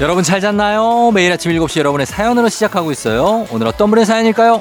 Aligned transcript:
여러분 0.00 0.22
잘 0.22 0.40
잤나요? 0.40 1.10
매일 1.14 1.32
아침 1.32 1.52
7시 1.52 1.78
여러분의 1.78 2.06
사연으로 2.06 2.48
시작하고 2.48 2.92
있어요. 2.92 3.46
오늘 3.50 3.66
어떤 3.66 3.88
분의 3.88 4.04
사연일까요? 4.04 4.60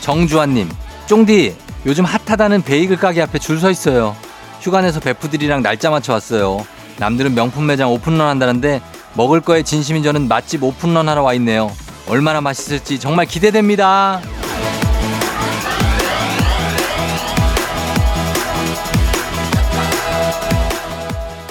정주환님, 0.00 0.68
쫑디, 1.06 1.56
요즘 1.86 2.04
핫하다는 2.04 2.62
베이글 2.62 2.96
가게 2.96 3.22
앞에 3.22 3.38
줄 3.38 3.58
서 3.58 3.70
있어요. 3.70 4.16
휴가 4.60 4.80
내서 4.80 5.00
베프들이랑 5.00 5.62
날짜 5.62 5.90
맞춰 5.90 6.12
왔어요. 6.12 6.64
남들은 6.98 7.34
명품 7.34 7.66
매장 7.66 7.90
오픈런 7.92 8.28
한다는데 8.28 8.80
먹을 9.14 9.40
거에 9.40 9.62
진심인 9.62 10.02
저는 10.02 10.28
맛집 10.28 10.62
오픈런 10.62 11.08
하러 11.08 11.22
와 11.22 11.34
있네요. 11.34 11.70
얼마나 12.08 12.40
맛있을지 12.40 12.98
정말 12.98 13.26
기대됩니다. 13.26 14.20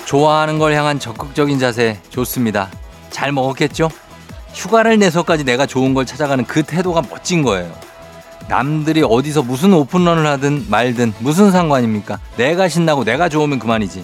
좋아하는 0.05 0.59
걸 0.59 0.73
향한 0.73 0.99
적극적인 0.99 1.58
자세 1.58 1.97
좋습니다. 2.09 2.69
잘 3.11 3.31
먹었겠죠? 3.31 3.89
휴가를 4.53 4.99
내서까지 4.99 5.45
내가 5.45 5.66
좋은 5.66 5.93
걸 5.93 6.05
찾아가는 6.05 6.43
그 6.45 6.64
태도가 6.64 7.03
멋진 7.09 7.43
거예요. 7.43 7.71
남들이 8.49 9.02
어디서 9.02 9.43
무슨 9.43 9.71
오픈런을 9.71 10.27
하든 10.27 10.66
말든 10.67 11.14
무슨 11.19 11.52
상관입니까? 11.52 12.19
내가 12.36 12.67
신나고 12.67 13.05
내가 13.05 13.30
좋으면 13.30 13.59
그만이지. 13.59 14.03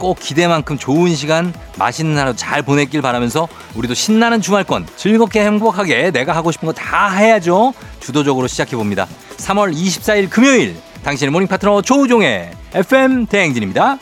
꼭 0.00 0.18
기대만큼 0.18 0.78
좋은 0.78 1.14
시간, 1.14 1.52
맛있는 1.78 2.16
하루 2.18 2.34
잘 2.34 2.62
보냈길 2.62 3.02
바라면서 3.02 3.46
우리도 3.76 3.94
신나는 3.94 4.40
주말권 4.40 4.86
즐겁게 4.96 5.44
행복하게 5.44 6.10
내가 6.10 6.34
하고 6.34 6.50
싶은 6.50 6.66
거 6.66 6.72
다 6.72 7.10
해야죠. 7.10 7.74
주도적으로 8.00 8.46
시작해 8.46 8.74
봅니다. 8.74 9.06
3월 9.36 9.72
24일 9.74 10.30
금요일 10.30 10.74
당신의 11.04 11.30
모닝 11.30 11.46
파트너 11.46 11.82
조우종의 11.82 12.50
FM 12.72 13.26
대행진입니다. 13.26 13.98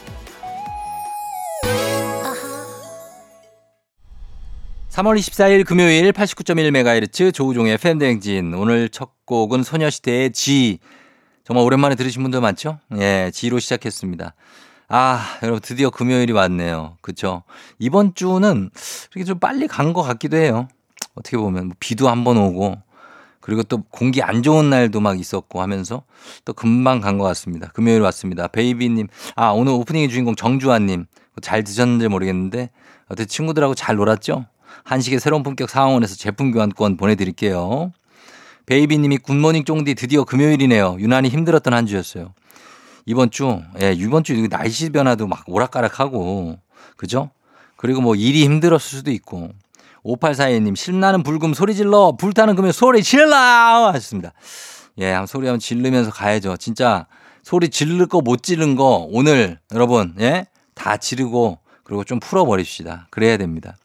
3월 4.91 5.19
24일 5.19 5.65
금요일 5.67 6.13
89.1MHz 6.13 7.33
조우종의 7.35 7.75
FM 7.75 7.99
대행진 7.99 8.55
오늘 8.55 8.89
첫 8.89 9.11
곡은 9.27 9.63
소녀시대의 9.65 10.33
G 10.33 10.79
정말 11.45 11.65
오랜만에 11.65 11.95
들으신 11.95 12.23
분들 12.23 12.41
많죠? 12.41 12.79
예, 12.99 13.31
G로 13.35 13.59
시작했습니다. 13.59 14.35
아, 14.89 15.39
여러분 15.43 15.61
드디어 15.61 15.91
금요일이 15.91 16.33
왔네요. 16.33 16.97
그쵸? 17.03 17.43
이번 17.79 18.15
주는 18.15 18.71
이렇게 19.13 19.25
좀 19.25 19.39
빨리 19.39 19.67
간 19.69 19.93
것 19.93 20.03
같기도 20.03 20.37
해요. 20.37 20.69
어떻게 21.15 21.37
보면 21.37 21.67
뭐 21.69 21.77
비도 21.79 22.09
한 22.09 22.25
번 22.25 22.39
오고 22.39 22.77
그리고 23.41 23.63
또 23.63 23.83
공기 23.91 24.23
안 24.23 24.43
좋은 24.43 24.69
날도 24.71 25.01
막 25.01 25.19
있었고 25.19 25.61
하면서 25.63 26.03
또 26.45 26.53
금방 26.53 27.01
간 27.01 27.19
것 27.19 27.25
같습니다. 27.25 27.69
금요일 27.75 28.01
왔습니다. 28.03 28.47
베이비님, 28.49 29.09
아 29.37 29.49
오늘 29.51 29.73
오프닝의 29.73 30.09
주인공 30.09 30.35
정주환님 30.35 31.07
잘 31.43 31.65
드셨는지 31.65 32.09
모르겠는데 32.09 32.71
어떻게 33.09 33.27
친구들하고 33.27 33.75
잘 33.75 33.97
놀았죠? 33.97 34.47
한식의 34.85 35.21
새로운 35.21 35.43
품격 35.43 35.69
상황원에서 35.71 36.15
제품 36.17 36.51
교환권 36.53 36.97
보내드릴게요. 36.97 37.93
베이비님이 38.67 39.19
굿모닝 39.19 39.65
쫑디 39.65 39.95
드디어 39.95 40.25
금요일이네요. 40.25 40.97
유난히 40.99 41.29
힘들었던 41.31 41.73
한 41.73 41.87
주였어요. 41.87 42.35
이번 43.09 43.31
주, 43.31 43.63
예, 43.81 43.93
이번 43.95 44.23
주 44.23 44.35
날씨 44.49 44.91
변화도 44.91 45.27
막 45.27 45.43
오락가락하고, 45.47 46.59
그죠? 46.97 47.31
그리고 47.77 48.03
뭐 48.03 48.15
일이 48.15 48.45
힘들었을 48.45 48.81
수도 48.99 49.11
있고, 49.11 49.49
5842님, 50.05 50.77
신나는 50.77 51.23
불금 51.23 51.55
소리 51.55 51.75
질러, 51.75 52.17
불타는 52.19 52.55
금요 52.55 52.71
소리 52.71 53.03
질러! 53.03 53.35
하셨습니다. 53.89 54.33
예, 54.99 55.13
한번 55.13 55.27
소리 55.27 55.47
한번 55.47 55.59
질르면서 55.59 56.11
가야죠. 56.11 56.59
진짜 56.59 57.07
소리 57.43 57.71
지를 57.71 58.07
거 58.09 58.21
못 58.21 58.43
지른 58.43 58.77
거 58.77 59.07
오늘 59.11 59.59
여러분, 59.73 60.15
예? 60.21 60.47
다 60.75 60.99
지르고, 60.99 61.61
그리고 61.85 62.05
좀 62.05 62.21
풀어버립시다. 62.21 63.07
그래야 63.09 63.39
됩니다. 63.39 63.77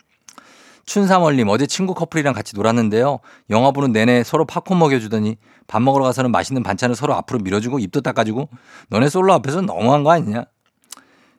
춘삼월님 0.85 1.47
어제 1.49 1.65
친구 1.65 1.93
커플이랑 1.93 2.33
같이 2.33 2.55
놀았는데요. 2.55 3.19
영화 3.49 3.71
보는 3.71 3.91
내내 3.91 4.23
서로 4.23 4.45
팝콘 4.45 4.77
먹여주더니 4.79 5.37
밥 5.67 5.81
먹으러 5.81 6.03
가서는 6.03 6.31
맛있는 6.31 6.61
반찬을 6.61 6.95
서로 6.95 7.13
앞으로 7.15 7.39
밀어주고 7.39 7.79
입도 7.79 8.01
닦아주고 8.01 8.49
너네 8.89 9.09
솔로 9.09 9.33
앞에서 9.33 9.61
너무한 9.61 10.03
거 10.03 10.11
아니냐? 10.11 10.45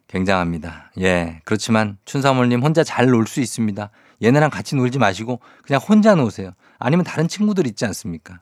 굉장합니다. 0.09 0.93
예. 1.01 1.41
그렇지만 1.45 1.99
춘삼월님 2.05 2.63
혼자 2.63 2.85
잘 2.85 3.13
놀 3.13 3.27
수 3.27 3.41
있습니다. 3.41 3.91
얘네랑 4.23 4.49
같이 4.51 4.77
놀지 4.77 4.99
마시고 4.99 5.41
그냥 5.67 5.81
혼자 5.87 6.15
노세요. 6.15 6.53
아니면 6.79 7.05
다른 7.05 7.29
친구들 7.29 7.67
있지 7.67 7.85
않습니까? 7.85 8.41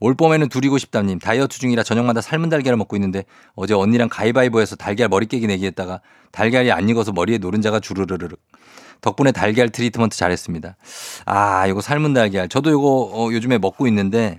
올 0.00 0.14
봄에는 0.14 0.48
둘이고 0.48 0.78
싶다님 0.78 1.18
다이어트 1.18 1.58
중이라 1.58 1.82
저녁마다 1.82 2.20
삶은 2.20 2.50
달걀을 2.50 2.76
먹고 2.76 2.96
있는데 2.96 3.24
어제 3.54 3.74
언니랑 3.74 4.08
가위바위보해서 4.08 4.76
달걀 4.76 5.08
머리 5.08 5.26
깨기 5.26 5.46
내기 5.46 5.66
했다가 5.66 6.00
달걀이 6.30 6.70
안 6.70 6.88
익어서 6.88 7.12
머리에 7.12 7.38
노른자가 7.38 7.80
주르르르 7.80 8.36
덕분에 9.00 9.32
달걀 9.32 9.70
트리트먼트 9.70 10.16
잘했습니다. 10.16 10.76
아, 11.26 11.66
이거 11.66 11.80
삶은 11.80 12.14
달걀. 12.14 12.48
저도 12.48 12.70
이거 12.70 13.10
어, 13.12 13.28
요즘에 13.32 13.58
먹고 13.58 13.86
있는데 13.88 14.38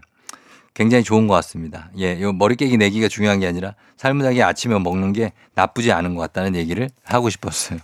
굉장히 0.73 1.03
좋은 1.03 1.27
것 1.27 1.33
같습니다. 1.35 1.89
예, 1.97 2.21
요 2.21 2.31
머리 2.31 2.55
깨기 2.55 2.77
내기가 2.77 3.07
중요한 3.07 3.39
게 3.39 3.47
아니라 3.47 3.73
삶은 3.97 4.23
달걀 4.23 4.47
아침에 4.47 4.77
먹는 4.79 5.13
게 5.13 5.33
나쁘지 5.55 5.91
않은 5.91 6.15
것 6.15 6.21
같다는 6.21 6.55
얘기를 6.55 6.89
하고 7.03 7.29
싶었어요. 7.29 7.79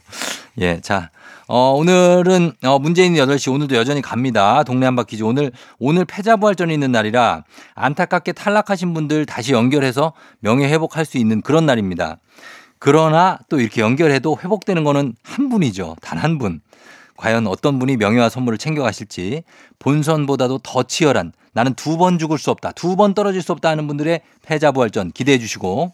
예, 0.59 0.80
자. 0.81 1.09
어, 1.47 1.74
오늘은, 1.74 2.53
어, 2.64 2.80
문재인 2.80 3.14
8시 3.14 3.53
오늘도 3.53 3.75
여전히 3.75 4.02
갑니다. 4.02 4.64
동네 4.64 4.88
한 4.88 4.96
바퀴즈. 4.96 5.22
오늘, 5.22 5.52
오늘 5.78 6.03
패자부활전이 6.03 6.74
있는 6.74 6.91
날이라 6.91 7.44
안타깝게 7.75 8.31
탈락하신 8.31 8.96
분들 8.96 9.28
다시 9.28 9.53
연결해서 9.53 10.14
명예 10.40 10.68
회복할 10.68 11.06
수 11.06 11.19
있는 11.19 11.41
그런 11.44 11.68
날입니다. 11.68 12.18
그러나 12.80 13.38
또 13.50 13.59
이렇게 13.59 13.81
연결해도 13.81 14.40
회복되는 14.44 14.84
거는 14.84 15.14
한 15.22 15.50
분이죠. 15.50 15.97
단 16.02 16.18
한 16.18 16.40
분. 16.40 16.62
과연 17.18 17.48
어떤 17.48 17.80
분이 17.80 17.98
명예와 17.98 18.30
선물을 18.30 18.58
챙겨가실지 18.58 19.44
본선보다도 19.80 20.59
더 20.64 20.84
치열한 20.84 21.31
나는 21.53 21.74
두 21.74 21.98
번 21.98 22.20
죽을 22.20 22.38
수 22.38 22.52
없다. 22.52 22.72
두 22.74 22.96
번 22.96 23.14
떨어질 23.14 23.42
수 23.42 23.52
없다 23.53 23.70
하는 23.70 23.88
분들의 23.88 24.22
패자부활전 24.44 25.12
기대해 25.12 25.40
주시고 25.40 25.94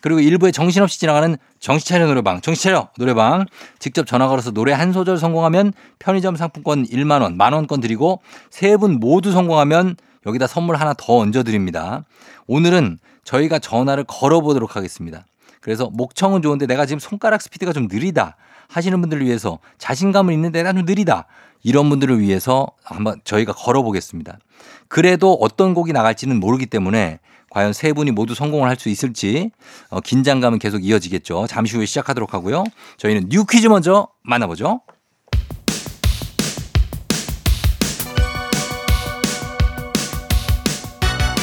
그리고 0.00 0.20
일부에 0.20 0.50
정신없이 0.50 0.98
지나가는 0.98 1.36
정신차려 1.58 2.06
노래방, 2.06 2.40
정신차려 2.40 2.88
노래방 2.96 3.44
직접 3.78 4.06
전화 4.06 4.28
걸어서 4.28 4.50
노래 4.50 4.72
한 4.72 4.92
소절 4.92 5.18
성공하면 5.18 5.72
편의점 5.98 6.36
상품권 6.36 6.86
1만 6.86 7.20
원, 7.22 7.36
만 7.36 7.52
원권 7.52 7.80
드리고 7.80 8.22
세 8.50 8.76
분 8.76 8.98
모두 9.00 9.32
성공하면 9.32 9.96
여기다 10.26 10.46
선물 10.46 10.76
하나 10.76 10.94
더 10.96 11.18
얹어 11.18 11.42
드립니다. 11.42 12.04
오늘은 12.46 12.98
저희가 13.24 13.58
전화를 13.58 14.04
걸어 14.04 14.40
보도록 14.40 14.76
하겠습니다. 14.76 15.24
그래서 15.60 15.90
목청은 15.92 16.42
좋은데 16.42 16.66
내가 16.66 16.86
지금 16.86 16.98
손가락 16.98 17.42
스피드가 17.42 17.72
좀 17.72 17.88
느리다 17.90 18.36
하시는 18.68 19.00
분들을 19.00 19.24
위해서 19.24 19.58
자신감은 19.78 20.32
있는데 20.34 20.60
내가 20.60 20.72
좀 20.72 20.84
느리다 20.84 21.26
이런 21.62 21.88
분들을 21.90 22.18
위해서 22.20 22.66
한번 22.82 23.20
저희가 23.24 23.52
걸어보겠습니다. 23.52 24.38
그래도 24.88 25.34
어떤 25.34 25.74
곡이 25.74 25.92
나갈지는 25.92 26.40
모르기 26.40 26.66
때문에 26.66 27.20
과연 27.50 27.72
세 27.72 27.92
분이 27.92 28.12
모두 28.12 28.34
성공을 28.34 28.68
할 28.68 28.76
수 28.76 28.88
있을지 28.88 29.50
어, 29.90 30.00
긴장감은 30.00 30.58
계속 30.58 30.84
이어지겠죠. 30.84 31.46
잠시 31.48 31.76
후에 31.76 31.84
시작하도록 31.84 32.32
하고요. 32.32 32.64
저희는 32.96 33.28
new 33.28 33.44
퀴즈 33.44 33.66
먼저 33.66 34.08
만나보죠. 34.22 34.80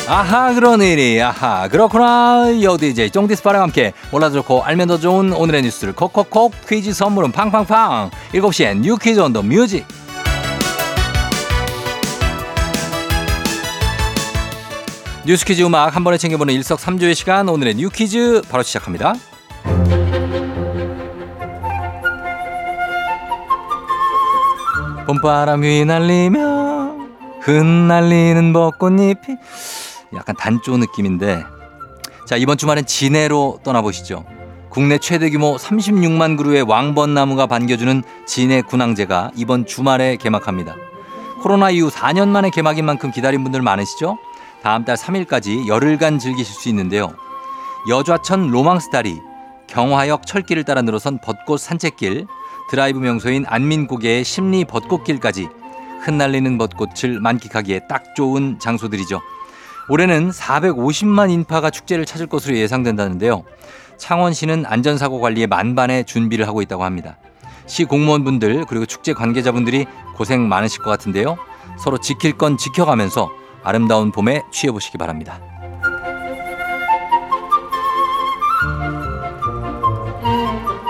아하 0.07 0.54
그런 0.54 0.81
일이 0.81 1.21
아하. 1.21 1.68
그렇구나. 1.68 2.62
여디제 2.62 3.09
쫑디스파랑 3.09 3.62
함께 3.62 3.92
몰라도 4.09 4.36
좋고 4.36 4.63
알면 4.63 4.88
더 4.88 4.98
좋은 4.98 5.33
오늘의 5.33 5.63
뉴스를 5.63 5.94
콕콕콕 5.94 6.54
퀴즈 6.68 6.94
선물은 6.94 7.31
팡팡팡. 7.33 8.09
7시엔 8.33 8.80
new 8.79 8.95
퀴즈 8.98 9.19
on 9.19 9.33
the 9.33 9.41
music. 9.41 9.85
뉴스 15.25 15.44
퀴즈 15.44 15.62
음악 15.63 15.94
한 15.94 16.06
번에 16.06 16.18
챙겨보는 16.18 16.54
일석삼조의 16.54 17.13
시간 17.13 17.50
오늘의 17.50 17.75
new 17.75 17.89
퀴즈 17.89 18.42
바로 18.50 18.63
시작합니다. 18.63 19.13
봄바람 25.06 25.63
휘날리며 25.63 26.95
흩날리는 27.42 28.51
벚꽃잎이 28.54 29.38
약간 30.13 30.36
단조 30.36 30.77
느낌인데 30.77 31.44
자 32.25 32.36
이번 32.36 32.57
주말엔 32.57 32.86
진해로 32.86 33.59
떠나보시죠. 33.63 34.25
국내 34.69 34.98
최대 34.98 35.30
규모 35.30 35.56
36만 35.56 36.38
그루의 36.38 36.63
왕벚나무가 36.63 37.48
반겨주는 37.48 38.04
진해 38.25 38.62
군항제가 38.62 39.31
이번 39.36 39.65
주말에 39.65 40.18
개막합니다. 40.18 40.75
코로나 41.42 41.69
이후 41.69 41.89
4년 41.89 42.30
만에 42.30 42.50
개막인 42.50 42.86
만큼 42.86 43.12
기다린 43.12 43.44
분들 43.44 43.62
많으시죠? 43.62 44.18
다음 44.62 44.86
달 44.86 44.98
3일까지 44.98 45.68
열흘간 45.68 46.19
즐기실 46.19 46.54
수 46.54 46.69
있는데요. 46.69 47.13
여좌천 47.89 48.50
로망스다리, 48.50 49.21
경화역 49.68 50.25
철길을 50.25 50.63
따라 50.63 50.81
늘어선 50.81 51.19
벚꽃 51.19 51.59
산책길, 51.59 52.27
드라이브 52.69 53.00
명소인 53.00 53.45
안민고개의 53.48 54.24
심리 54.25 54.65
벚꽃길까지 54.65 55.48
흩날리는 56.01 56.57
벚꽃을 56.57 57.19
만끽하기에 57.21 57.81
딱 57.88 58.15
좋은 58.15 58.59
장소들이죠. 58.59 59.21
올해는 59.89 60.31
450만 60.31 61.31
인파가 61.31 61.69
축제를 61.69 62.05
찾을 62.05 62.27
것으로 62.27 62.57
예상된다는데요. 62.57 63.43
창원시는 63.97 64.65
안전사고 64.65 65.19
관리에 65.21 65.47
만반의 65.47 66.05
준비를 66.05 66.47
하고 66.47 66.61
있다고 66.61 66.83
합니다. 66.83 67.17
시 67.65 67.83
공무원분들 67.85 68.65
그리고 68.67 68.85
축제 68.85 69.13
관계자분들이 69.13 69.85
고생 70.15 70.47
많으실 70.47 70.81
것 70.81 70.89
같은데요. 70.89 71.37
서로 71.77 71.97
지킬 71.97 72.37
건 72.37 72.57
지켜가면서 72.57 73.29
아름다운 73.63 74.11
봄에 74.11 74.43
취해보시기 74.51 74.97
바랍니다. 74.97 75.39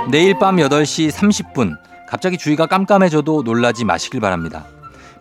내일 0.09 0.39
밤 0.39 0.55
8시 0.55 1.11
30분 1.11 1.75
갑자기 2.07 2.37
주위가 2.37 2.67
깜깜해져도 2.67 3.43
놀라지 3.43 3.83
마시길 3.83 4.21
바랍니다. 4.21 4.65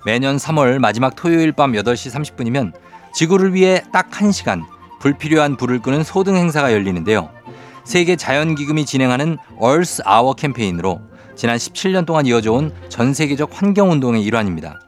매년 0.04 0.36
3월 0.36 0.78
마지막 0.78 1.16
토요일 1.16 1.50
밤 1.50 1.72
8시 1.72 2.36
30분이면 2.36 2.72
지구를 3.16 3.54
위해 3.54 3.82
딱 3.92 4.10
1시간 4.10 4.66
불필요한 5.00 5.56
불을 5.56 5.80
끄는 5.80 6.04
소등 6.04 6.36
행사가 6.36 6.74
열리는데요. 6.74 7.30
세계 7.82 8.14
자연기금이 8.14 8.84
진행하는 8.84 9.38
Earth 9.58 10.02
Hour 10.06 10.34
캠페인으로 10.36 11.00
지난 11.34 11.56
17년 11.56 12.04
동안 12.04 12.26
이어져 12.26 12.52
온 12.52 12.72
전 12.90 13.14
세계적 13.14 13.50
환경 13.54 13.90
운동의 13.90 14.22
일환입니다. 14.22 14.78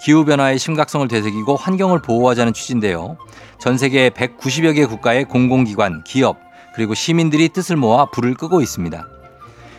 기후 0.00 0.24
변화의 0.24 0.58
심각성을 0.58 1.06
되새기고 1.08 1.56
환경을 1.56 2.00
보호하자는 2.00 2.54
취지인데요. 2.54 3.18
전 3.58 3.76
세계 3.76 4.08
190여 4.08 4.74
개 4.74 4.86
국가의 4.86 5.26
공공기관, 5.26 6.04
기업, 6.04 6.38
그리고 6.74 6.94
시민들이 6.94 7.50
뜻을 7.50 7.76
모아 7.76 8.06
불을 8.06 8.32
끄고 8.32 8.62
있습니다. 8.62 9.06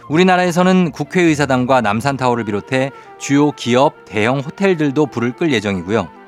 우리나라에서는 0.09 0.91
국회의사당과 0.91 1.81
남산타워를 1.81 2.43
비롯해 2.43 2.91
주요 3.17 3.49
기업, 3.51 4.05
대형 4.05 4.41
호텔들도 4.41 5.07
불을 5.07 5.35
끌 5.35 5.51
예정이고요. 5.51 6.18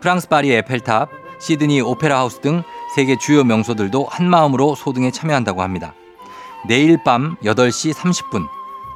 프랑스 0.00 0.28
파리 0.28 0.50
에펠탑, 0.52 1.10
시드니 1.40 1.82
오페라 1.82 2.20
하우스 2.20 2.40
등 2.40 2.62
세계 2.96 3.16
주요 3.16 3.44
명소들도 3.44 4.06
한마음으로 4.10 4.74
소등에 4.74 5.10
참여한다고 5.10 5.62
합니다. 5.62 5.94
내일 6.66 7.02
밤 7.04 7.36
8시 7.44 7.92
30분 7.92 8.46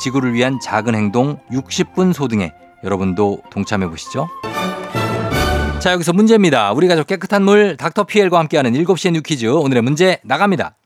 지구를 0.00 0.32
위한 0.32 0.58
작은 0.60 0.94
행동 0.94 1.38
60분 1.50 2.12
소등에 2.12 2.52
여러분도 2.82 3.42
동참해 3.50 3.86
보시죠. 3.88 4.28
자, 5.78 5.92
여기서 5.92 6.14
문제입니다. 6.14 6.72
우리 6.72 6.88
가족 6.88 7.06
깨끗한 7.06 7.42
물 7.42 7.76
닥터 7.76 8.04
피엘과 8.04 8.38
함께하는 8.38 8.72
7시의 8.72 9.12
new 9.12 9.20
퀴즈. 9.20 9.46
오늘의 9.46 9.82
문제 9.82 10.18
나갑니다. 10.24 10.76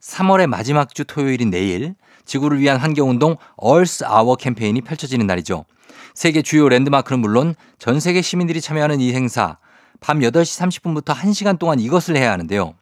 3월의 0.00 0.46
마지막 0.46 0.94
주 0.94 1.04
토요일인 1.04 1.50
내일 1.50 1.94
지구를 2.26 2.60
위한 2.60 2.76
환경운동 2.76 3.36
얼스 3.56 4.04
아워 4.04 4.36
캠페인이 4.36 4.80
펼쳐지는 4.82 5.26
날이죠. 5.26 5.64
세계 6.14 6.42
주요 6.42 6.68
랜드마크는 6.68 7.20
물론 7.20 7.54
전 7.78 8.00
세계 8.00 8.22
시민들이 8.22 8.60
참여하는 8.60 9.00
이 9.00 9.12
행사 9.14 9.58
밤 10.00 10.20
8시 10.20 10.60
30분부터 10.82 11.14
1시간 11.14 11.58
동안 11.58 11.80
이것을 11.80 12.16
해야 12.16 12.32
하는데요. 12.32 12.74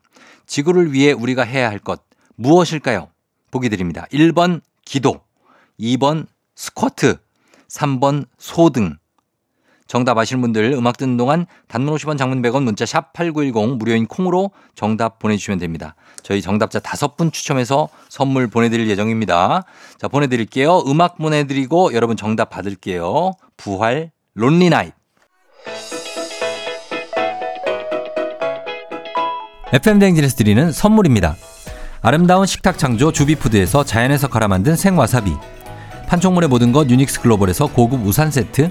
지구를 0.46 0.92
위해 0.92 1.12
우리가 1.12 1.42
해야 1.42 1.68
할 1.68 1.78
것 1.78 2.02
무엇일까요? 2.36 3.08
보기 3.50 3.68
드립니다. 3.68 4.06
1번 4.12 4.62
기도, 4.84 5.20
2번 5.78 6.26
스쿼트, 6.56 7.18
3번 7.68 8.26
소등. 8.38 8.96
정답 9.90 10.18
아시는 10.18 10.40
분들 10.40 10.72
음악 10.74 10.98
듣는 10.98 11.16
동안 11.16 11.46
단문 11.66 11.92
50원 11.96 12.16
장문 12.16 12.42
100원 12.42 12.62
문자 12.62 12.86
샵 12.86 13.12
8910 13.12 13.76
무료인 13.76 14.06
콩으로 14.06 14.52
정답 14.76 15.18
보내주시면 15.18 15.58
됩니다. 15.58 15.96
저희 16.22 16.40
정답자 16.40 16.78
다섯 16.78 17.16
분 17.16 17.32
추첨해서 17.32 17.88
선물 18.08 18.46
보내드릴 18.46 18.88
예정입니다. 18.88 19.64
자, 19.98 20.06
보내드릴게요. 20.06 20.84
음악 20.86 21.18
보내드리고 21.18 21.92
여러분 21.92 22.16
정답 22.16 22.50
받을게요. 22.50 23.32
부활 23.56 24.12
Lonely 24.34 24.70
Night. 24.70 24.92
FM대행진에서 29.72 30.36
드리는 30.36 30.70
선물입니다. 30.70 31.34
아름다운 32.00 32.46
식탁 32.46 32.78
창조 32.78 33.10
주비푸드에서 33.10 33.82
자연에서 33.82 34.28
갈아 34.28 34.46
만든 34.46 34.76
생와사비. 34.76 35.32
판촉물의 36.06 36.48
모든 36.48 36.70
것 36.70 36.88
유닉스 36.88 37.22
글로벌에서 37.22 37.66
고급 37.66 38.06
우산 38.06 38.30
세트. 38.30 38.70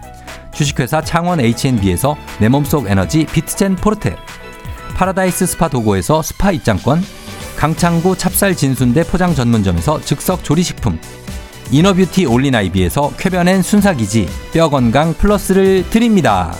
주식회사 0.53 1.01
창원 1.01 1.39
H&B에서 1.39 2.17
내 2.39 2.49
몸속 2.49 2.89
에너지 2.89 3.25
비트젠 3.25 3.75
포르테. 3.77 4.15
파라다이스 4.95 5.45
스파 5.45 5.67
도고에서 5.67 6.21
스파 6.21 6.51
입장권. 6.51 7.03
강창구 7.57 8.17
찹쌀 8.17 8.55
진순대 8.55 9.03
포장 9.03 9.35
전문점에서 9.35 10.01
즉석 10.01 10.43
조리식품. 10.43 10.99
inner 11.71 11.96
beauty 11.96 12.25
올린아이비에서 12.25 13.13
쾌변엔 13.17 13.61
순사기지 13.61 14.27
뼈 14.53 14.69
건강 14.69 15.13
플러스를 15.13 15.89
드립니다. 15.89 16.53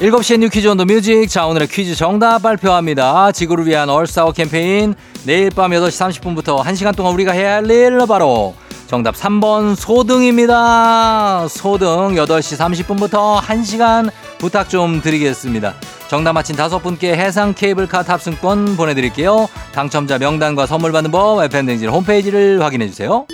7시에 0.00 0.38
new 0.38 0.48
퀴즈 0.48 0.66
on 0.66 0.78
the 0.78 0.84
music. 0.86 1.28
자, 1.28 1.46
오늘의 1.46 1.68
퀴즈 1.68 1.94
정답 1.94 2.40
발표합니다. 2.42 3.32
지구를 3.32 3.66
위한 3.66 3.90
얼싸워 3.90 4.32
캠페인. 4.32 4.94
내일 5.26 5.50
밤 5.50 5.70
8시 5.72 6.20
30분부터 6.22 6.62
1시간 6.62 6.96
동안 6.96 7.12
우리가 7.12 7.32
해야 7.32 7.56
할 7.56 7.70
일 7.70 7.98
바로 8.08 8.54
정답 8.86 9.14
3번 9.14 9.76
소등입니다. 9.76 11.46
소등 11.48 12.14
8시 12.14 12.56
30분부터 12.86 13.40
1시간 13.40 14.10
부탁 14.38 14.70
좀 14.70 15.02
드리겠습니다. 15.02 15.74
정답 16.08 16.32
맞힌 16.32 16.56
다섯 16.56 16.78
분께 16.78 17.14
해상 17.14 17.52
케이블카 17.52 18.02
탑승권 18.02 18.76
보내드릴게요. 18.78 19.48
당첨자 19.72 20.16
명단과 20.18 20.66
선물 20.66 20.92
받는 20.92 21.10
법 21.10 21.44
FM댕진 21.44 21.90
홈페이지를 21.90 22.62
확인해주세요. 22.64 23.26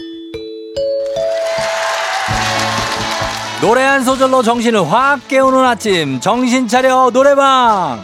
노래 3.66 3.82
한 3.82 4.04
소절로 4.04 4.44
정신을 4.44 4.92
확 4.92 5.26
깨우는 5.26 5.64
아침. 5.64 6.20
정신 6.20 6.68
차려 6.68 7.10
노래방. 7.12 8.00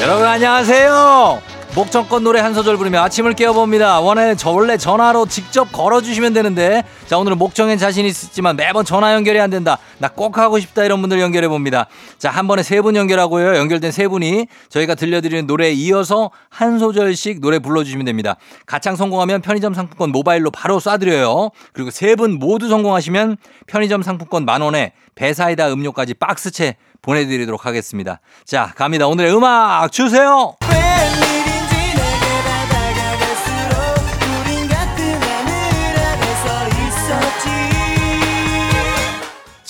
여러분 0.00 0.24
안녕하세요 0.24 1.42
목청껏 1.74 2.20
노래 2.22 2.38
한 2.40 2.52
소절 2.52 2.76
부르며 2.76 3.00
아침을 3.00 3.32
깨워봅니다. 3.32 4.00
원래 4.00 4.34
저 4.34 4.50
원래 4.50 4.76
전화로 4.76 5.24
직접 5.24 5.72
걸어주시면 5.72 6.34
되는데 6.34 6.84
자 7.06 7.16
오늘은 7.16 7.38
목청엔 7.38 7.78
자신 7.78 8.04
있지만 8.04 8.56
매번 8.56 8.84
전화 8.84 9.14
연결이 9.14 9.40
안 9.40 9.48
된다. 9.48 9.78
나 9.98 10.08
꼭 10.14 10.36
하고 10.36 10.58
싶다 10.58 10.84
이런 10.84 11.00
분들 11.00 11.18
연결해 11.18 11.48
봅니다. 11.48 11.86
자 12.18 12.28
한 12.30 12.46
번에 12.46 12.62
세 12.62 12.82
분 12.82 12.94
연결하고요. 12.94 13.56
연결된 13.56 13.90
세 13.90 14.06
분이 14.06 14.48
저희가 14.68 14.94
들려드리는 14.94 15.46
노래에 15.46 15.72
이어서 15.72 16.30
한 16.50 16.78
소절씩 16.78 17.40
노래 17.40 17.58
불러주시면 17.58 18.04
됩니다. 18.04 18.36
가창 18.66 18.94
성공하면 18.94 19.40
편의점 19.40 19.72
상품권 19.72 20.10
모바일로 20.12 20.50
바로 20.50 20.78
쏴드려요. 20.78 21.52
그리고 21.72 21.90
세 21.90 22.16
분 22.16 22.38
모두 22.38 22.68
성공하시면 22.68 23.38
편의점 23.66 24.02
상품권 24.02 24.44
만 24.44 24.60
원에 24.60 24.92
배사이다 25.14 25.72
음료까지 25.72 26.12
박스채 26.14 26.76
보내드리도록 27.00 27.64
하겠습니다. 27.64 28.20
자 28.44 28.72
갑니다. 28.76 29.06
오늘의 29.06 29.34
음악 29.34 29.90
주세요. 29.90 30.54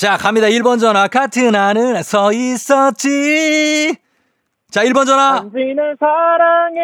자, 0.03 0.17
갑니다. 0.17 0.49
1번 0.49 0.81
전화. 0.81 1.07
같은 1.07 1.55
하늘에 1.55 2.03
서 2.03 2.33
있었지. 2.33 3.95
자, 4.69 4.83
1번 4.83 5.07
전화. 5.07 5.37
당신을 5.43 5.97
사랑해 6.01 6.81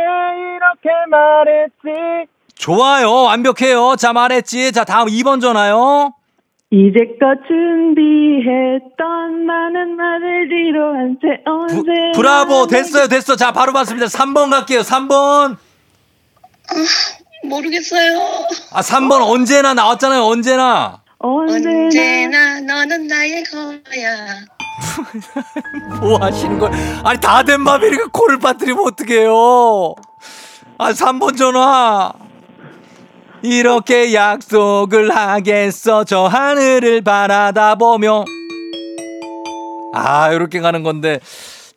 이렇게 0.55 0.89
말했지 1.11 2.29
좋아요. 2.55 3.11
완벽해요. 3.25 3.97
자, 3.97 4.13
말했지. 4.13 4.71
자, 4.71 4.85
다음 4.85 5.09
2번 5.09 5.41
전화요. 5.41 6.13
이제껏 6.71 7.39
준비했던 7.49 8.97
많은 9.47 9.97
말을 9.97 10.49
뒤로 10.49 10.95
한 10.95 11.17
채 11.21 11.43
부, 11.45 11.51
언제 11.51 11.91
브라보. 12.15 12.69
됐어요. 12.69 13.09
됐어. 13.09 13.35
자, 13.35 13.51
바로 13.51 13.73
봤습니다. 13.73 14.07
3번 14.07 14.53
갈게요. 14.53 14.83
3번. 14.83 15.57
모르겠어요. 17.43 18.21
아, 18.75 18.81
3번 18.81 19.29
언제나 19.29 19.75
나왔잖아요. 19.75 20.23
언제나. 20.23 21.03
언제나 21.21 21.71
언제나 21.85 22.61
너는 22.61 23.07
나의 23.09 23.43
거야. 23.45 24.39
뭐 26.01 26.17
하시는 26.19 26.59
거예요? 26.59 26.75
아니, 27.05 27.21
다된 27.21 27.65
이렇게 27.83 28.05
코를 28.13 28.39
빠뜨리면 28.39 28.87
어떡해요? 28.87 29.95
아, 30.79 30.93
3번 30.93 31.37
전화. 31.37 32.13
이렇게 33.43 34.15
약속을 34.15 35.15
하겠어. 35.15 36.05
저 36.05 36.27
하늘을 36.27 37.03
바라다 37.03 37.75
보며. 37.75 38.25
아, 39.93 40.33
이렇게 40.33 40.61
가는 40.61 40.83
건데. 40.85 41.19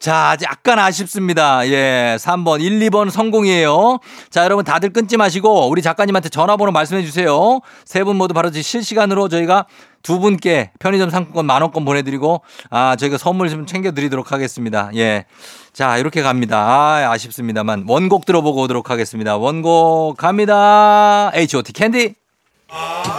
자, 0.02 0.36
약간 0.42 0.80
아쉽습니다. 0.80 1.68
예, 1.68 2.18
3번, 2.20 2.60
1, 2.60 2.80
2번 2.90 3.12
성공이에요. 3.12 4.00
자, 4.32 4.44
여러분 4.44 4.66
다들 4.66 4.90
끊지 4.92 5.16
마시고 5.16 5.70
우리 5.70 5.84
작가님한테 5.84 6.30
전화번호 6.30 6.72
말씀해 6.72 7.04
주세요. 7.04 7.60
세 7.86 8.02
분 8.04 8.16
모두 8.16 8.34
바로 8.34 8.52
실시간으로 8.52 9.30
저희가 9.30 9.68
두 10.02 10.18
분께 10.18 10.72
편의점 10.80 11.12
상품권 11.12 11.46
만 11.46 11.62
원권 11.62 11.86
보내드리고 11.86 12.42
아, 12.72 12.96
저희가 12.96 13.20
선물 13.20 13.52
좀 13.52 13.68
챙겨드리도록 13.68 14.32
하겠습니다. 14.32 14.90
예. 14.96 15.26
자, 15.72 16.00
이렇게 16.00 16.24
갑니다. 16.24 16.58
아, 16.58 17.12
아쉽습니다만 17.12 17.86
원곡 17.88 18.26
들어보고 18.26 18.62
오도록 18.64 18.90
하겠습니다. 18.90 19.38
원곡 19.38 20.18
갑니다. 20.18 21.30
H.O.T. 21.36 21.74
캔디. 21.74 22.16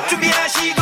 준비하시고 0.09 0.82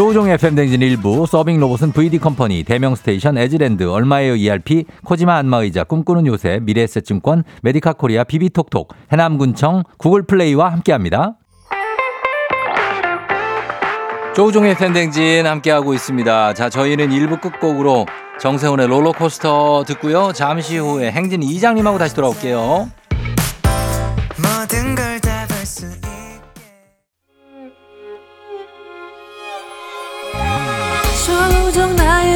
조우종 0.00 0.30
FM 0.30 0.54
대행진 0.54 0.80
일부 0.80 1.26
서빙 1.26 1.60
로봇은 1.60 1.92
VD 1.92 2.20
컴퍼니, 2.20 2.64
대명 2.64 2.94
스테이션, 2.94 3.36
에즈랜드, 3.36 3.86
얼마에요 3.86 4.34
ERP, 4.34 4.86
코지마 5.04 5.36
안마의자, 5.36 5.84
꿈꾸는 5.84 6.26
요새, 6.26 6.58
미래에셋증권, 6.62 7.44
메디카 7.60 7.92
코리아, 7.92 8.24
비비톡톡, 8.24 8.94
해남군청, 9.12 9.82
구글 9.98 10.22
플레이와 10.22 10.72
함께합니다. 10.72 11.36
조우종의 14.34 14.78
팬댕진 14.78 15.46
함께하고 15.46 15.92
있습니다. 15.92 16.54
자, 16.54 16.70
저희는 16.70 17.12
일부 17.12 17.36
끝곡으로 17.36 18.06
정세훈의 18.40 18.86
롤러코스터 18.86 19.84
듣고요. 19.86 20.32
잠시 20.32 20.78
후에 20.78 21.10
행진 21.10 21.42
이장님하고 21.42 21.98
다시 21.98 22.16
돌아올게요. 22.16 22.88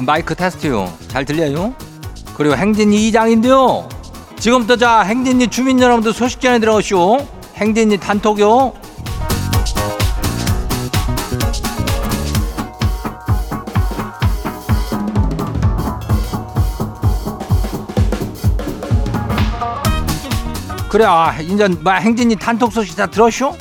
마이크 0.00 0.34
테스트요. 0.34 0.92
잘 1.08 1.24
들려요? 1.24 1.74
그리고 2.36 2.56
행진이 2.56 3.08
이장인데요. 3.08 3.88
지금부터 4.38 4.76
자, 4.76 5.00
행진이 5.00 5.48
주민 5.48 5.80
여러분들 5.80 6.12
소식 6.12 6.40
전해 6.40 6.58
들어오시오. 6.60 7.26
행진이 7.56 7.98
단톡요. 7.98 8.72
그래, 20.88 21.04
아, 21.04 21.34
뭐 21.82 21.92
행진이 21.92 22.36
단톡 22.36 22.72
소식 22.72 22.96
다 22.96 23.06
들었쇼? 23.06 23.56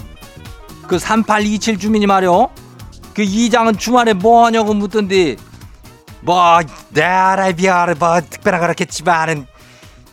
그 0.88 0.98
3827 0.98 1.78
주민이 1.78 2.08
말이요. 2.08 2.50
그 3.14 3.24
이장은 3.24 3.78
주말에 3.78 4.14
뭐 4.14 4.46
하냐고 4.46 4.74
묻던데 4.74 5.36
뭐 6.28 6.60
나라 6.90 7.54
비하를 7.54 7.96
뭐 7.96 8.20
특별한 8.20 8.60
거렇겠지만은 8.60 9.48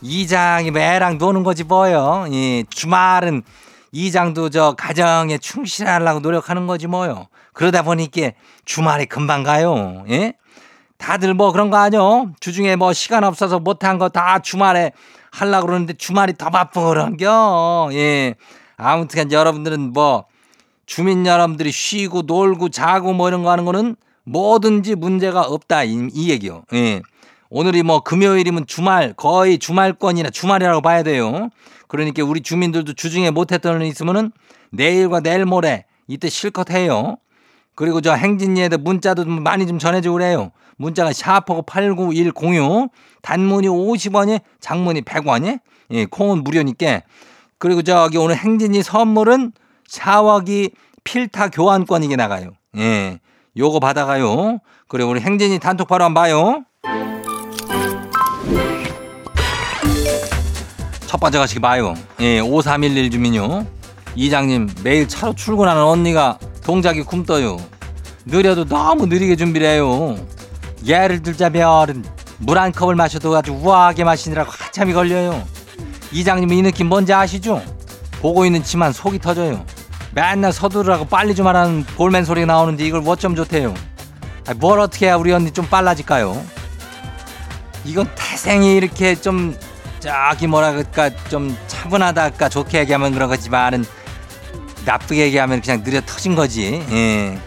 이장이 0.01 0.71
뭐 0.71 0.79
애랑 0.79 1.17
노는 1.17 1.43
거지 1.43 1.65
뭐요. 1.65 2.27
이 2.29 2.63
주말은 2.69 3.43
이장도 3.91 4.49
저 4.49 4.75
가정에 4.77 5.37
충실하려고 5.37 6.21
노력하는 6.21 6.67
거지 6.67 6.87
뭐요. 6.87 7.27
그러다 7.51 7.81
보니까 7.81 8.31
주말이 8.63 9.07
금방 9.07 9.43
가요. 9.43 10.05
예? 10.09 10.35
다들 10.97 11.33
뭐 11.33 11.51
그런 11.51 11.69
거 11.69 11.75
아니요? 11.75 12.31
주중에 12.39 12.77
뭐 12.77 12.93
시간 12.93 13.25
없어서 13.25 13.59
못한 13.59 13.97
거 13.97 14.07
다 14.07 14.39
주말에 14.39 14.93
하려고 15.33 15.67
그러는데 15.67 15.95
주말이 15.95 16.33
더 16.37 16.49
바쁘고 16.49 16.87
그런겨. 16.87 17.89
예. 17.91 18.35
아무튼 18.77 19.33
여러분들은 19.33 19.91
뭐 19.91 20.23
주민 20.85 21.25
여러분들이 21.25 21.73
쉬고 21.73 22.21
놀고 22.21 22.69
자고 22.69 23.11
뭐 23.11 23.27
이런 23.27 23.43
거 23.43 23.51
하는 23.51 23.65
거는 23.65 23.97
뭐든지 24.25 24.95
문제가 24.95 25.41
없다 25.41 25.83
이, 25.83 26.09
이 26.13 26.29
얘기요. 26.29 26.63
예. 26.73 27.01
오늘이 27.49 27.83
뭐 27.83 28.01
금요일이면 28.01 28.65
주말 28.67 29.13
거의 29.13 29.59
주말권이나 29.59 30.29
주말이라고 30.29 30.81
봐야 30.81 31.03
돼요. 31.03 31.49
그러니까 31.87 32.23
우리 32.23 32.41
주민들도 32.41 32.93
주중에 32.93 33.31
못했던 33.31 33.81
일 33.81 33.87
있으면은 33.87 34.31
내일과 34.71 35.19
내일 35.21 35.45
모레 35.45 35.85
이때 36.07 36.29
실컷 36.29 36.71
해요. 36.71 37.17
그리고 37.75 38.01
저 38.01 38.13
행진이에도 38.13 38.77
문자도 38.77 39.25
좀 39.25 39.43
많이 39.43 39.67
좀 39.67 39.79
전해주고 39.79 40.17
그래요. 40.17 40.51
문자가 40.77 41.13
샤프고 41.13 41.63
89106 41.63 42.89
단문이 43.21 43.67
50원이 43.67 44.41
장문이 44.59 45.01
100원이 45.01 45.59
예, 45.91 46.05
콩은 46.05 46.43
무료니까 46.43 47.01
그리고 47.57 47.81
저기 47.83 48.17
오늘 48.17 48.35
행진이 48.35 48.81
선물은 48.81 49.53
샤워기 49.87 50.71
필타 51.03 51.49
교환권이게 51.49 52.15
나가요. 52.15 52.51
예. 52.77 53.19
요거 53.57 53.79
받아가요. 53.79 54.59
그래, 54.87 55.03
우리 55.03 55.21
행진이 55.21 55.59
단톡 55.59 55.87
바로 55.87 56.03
한번 56.05 56.23
봐요. 56.23 56.63
첫 61.07 61.19
번째 61.19 61.39
가시기 61.39 61.61
봐요. 61.61 61.93
예, 62.19 62.39
5311 62.39 63.09
주민요. 63.09 63.65
이장님, 64.15 64.69
매일 64.83 65.07
차로 65.07 65.33
출근하는 65.35 65.81
언니가 65.81 66.37
동작이 66.63 67.03
굼떠요. 67.03 67.57
느려도 68.25 68.65
너무 68.65 69.05
느리게 69.05 69.35
준비를 69.35 69.67
해요. 69.67 70.17
예를 70.85 71.21
들자면, 71.21 72.03
물 72.39 72.57
한 72.57 72.71
컵을 72.71 72.95
마셔도 72.95 73.35
아주 73.35 73.53
우아하게 73.53 74.03
마시느라고 74.03 74.51
한참이 74.51 74.93
걸려요. 74.93 75.41
이장님 76.11 76.51
이 76.51 76.61
느낌 76.61 76.87
뭔지 76.87 77.13
아시죠? 77.13 77.61
보고 78.21 78.45
있는 78.45 78.61
치만 78.63 78.91
속이 78.91 79.19
터져요. 79.19 79.65
맨날 80.15 80.53
서두르라고 80.53 81.05
빨리 81.05 81.35
좀 81.35 81.45
하라는 81.47 81.83
볼멘 81.83 82.23
소리가 82.23 82.47
나오는데 82.47 82.85
이걸 82.85 83.01
뭐좀 83.01 83.35
좋대요. 83.35 83.73
뭘 84.55 84.79
어떻게 84.79 85.07
해야 85.07 85.17
우리 85.17 85.33
언니 85.33 85.51
좀 85.51 85.65
빨라질까요? 85.67 86.41
이건 87.83 88.09
태생이 88.15 88.77
이렇게 88.77 89.15
좀 89.15 89.55
저기 89.99 90.47
뭐라 90.47 90.71
그럴까 90.71 91.09
좀 91.27 91.55
차분하다 91.67 92.21
할까 92.23 92.47
좋게 92.47 92.79
얘기하면 92.79 93.11
그런 93.11 93.27
거지만은 93.27 93.83
나쁘게 94.85 95.23
얘기하면 95.25 95.61
그냥 95.61 95.83
느려 95.83 95.99
터진 96.05 96.35
거지. 96.35 96.85
예. 96.91 97.37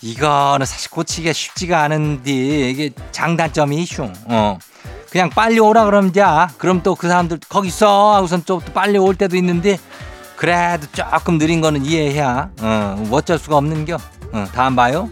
이거는 0.00 0.66
사실 0.66 0.90
고치기가 0.90 1.32
쉽지가 1.32 1.82
않은데 1.82 2.32
이게 2.32 2.90
장단점이 3.12 3.76
이슈. 3.80 4.10
어. 4.24 4.58
그냥 5.10 5.30
빨리 5.30 5.60
오라 5.60 5.84
그러면 5.84 6.10
돼. 6.10 6.22
그럼 6.58 6.82
또 6.82 6.96
그 6.96 7.06
사람들 7.06 7.38
거기 7.48 7.68
있어 7.68 8.14
하고선 8.16 8.42
또 8.44 8.58
빨리 8.58 8.98
올 8.98 9.14
때도 9.14 9.36
있는데 9.36 9.78
그래도 10.36 10.86
조금 10.92 11.38
느린 11.38 11.60
거는 11.60 11.84
이해해야 11.84 12.50
어, 12.60 12.96
뭐 13.08 13.18
어쩔 13.18 13.38
수가 13.38 13.56
없는겨. 13.56 13.96
어, 14.32 14.46
다음 14.54 14.76
봐요. 14.76 15.08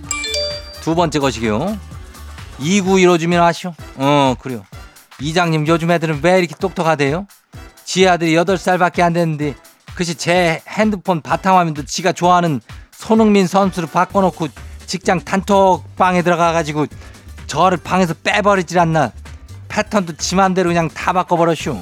두 0.82 0.94
번째 0.94 1.18
것이요. 1.18 1.78
2915 2.58 3.18
주민 3.18 3.40
아시오? 3.40 3.74
어, 3.96 4.34
그래요. 4.40 4.64
이장님 5.20 5.66
요즘 5.66 5.90
애들은 5.90 6.20
왜 6.22 6.38
이렇게 6.38 6.54
똑똑하대요? 6.54 7.26
지 7.84 8.08
아들이 8.08 8.34
8살밖에 8.34 9.00
안 9.02 9.12
됐는데 9.12 9.54
그시 9.94 10.14
제 10.14 10.62
핸드폰 10.68 11.20
바탕화면도 11.20 11.84
지가 11.84 12.12
좋아하는 12.12 12.60
손흥민 12.92 13.46
선수로 13.46 13.86
바꿔놓고 13.88 14.48
직장 14.86 15.20
단톡방에 15.20 16.22
들어가가지고 16.22 16.86
저를 17.46 17.78
방에서 17.78 18.14
빼버리질 18.22 18.78
않나 18.78 19.12
패턴도 19.68 20.16
지 20.16 20.34
맘대로 20.36 20.68
그냥 20.68 20.88
다 20.88 21.12
바꿔버렸슈 21.12 21.78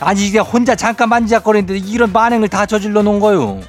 아니 0.00 0.26
이게 0.26 0.38
혼자 0.38 0.74
잠깐 0.74 1.08
만지작거리는데 1.08 1.78
이런 1.78 2.12
만행을 2.12 2.48
다 2.48 2.66
저질러 2.66 3.02
놓은 3.02 3.20
거요. 3.20 3.60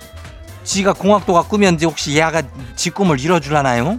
지가 0.64 0.94
공학도가 0.94 1.44
꾸몄는지 1.44 1.86
혹시 1.86 2.14
얘가 2.16 2.42
지 2.76 2.90
꿈을 2.92 3.20
이뤄주려나요? 3.20 3.98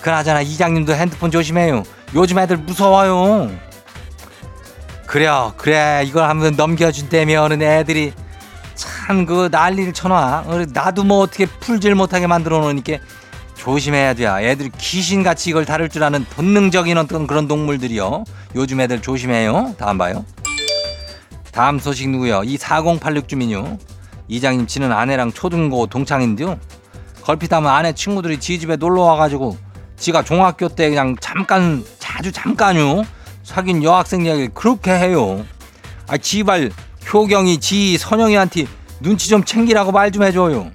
그나저나 0.00 0.42
이장님도 0.42 0.94
핸드폰 0.94 1.30
조심해요. 1.30 1.82
요즘 2.14 2.38
애들 2.38 2.58
무서워요. 2.58 3.50
그래요 5.06 5.54
그래. 5.56 6.02
이걸 6.04 6.28
한번 6.28 6.54
넘겨준다면은 6.56 7.62
애들이 7.62 8.12
참 8.74 9.24
그 9.24 9.48
난리를 9.50 9.92
쳐놔. 9.92 10.44
어, 10.46 10.64
나도 10.72 11.04
뭐 11.04 11.20
어떻게 11.20 11.46
풀질 11.46 11.94
못하게 11.94 12.26
만들어 12.26 12.58
놓으니까 12.58 12.98
조심해야 13.54 14.14
돼 14.14 14.26
애들이 14.26 14.68
귀신같이 14.76 15.50
이걸 15.50 15.64
다룰 15.64 15.88
줄 15.88 16.02
아는 16.02 16.24
본능적인 16.24 16.98
어떤 16.98 17.26
그런 17.28 17.46
동물들이요. 17.48 18.24
요즘 18.56 18.80
애들 18.80 19.00
조심해요. 19.00 19.76
다음 19.78 19.96
봐요 19.96 20.24
다음 21.56 21.78
소식 21.78 22.10
누구요 22.10 22.42
이 22.44 22.58
4086 22.58 23.28
주민요 23.28 23.78
이장님 24.28 24.66
치는 24.66 24.92
아내랑 24.92 25.32
초등고 25.32 25.86
동창인데요 25.86 26.60
걸핏하면 27.22 27.72
아내 27.72 27.94
친구들이 27.94 28.38
지 28.38 28.58
집에 28.58 28.76
놀러 28.76 29.00
와가지고 29.00 29.56
지가 29.96 30.22
중학교 30.22 30.68
때 30.68 30.90
그냥 30.90 31.16
잠깐 31.18 31.82
자주 31.98 32.30
잠깐요 32.30 33.04
사귄 33.42 33.82
여학생 33.82 34.26
이야기를 34.26 34.50
그렇게 34.54 34.90
해요. 34.90 35.46
아 36.08 36.18
지발 36.18 36.70
효경이 37.10 37.58
지 37.58 37.96
선영이한테 37.96 38.66
눈치 39.00 39.28
좀 39.28 39.42
챙기라고 39.42 39.92
말 39.92 40.10
좀 40.10 40.24
해줘요. 40.24 40.70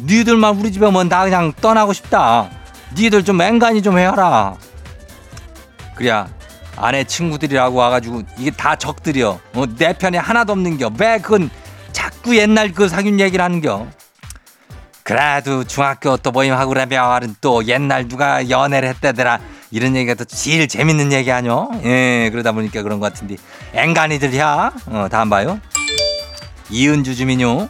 니들만 0.00 0.56
우리 0.56 0.72
집에 0.72 0.86
오면 0.86 1.08
나 1.08 1.24
그냥 1.24 1.52
떠나고 1.60 1.92
싶다. 1.92 2.50
니들 2.96 3.22
좀 3.24 3.36
맹간히 3.36 3.80
좀 3.82 3.98
해라. 3.98 4.56
그래야 5.94 6.26
아내 6.76 7.04
친구들이라고 7.04 7.76
와가지고 7.76 8.22
이게 8.38 8.50
다 8.50 8.76
적들이여. 8.76 9.40
어, 9.54 9.64
내 9.76 9.92
편에 9.92 10.18
하나도 10.18 10.52
없는겨. 10.52 10.92
왜 10.98 11.18
그건 11.18 11.50
자꾸 11.92 12.36
옛날 12.36 12.72
그 12.72 12.88
사귄 12.88 13.18
얘기를 13.18 13.44
하는겨. 13.44 13.86
그래도 15.06 15.62
중학교 15.62 16.16
또 16.16 16.32
모임하고 16.32 16.68
그러면 16.70 17.36
또 17.40 17.64
옛날 17.68 18.08
누가 18.08 18.50
연애를 18.50 18.88
했다더라 18.88 19.38
이런 19.70 19.94
얘기가 19.94 20.14
또 20.14 20.24
제일 20.24 20.66
재밌는 20.66 21.12
얘기 21.12 21.30
아니요? 21.30 21.70
예 21.84 22.28
그러다 22.32 22.50
보니까 22.50 22.82
그런 22.82 22.98
것 22.98 23.12
같은데 23.12 23.36
앵간이들이야 23.72 24.72
어 24.86 25.06
다음 25.08 25.30
봐요 25.30 25.60
이은주 26.70 27.14
주민요 27.14 27.68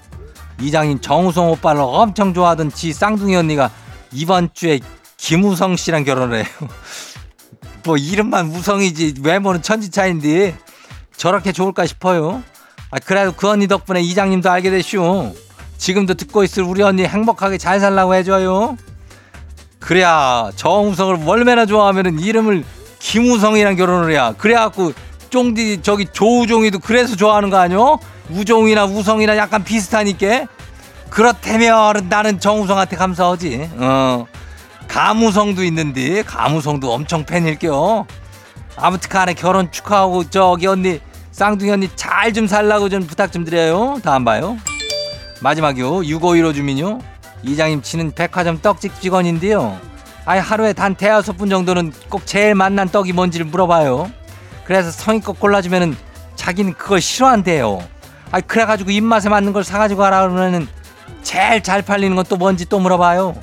이장님 0.62 1.02
정우성 1.02 1.50
오빠를 1.50 1.82
엄청 1.82 2.32
좋아하던 2.32 2.72
지 2.72 2.94
쌍둥이 2.94 3.36
언니가 3.36 3.70
이번 4.12 4.48
주에 4.54 4.80
김우성 5.18 5.76
씨랑 5.76 6.04
결혼을 6.04 6.38
해요 6.38 6.46
뭐 7.86 7.96
이름만 7.96 8.46
우성이지 8.46 9.14
외모는 9.22 9.62
천지 9.62 9.90
차인데 9.90 10.58
저렇게 11.16 11.52
좋을까 11.52 11.86
싶어요 11.86 12.42
아 12.90 12.98
그래도 12.98 13.32
그 13.32 13.48
언니 13.48 13.66
덕분에 13.66 14.02
이장님도 14.02 14.50
알게 14.50 14.70
됐슈 14.70 15.34
지금도 15.78 16.14
듣고 16.14 16.44
있을 16.44 16.62
우리 16.62 16.82
언니 16.82 17.04
행복하게 17.04 17.58
잘 17.58 17.80
살라고 17.80 18.14
해줘요. 18.14 18.76
그래야 19.78 20.50
정우성을 20.56 21.20
얼마나 21.26 21.66
좋아하면은 21.66 22.18
이름을 22.18 22.64
김우성이랑 22.98 23.76
결혼을 23.76 24.10
해야. 24.12 24.32
그래갖고 24.32 24.92
쫑디 25.30 25.82
저기 25.82 26.06
조우종이도 26.10 26.78
그래서 26.80 27.14
좋아하는 27.14 27.50
거 27.50 27.58
아니요? 27.58 27.98
우종이나 28.30 28.84
우성이나 28.84 29.36
약간 29.36 29.62
비슷하니까. 29.62 30.46
그렇다면 31.10 32.08
나는 32.08 32.40
정우성한테 32.40 32.96
감사하지. 32.96 33.70
어. 33.76 34.26
가무성도 34.88 35.64
있는데 35.64 36.22
가무성도 36.22 36.92
엄청 36.92 37.24
팬일게요. 37.24 38.06
아무튼 38.76 39.08
간에 39.10 39.34
결혼 39.34 39.70
축하하고 39.72 40.28
저기 40.30 40.66
언니 40.66 41.00
쌍둥이 41.32 41.70
언니 41.70 41.88
잘 41.96 42.32
좀 42.32 42.46
살라고 42.46 42.88
좀 42.88 43.06
부탁 43.06 43.32
좀 43.32 43.44
드려요. 43.44 43.98
다음 44.02 44.24
봐요. 44.24 44.56
마지막이요. 45.40 46.04
6515 46.04 46.52
주민요. 46.54 46.98
이장님 47.42 47.82
치는 47.82 48.12
백화점 48.12 48.60
떡집 48.60 49.00
직원인데요. 49.00 49.78
아예 50.24 50.40
하루에 50.40 50.72
단 50.72 50.94
대여섯 50.94 51.36
분 51.36 51.48
정도는 51.48 51.92
꼭 52.08 52.26
제일 52.26 52.54
맛난 52.54 52.88
떡이 52.88 53.12
뭔지를 53.12 53.46
물어봐요. 53.46 54.10
그래서 54.64 54.90
성의껏 54.90 55.38
골라주면은 55.38 55.96
자기는 56.34 56.74
그걸 56.74 57.00
싫어한대요. 57.00 57.80
아 58.32 58.40
그래가지고 58.40 58.90
입맛에 58.90 59.28
맞는 59.28 59.52
걸 59.52 59.62
사가지고 59.62 60.00
가라 60.00 60.22
그러면은 60.22 60.66
제일 61.22 61.62
잘 61.62 61.82
팔리는 61.82 62.16
건 62.16 62.24
또 62.28 62.36
뭔지 62.36 62.66
또 62.68 62.80
물어봐요. 62.80 63.34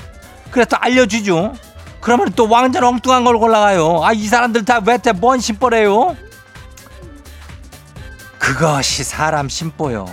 그래 0.54 0.66
또 0.66 0.78
알려주죠. 0.80 1.54
그러면 2.00 2.32
또 2.36 2.48
완전 2.48 2.84
엉뚱한 2.84 3.24
걸 3.24 3.38
골라가요. 3.40 4.04
아 4.04 4.14
이 4.14 4.28
사람들 4.28 4.66
다 4.66 4.80
왜뭔 4.86 5.40
심보래요? 5.40 6.16
그것이 8.38 9.04
사람 9.04 9.50
심보요. 9.50 10.06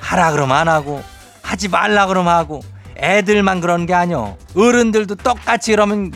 하라 0.00 0.32
그러면 0.32 0.56
안 0.56 0.68
하고 0.68 1.02
하지 1.42 1.68
말라 1.68 2.06
그러면 2.06 2.34
하고 2.34 2.60
애들만 2.96 3.60
그런 3.60 3.86
게 3.86 3.94
아니여 3.94 4.36
어른들도 4.56 5.16
똑같이 5.16 5.72
그러면 5.72 6.12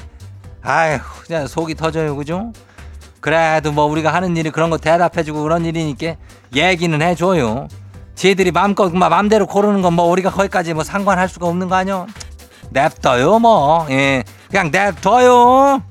아휴 0.63 0.99
그냥 1.27 1.47
속이 1.47 1.75
터져요 1.75 2.17
그죠 2.17 2.53
그래도 3.21 3.71
뭐 3.71 3.85
우리가 3.85 4.13
하는 4.15 4.35
일이 4.37 4.51
그런 4.51 4.71
거 4.71 4.79
대답해주고 4.79 5.43
그런 5.43 5.67
일이니까 5.67 6.15
얘기는 6.55 7.03
해줘요 7.03 7.69
쟤들이 8.15 8.51
마음껏 8.51 8.91
막 8.95 9.11
맘대로 9.11 9.47
고르는 9.47 9.83
건 9.83 9.95
뭐 9.95 10.07
우리가 10.07 10.31
거기까지 10.31 10.73
뭐 10.73 10.85
상관할 10.85 11.29
수가 11.29 11.47
없는 11.47 11.69
거 11.69 11.75
아니여 11.75 12.07
냅둬요 12.73 13.39
뭐 13.39 13.87
예, 13.91 14.25
그냥 14.51 14.71
냅둬요 14.71 15.83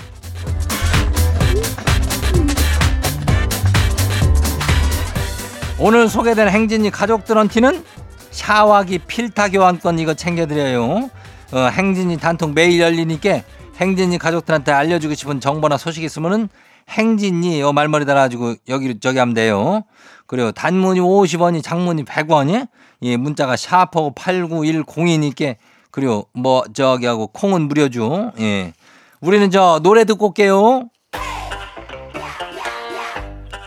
오늘 5.84 6.08
소개된 6.08 6.48
행진이 6.48 6.92
가족들한테는 6.92 7.84
샤워기 8.30 9.00
필터 9.00 9.50
교환권 9.50 9.98
이거 9.98 10.14
챙겨드려요. 10.14 11.10
어, 11.54 11.58
행진이 11.72 12.18
단통 12.18 12.54
매일 12.54 12.80
열리니까 12.80 13.42
행진이 13.78 14.20
가족들한테 14.20 14.72
알려주고 14.72 15.16
싶은 15.16 15.40
정보나 15.40 15.78
소식 15.78 16.04
있으면은 16.04 16.50
행진이 16.88 17.60
요 17.62 17.74
말머리 17.74 18.06
달아가지고 18.06 18.58
여기 18.70 19.00
저기 19.00 19.18
하면 19.18 19.34
돼요. 19.34 19.82
그리고 20.28 20.52
단문이 20.52 21.00
50원이 21.00 21.64
장문이 21.64 22.06
100원이 22.06 22.68
예, 23.02 23.18
문자가 23.18 23.56
샤퍼 23.56 24.14
8910이니까 24.14 25.56
그리고 25.92 26.28
뭐 26.34 26.64
저기 26.74 27.06
하고 27.06 27.28
콩은 27.28 27.64
무료죠. 27.64 28.32
예. 28.40 28.74
우리는 29.20 29.52
저 29.52 29.80
노래 29.84 30.04
듣고 30.06 30.28
올게요. 30.28 30.90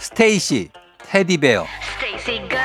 스테이시 0.00 0.70
테디베어 1.06 1.64
girls, 2.48 2.63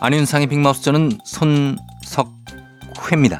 안윤상의 0.00 0.46
빅마우스 0.46 0.82
저는 0.82 1.18
손석회입니다. 1.24 3.38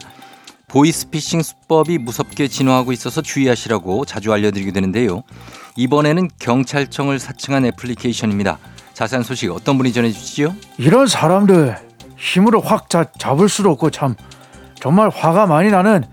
보이스피싱 0.67 1.43
수법이 1.43 1.99
무섭게 1.99 2.49
진화하고 2.49 2.93
있어서 2.93 3.23
주의하시라고 3.23 4.05
자주 4.05 4.33
알려드리게 4.33 4.73
되는데요. 4.73 5.23
이번에는 5.77 6.29
경찰청을 6.39 7.21
사칭한 7.21 7.65
애플리케이션입니다. 7.67 8.59
자세한 8.93 9.23
소식 9.23 9.53
어떤 9.53 9.79
분이 9.79 9.93
전해주시죠? 9.93 10.55
이런 10.79 11.07
사람들 11.07 11.79
힘으로 12.19 12.61
확 12.61 12.91
자, 12.91 13.05
잡을 13.19 13.49
수도 13.49 13.71
없고 13.71 13.91
참 13.91 14.17
정말 14.75 15.11
화가 15.11 15.47
많이 15.47 15.71
나는 15.71 16.05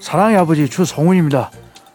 사랑의 0.00 0.36
아버지 0.36 0.68
주성훈입니다. 0.68 1.50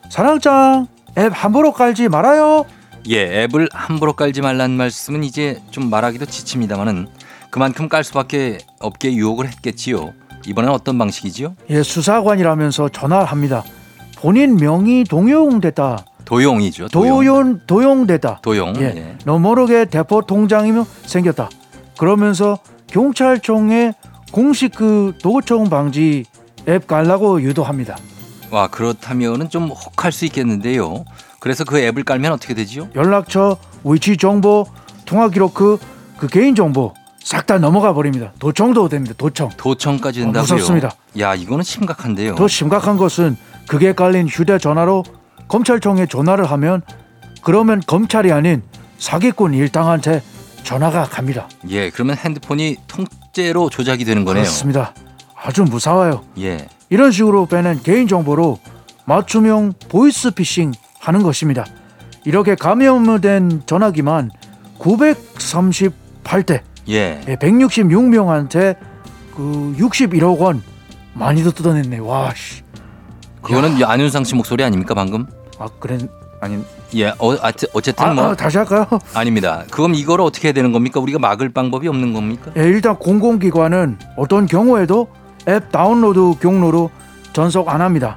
사랑짱 0.10 0.88
앱 1.18 1.32
함부로 1.32 1.72
깔지 1.72 2.10
말아요. 2.10 2.66
예, 3.10 3.44
앱을 3.44 3.70
함부로 3.72 4.14
깔지 4.14 4.42
말라는 4.42 4.76
말씀은 4.78 5.24
이제 5.24 5.62
좀 5.70 5.90
말하기도 5.90 6.26
지칩니다만은 6.26 7.08
그만큼 7.54 7.88
깔 7.88 8.04
수밖에 8.04 8.58
없게 8.80 9.14
유혹을 9.14 9.48
했겠지요. 9.48 10.16
이번엔 10.48 10.72
어떤 10.72 10.98
방식이지요? 10.98 11.56
예, 11.70 11.84
수사관이라면서 11.84 12.90
전화를 12.90 13.28
합니다. 13.28 13.64
본인 14.18 14.56
명의 14.56 15.04
동용됐다. 15.04 16.04
도용이죠. 16.26 16.88
도용. 16.88 17.20
도용 17.20 17.60
도용됐다. 17.68 18.40
도용. 18.42 18.74
예, 18.78 18.86
예. 18.96 19.18
너 19.26 19.38
모르게 19.38 19.86
대포 19.86 20.24
통장이며 20.24 20.88
생겼다. 21.06 21.52
그러면서 22.00 22.58
경찰청에 22.88 23.94
공식 24.32 24.74
그 24.74 25.14
도청 25.22 25.70
방지 25.70 26.26
앱 26.68 26.88
깔라고 26.88 27.44
유도합니다. 27.44 27.98
와 28.50 28.68
그렇다면은 28.68 29.50
좀 29.50 29.68
혹할 29.70 30.12
수 30.12 30.26
있겠는데요. 30.26 31.06
그래서 31.40 31.64
그 31.66 31.78
앱을 31.78 32.04
깔면 32.04 32.32
어떻게 32.32 32.56
되지요? 32.56 32.90
연락처, 32.96 33.58
위치 33.84 34.18
정보, 34.18 34.66
통화 35.06 35.30
기록 35.30 35.54
그, 35.54 35.78
그 36.18 36.26
개인 36.26 36.56
정보 36.56 36.96
싹 37.24 37.46
다 37.46 37.58
넘어가 37.58 37.94
버립니다. 37.94 38.34
도청도 38.40 38.90
됩니다. 38.90 39.16
도청. 39.18 39.50
도청까지 39.58 40.22
어, 40.22 40.24
된다고요? 40.26 40.42
무섭습니다. 40.54 40.92
야 41.20 41.36
이거는 41.36 41.64
심각한데요. 41.64 42.36
더 42.36 42.48
심각한 42.48 42.98
것은 42.98 43.38
그게 43.68 43.94
깔린 43.94 44.28
휴대전화로 44.28 45.04
검찰청에 45.48 46.06
전화를 46.06 46.46
하면 46.52 46.82
그러면 47.42 47.82
검찰이 47.86 48.32
아닌 48.32 48.62
사기꾼 48.98 49.54
일당한테 49.54 50.22
전화가 50.64 51.04
갑니다. 51.06 51.48
예, 51.70 51.90
그러면 51.90 52.16
핸드폰이 52.18 52.78
통째로 52.88 53.70
조작이 53.70 54.06
되는 54.06 54.24
거네요. 54.26 54.44
그렇습니다. 54.44 54.94
아주 55.36 55.64
무서워요. 55.64 56.24
예. 56.40 56.68
이런 56.90 57.12
식으로 57.12 57.46
빼낸 57.48 57.82
개인 57.84 58.08
정보로 58.08 58.60
맞춤형 59.06 59.74
보이스 59.90 60.32
피싱 60.32 60.72
하는 61.00 61.22
것입니다. 61.24 61.66
이렇게 62.24 62.56
감염된 62.56 63.64
전화기만 63.66 64.32
938대, 64.80 66.62
예. 66.88 67.22
166명한테 67.26 68.76
그 69.36 69.76
61억 69.78 70.40
원 70.40 70.62
많이도 71.14 71.52
뜯어냈네. 71.52 72.00
와 72.00 72.34
씨. 72.36 72.64
그거는 73.42 73.84
안윤상 73.84 74.24
씨 74.24 74.36
목소리 74.36 74.64
아닙니까 74.64 74.94
방금? 74.94 75.26
아 75.60 75.68
그래 75.80 75.98
아니 76.40 76.64
예. 76.96 77.10
어, 77.20 77.36
어쨌든 77.74 78.06
아, 78.06 78.14
뭐 78.14 78.24
아, 78.32 78.36
다시 78.36 78.58
할까요? 78.58 78.86
아닙니다. 79.14 79.64
그럼 79.72 79.94
이걸 79.96 80.22
어떻게 80.22 80.50
해야 80.50 80.54
되는 80.54 80.72
겁니까? 80.72 81.00
우리가 81.00 81.20
막을 81.20 81.50
방법이 81.50 81.88
없는 81.88 82.14
겁니까? 82.14 82.52
예, 82.58 82.64
일단 82.64 82.96
공공기관은 82.98 83.98
어떤 84.18 84.46
경우에도 84.46 85.08
앱 85.48 85.72
다운로드 85.72 86.40
경로로 86.40 86.90
전속 87.34 87.70
안 87.70 87.82
합니다. 87.82 88.16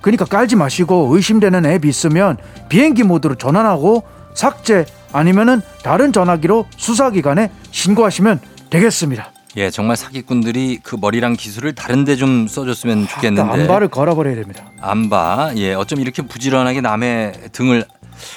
그러니까 0.00 0.24
깔지 0.24 0.56
마시고 0.56 1.14
의심되는 1.14 1.66
앱이 1.66 1.88
있으면 1.88 2.36
비행기 2.68 3.02
모드로 3.02 3.34
전환하고 3.36 4.02
삭제 4.34 4.86
아니면은 5.12 5.60
다른 5.82 6.12
전화기로 6.12 6.66
수사기관에 6.76 7.50
신고하시면 7.70 8.40
되겠습니다. 8.70 9.32
예, 9.56 9.70
정말 9.70 9.96
사기꾼들이 9.96 10.78
그 10.82 10.96
머리랑 11.00 11.34
기술을 11.34 11.74
다른데 11.74 12.16
좀 12.16 12.46
써줬으면 12.46 13.08
좋겠는데. 13.08 13.62
안바를 13.62 13.88
걸어버려야 13.88 14.36
됩니다. 14.36 14.70
안바. 14.80 15.52
예, 15.56 15.74
어쩜 15.74 16.00
이렇게 16.00 16.22
부지런하게 16.22 16.80
남의 16.80 17.32
등을 17.52 17.84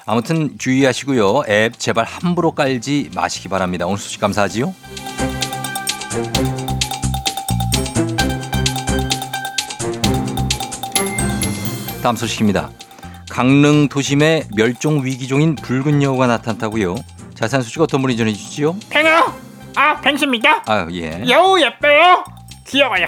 아무튼 0.05 0.57
주의하시고요. 0.57 1.43
앱 1.49 1.77
제발 1.77 2.05
함부로 2.05 2.51
깔지 2.51 3.11
마시기 3.13 3.47
바랍니다. 3.47 3.85
오늘 3.85 3.97
소식 3.99 4.19
감사하지요. 4.21 4.73
다음 12.01 12.15
소식입니다. 12.15 12.69
강릉 13.33 13.89
도심에 13.89 14.43
멸종 14.55 15.03
위기종인 15.03 15.55
붉은 15.55 16.03
여우가 16.03 16.27
나타났다고요. 16.27 16.93
자세한 17.33 17.63
소식 17.63 17.81
어떤 17.81 17.99
분이 18.03 18.15
전해주시죠? 18.15 18.75
팽아 18.91 19.33
아 19.75 19.99
팽수입니다 20.01 20.61
아 20.67 20.87
예. 20.91 21.23
여우 21.27 21.59
예뻐요 21.59 22.23
귀여워요 22.67 23.07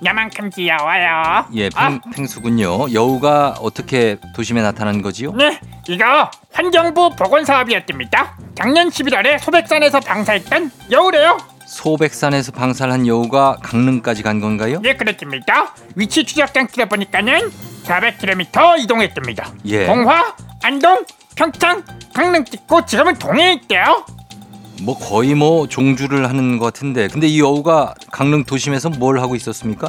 나만큼 0.00 0.48
귀여워요 0.48 1.44
예, 1.56 1.68
아, 1.74 1.90
팽, 1.90 2.00
팽수군요. 2.10 2.90
여우가 2.90 3.56
어떻게 3.60 4.16
도심에 4.34 4.62
나타난 4.62 5.02
거지요? 5.02 5.32
네 5.34 5.60
이거 5.86 6.30
환경부 6.54 7.10
보건사업이었답니다 7.16 8.34
작년 8.54 8.88
11월에 8.88 9.38
소백산에서 9.40 10.00
방사했던 10.00 10.70
여우래요 10.90 11.36
소백산에서 11.66 12.50
방사한 12.52 13.06
여우가 13.06 13.58
강릉까지 13.62 14.22
간 14.22 14.40
건가요? 14.40 14.80
예 14.86 14.94
그렇답니다 14.94 15.74
위치 15.96 16.24
추적장 16.24 16.66
틀어보니까는 16.66 17.50
400km 17.86 18.78
이동했답니다. 18.80 19.52
예. 19.66 19.86
동화 19.86 20.34
안동 20.62 21.04
평창 21.36 21.82
강릉 22.14 22.44
찍고 22.44 22.84
지금은 22.86 23.14
동해에 23.18 23.52
있대요. 23.54 24.04
뭐 24.82 24.98
거의 24.98 25.34
뭐 25.34 25.66
종주를 25.68 26.28
하는 26.28 26.58
것 26.58 26.66
같은데. 26.66 27.08
근데 27.08 27.26
이 27.26 27.40
여우가 27.40 27.94
강릉 28.10 28.44
도심에서 28.44 28.90
뭘 28.90 29.20
하고 29.20 29.34
있었습니까? 29.36 29.88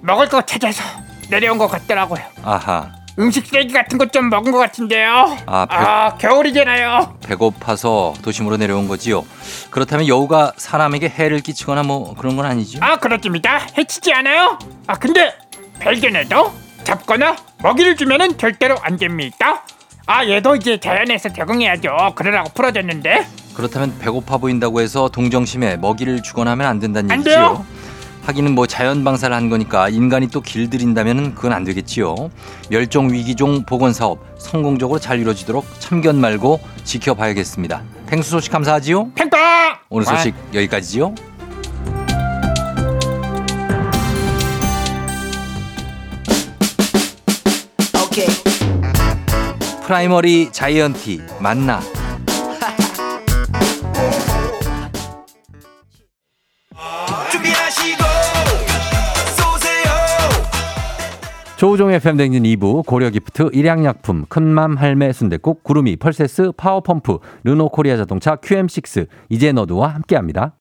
먹을 0.00 0.28
거 0.28 0.42
찾아서 0.42 0.82
내려온 1.30 1.58
것 1.58 1.68
같더라고요. 1.68 2.20
아하. 2.44 2.92
음식 3.18 3.46
쓰레기 3.46 3.72
같은 3.74 3.98
것 3.98 4.10
좀 4.10 4.30
먹은 4.30 4.52
것 4.52 4.58
같은데요. 4.58 5.36
아, 5.46 5.66
배- 5.66 5.76
아 5.76 6.16
겨울이잖아요. 6.16 7.18
배고파서 7.26 8.14
도심으로 8.22 8.56
내려온 8.56 8.88
거지요. 8.88 9.24
그렇다면 9.70 10.08
여우가 10.08 10.52
사람에게 10.56 11.08
해를 11.10 11.40
끼치거나 11.40 11.82
뭐 11.82 12.14
그런 12.14 12.36
건 12.36 12.46
아니죠? 12.46 12.78
아 12.82 12.96
그렇습니다. 12.96 13.66
해치지 13.76 14.12
않아요. 14.14 14.58
아 14.86 14.94
근데 14.94 15.34
발견해도 15.80 16.52
잡거나 16.84 17.36
먹이를 17.62 17.96
주면은 17.96 18.36
절대로 18.38 18.76
안 18.82 18.96
됩니다 18.96 19.64
아 20.06 20.26
얘도 20.26 20.56
이제 20.56 20.78
자연에서 20.78 21.32
적응해야죠 21.32 21.90
그러라고 22.14 22.50
풀어줬는데 22.54 23.26
그렇다면 23.54 23.98
배고파 23.98 24.38
보인다고 24.38 24.80
해서 24.80 25.08
동정심에 25.08 25.76
먹이를 25.76 26.22
주거나 26.22 26.52
하면 26.52 26.66
안 26.66 26.80
된다는 26.80 27.10
안 27.10 27.18
얘기지요. 27.20 27.64
하기는 28.24 28.54
뭐 28.54 28.66
자연 28.66 29.02
방사를 29.04 29.34
한 29.34 29.50
거니까 29.50 29.88
인간이 29.88 30.28
또 30.28 30.40
길들인다면 30.40 31.34
그건 31.34 31.52
안 31.52 31.64
되겠지요. 31.64 32.30
멸종 32.70 33.12
위기종 33.12 33.64
복원 33.64 33.92
사업 33.92 34.20
성공적으로 34.38 34.98
잘 35.00 35.18
이루어지도록 35.18 35.66
참견 35.80 36.20
말고 36.20 36.60
지켜봐야겠습니다. 36.84 37.82
펭수 38.06 38.30
소식 38.30 38.52
감사하지요. 38.52 39.10
팽빵 39.14 39.40
오늘 39.88 40.06
소식 40.06 40.34
여기까지지요. 40.54 41.14
프라이머리 49.84 50.52
자이언티 50.52 51.20
만나. 51.40 51.80
조우종의 61.56 62.00
팬댕진 62.00 62.42
2부 62.42 62.84
고려기프트 62.84 63.50
일양약품 63.52 64.26
큰맘 64.28 64.76
할매 64.76 65.12
순대국 65.12 65.62
구름이 65.62 65.94
펄세스 65.96 66.52
파워펌프 66.56 67.18
르노코리아 67.44 67.96
자동차 67.96 68.34
QM6 68.34 69.06
이제 69.28 69.52
너도와 69.52 69.94
함께합니다. 69.94 70.56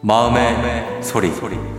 마음의 0.00 1.02
소리. 1.02 1.73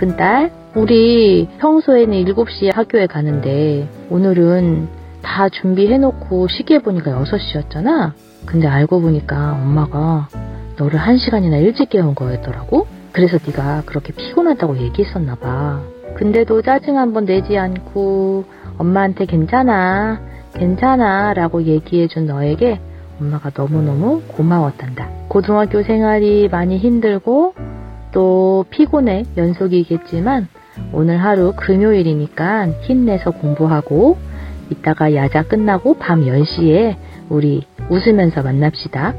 큰딸, 0.00 0.50
우리 0.76 1.46
평소에는 1.58 2.24
7시에 2.24 2.72
학교에 2.74 3.06
가는데 3.06 3.86
오늘은 4.08 4.88
다 5.20 5.50
준비해놓고 5.50 6.48
시계 6.48 6.78
보니까 6.78 7.22
6시였잖아? 7.22 8.12
근데 8.46 8.66
알고 8.66 9.02
보니까 9.02 9.52
엄마가 9.62 10.28
너를 10.78 10.98
1시간이나 10.98 11.60
일찍 11.62 11.90
깨운 11.90 12.14
거였더라고? 12.14 12.86
그래서 13.12 13.36
네가 13.46 13.82
그렇게 13.84 14.14
피곤하다고 14.14 14.78
얘기했었나 14.78 15.34
봐. 15.34 15.82
근데도 16.16 16.62
짜증 16.62 16.96
한번 16.96 17.26
내지 17.26 17.58
않고 17.58 18.46
엄마한테 18.78 19.26
괜찮아, 19.26 20.18
괜찮아 20.54 21.34
라고 21.34 21.64
얘기해준 21.64 22.24
너에게 22.24 22.80
엄마가 23.20 23.50
너무너무 23.54 24.22
고마웠단다. 24.28 25.10
고등학교 25.28 25.82
생활이 25.82 26.48
많이 26.50 26.78
힘들고 26.78 27.52
또 28.12 28.64
피곤해 28.70 29.24
연속이겠지만 29.36 30.48
오늘 30.92 31.22
하루 31.22 31.52
금요일이니까 31.56 32.68
힘내서 32.82 33.32
공부하고 33.32 34.18
이따가 34.70 35.14
야자 35.14 35.44
끝나고 35.44 35.98
밤 35.98 36.24
10시에 36.24 36.96
우리 37.28 37.66
웃으면서 37.88 38.42
만납시다. 38.42 39.14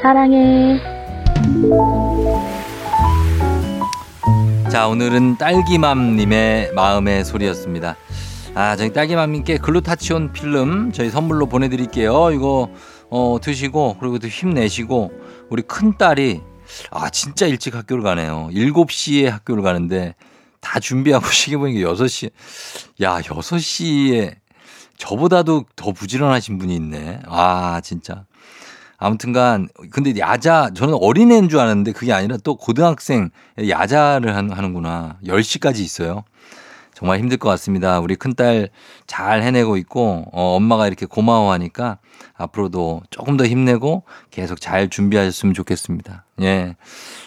사랑해. 0.00 0.80
자, 4.70 4.88
오늘은 4.88 5.36
딸기맘님의 5.36 6.72
마음의 6.74 7.24
소리였습니다. 7.24 7.96
아, 8.54 8.76
저희 8.76 8.92
딸기맘님께 8.92 9.58
글루타치온 9.58 10.32
필름 10.32 10.92
저희 10.92 11.10
선물로 11.10 11.46
보내드릴게요. 11.46 12.30
이거 12.32 12.68
어, 13.10 13.38
드시고 13.40 13.96
그리고 14.00 14.18
또 14.18 14.28
힘내시고 14.28 15.10
우리 15.50 15.62
큰 15.62 15.96
딸이 15.96 16.40
아, 16.90 17.10
진짜 17.10 17.46
일찍 17.46 17.74
학교를 17.74 18.02
가네요. 18.02 18.48
7시에 18.52 19.24
학교를 19.26 19.62
가는데 19.62 20.14
다 20.60 20.78
준비하고 20.80 21.26
시계 21.32 21.56
보니까 21.56 21.90
6시. 21.92 22.30
야, 23.02 23.20
6시에 23.20 24.36
저보다도 24.98 25.64
더 25.76 25.92
부지런하신 25.92 26.58
분이 26.58 26.74
있네. 26.76 27.20
아, 27.26 27.80
진짜. 27.82 28.24
아무튼간 28.98 29.68
근데 29.92 30.12
야자 30.18 30.72
저는 30.74 30.92
어린애인 31.00 31.48
줄 31.48 31.58
알았는데 31.58 31.92
그게 31.92 32.12
아니라 32.12 32.36
또 32.44 32.56
고등학생 32.56 33.30
야자를 33.66 34.36
한- 34.36 34.50
하는구나. 34.52 35.16
10시까지 35.24 35.78
있어요. 35.78 36.24
정말 37.00 37.18
힘들 37.18 37.38
것 37.38 37.48
같습니다. 37.48 37.98
우리 37.98 38.14
큰딸 38.14 38.68
잘 39.06 39.42
해내고 39.42 39.78
있고 39.78 40.26
어, 40.32 40.54
엄마가 40.56 40.86
이렇게 40.86 41.06
고마워하니까 41.06 41.96
앞으로도 42.34 43.04
조금 43.08 43.38
더 43.38 43.46
힘내고 43.46 44.02
계속 44.30 44.60
잘 44.60 44.90
준비하셨으면 44.90 45.54
좋겠습니다. 45.54 46.26
예. 46.42 46.76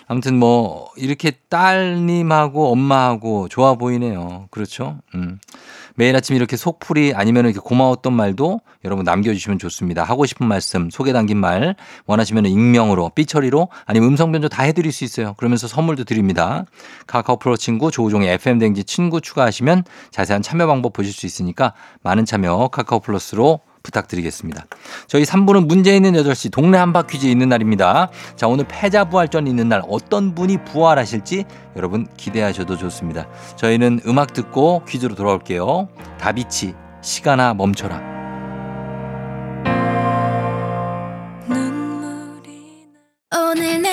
아무튼 0.05 0.37
뭐 0.37 0.91
이렇게 0.95 1.31
딸님하고 1.49 2.71
엄마하고 2.71 3.47
좋아 3.47 3.73
보이네요. 3.73 4.47
그렇죠? 4.51 4.99
음. 5.15 5.39
매일 5.95 6.15
아침 6.15 6.35
이렇게 6.35 6.57
속풀이 6.57 7.13
아니면 7.15 7.45
이렇게 7.45 7.59
고마웠던 7.59 8.13
말도 8.13 8.61
여러분 8.83 9.03
남겨주시면 9.05 9.59
좋습니다. 9.59 10.03
하고 10.03 10.25
싶은 10.25 10.47
말씀, 10.47 10.89
소개 10.89 11.13
담긴 11.13 11.37
말 11.37 11.75
원하시면 12.05 12.45
익명으로, 12.45 13.11
삐처리로 13.15 13.69
아니면 13.85 14.09
음성 14.09 14.31
변조 14.31 14.49
다 14.49 14.63
해드릴 14.63 14.91
수 14.91 15.03
있어요. 15.03 15.35
그러면서 15.35 15.67
선물도 15.67 16.05
드립니다. 16.05 16.65
카카오 17.07 17.37
프로 17.37 17.55
친구 17.57 17.91
조우종의 17.91 18.29
FM 18.33 18.59
댕지 18.59 18.83
친구 18.85 19.21
추가하시면 19.21 19.83
자세한 20.11 20.41
참여 20.41 20.67
방법 20.67 20.93
보실 20.93 21.13
수 21.13 21.25
있으니까 21.25 21.73
많은 22.01 22.25
참여 22.25 22.69
카카오 22.69 22.99
플러스로 22.99 23.59
부탁드리겠습니다. 23.83 24.65
저희 25.07 25.23
3부는 25.23 25.67
문제 25.67 25.95
있는 25.95 26.13
8시 26.13 26.51
동네 26.51 26.77
한바 26.77 27.03
퀴즈 27.03 27.27
있는 27.27 27.49
날입니다. 27.49 28.09
자, 28.35 28.47
오늘 28.47 28.65
패자 28.67 29.09
부활전 29.09 29.47
있는 29.47 29.69
날 29.69 29.83
어떤 29.87 30.33
분이 30.33 30.63
부활하실지 30.65 31.45
여러분 31.75 32.07
기대하셔도 32.17 32.77
좋습니다. 32.77 33.27
저희는 33.57 34.01
음악 34.07 34.33
듣고 34.33 34.83
퀴즈로 34.87 35.15
돌아올게요. 35.15 35.89
다비치, 36.19 36.73
시간아 37.01 37.53
멈춰라. 37.53 38.13
오늘 43.35 43.81
내 43.81 43.92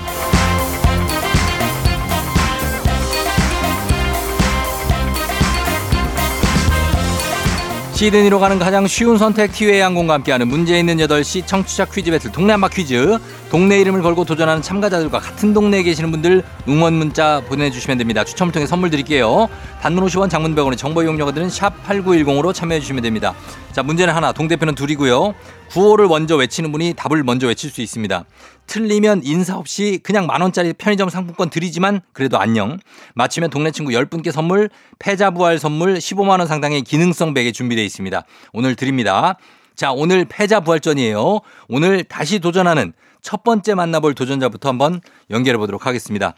시드니로 8.01 8.39
가는 8.39 8.57
가장 8.57 8.87
쉬운 8.87 9.19
선택 9.19 9.51
티웨이 9.51 9.79
항공과 9.79 10.15
함께하는 10.15 10.47
문제 10.47 10.79
있는 10.79 10.97
8시 10.97 11.45
청취자 11.45 11.85
퀴즈 11.85 12.09
배틀 12.09 12.31
한바 12.35 12.69
퀴즈 12.69 13.19
동네 13.51 13.81
이름을 13.81 14.01
걸고 14.01 14.23
도전하는 14.23 14.61
참가자들과 14.61 15.19
같은 15.19 15.53
동네에 15.53 15.83
계시는 15.83 16.09
분들 16.11 16.41
응원 16.69 16.93
문자 16.93 17.41
보내주시면 17.49 17.97
됩니다. 17.97 18.23
추첨을 18.23 18.53
통해 18.53 18.65
선물 18.65 18.89
드릴게요. 18.89 19.49
단문 19.81 20.05
50원 20.05 20.29
장문 20.29 20.55
100원의 20.55 20.77
정보 20.77 21.03
이용료가 21.03 21.33
드는 21.33 21.49
샵 21.49 21.73
8910으로 21.85 22.53
참여해 22.53 22.79
주시면 22.79 23.03
됩니다. 23.03 23.35
자 23.73 23.83
문제는 23.83 24.13
하나 24.13 24.31
동대표는 24.31 24.73
둘이고요. 24.75 25.35
구호를 25.69 26.07
먼저 26.07 26.37
외치는 26.37 26.71
분이 26.71 26.93
답을 26.95 27.23
먼저 27.23 27.47
외칠 27.47 27.69
수 27.69 27.81
있습니다. 27.81 28.23
틀리면 28.67 29.23
인사 29.25 29.57
없이 29.57 29.99
그냥 30.01 30.27
만원짜리 30.27 30.71
편의점 30.71 31.09
상품권 31.09 31.49
드리지만 31.49 31.99
그래도 32.13 32.39
안녕. 32.39 32.79
맞추면 33.15 33.49
동네 33.49 33.71
친구 33.71 33.91
10분께 33.91 34.31
선물, 34.31 34.69
패자부활 34.97 35.59
선물 35.59 35.95
15만원 35.95 36.47
상당의 36.47 36.83
기능성 36.83 37.33
베개 37.33 37.51
준비되어 37.51 37.83
있습니다. 37.83 38.23
오늘 38.53 38.77
드립니다. 38.77 39.35
자, 39.75 39.91
오늘 39.91 40.25
패자부활전이에요. 40.25 41.39
오늘 41.67 42.03
다시 42.03 42.39
도전하는 42.39 42.93
첫 43.21 43.43
번째 43.43 43.75
만나볼 43.75 44.15
도전자부터 44.15 44.69
한번 44.69 45.01
연결해 45.29 45.57
보도록 45.57 45.85
하겠습니다. 45.85 46.33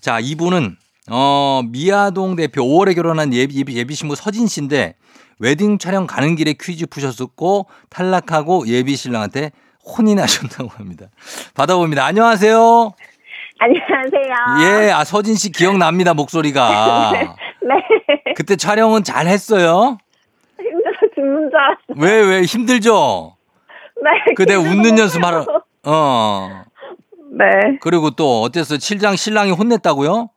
자, 0.00 0.18
이분은, 0.20 0.76
어, 1.10 1.62
미아동 1.68 2.36
대표 2.36 2.62
5월에 2.62 2.94
결혼한 2.94 3.34
예비, 3.34 3.64
예비, 3.74 3.94
신부 3.94 4.14
서진 4.14 4.46
씨인데 4.46 4.94
웨딩 5.40 5.78
촬영 5.78 6.06
가는 6.06 6.36
길에 6.36 6.54
퀴즈 6.58 6.86
푸셨었고 6.86 7.66
탈락하고 7.88 8.66
예비 8.68 8.94
신랑한테 8.96 9.50
혼이 9.84 10.14
나셨다고 10.14 10.68
합니다. 10.70 11.06
받아봅니다. 11.54 12.04
안녕하세요. 12.04 12.92
안녕하세요. 13.58 14.86
예, 14.86 14.90
아, 14.90 15.04
서진 15.04 15.34
씨 15.34 15.50
기억납니다, 15.50 16.14
목소리가. 16.14 17.12
네. 17.62 18.34
그때 18.34 18.56
촬영은 18.56 19.04
잘 19.04 19.26
했어요? 19.26 19.98
힘들어 20.58 20.92
죽는 21.14 21.50
줄 21.50 21.58
알았어요. 21.58 21.96
왜, 21.96 22.22
왜, 22.22 22.42
힘들죠? 22.42 23.36
네. 24.02 24.34
그때 24.34 24.54
웃는 24.54 24.98
연습하러, 24.98 25.44
어. 25.86 26.62
네. 27.32 27.78
그리고 27.80 28.10
또 28.10 28.42
어땠어요? 28.42 28.78
칠장 28.78 29.16
신랑이 29.16 29.52
혼냈다고요? 29.52 30.28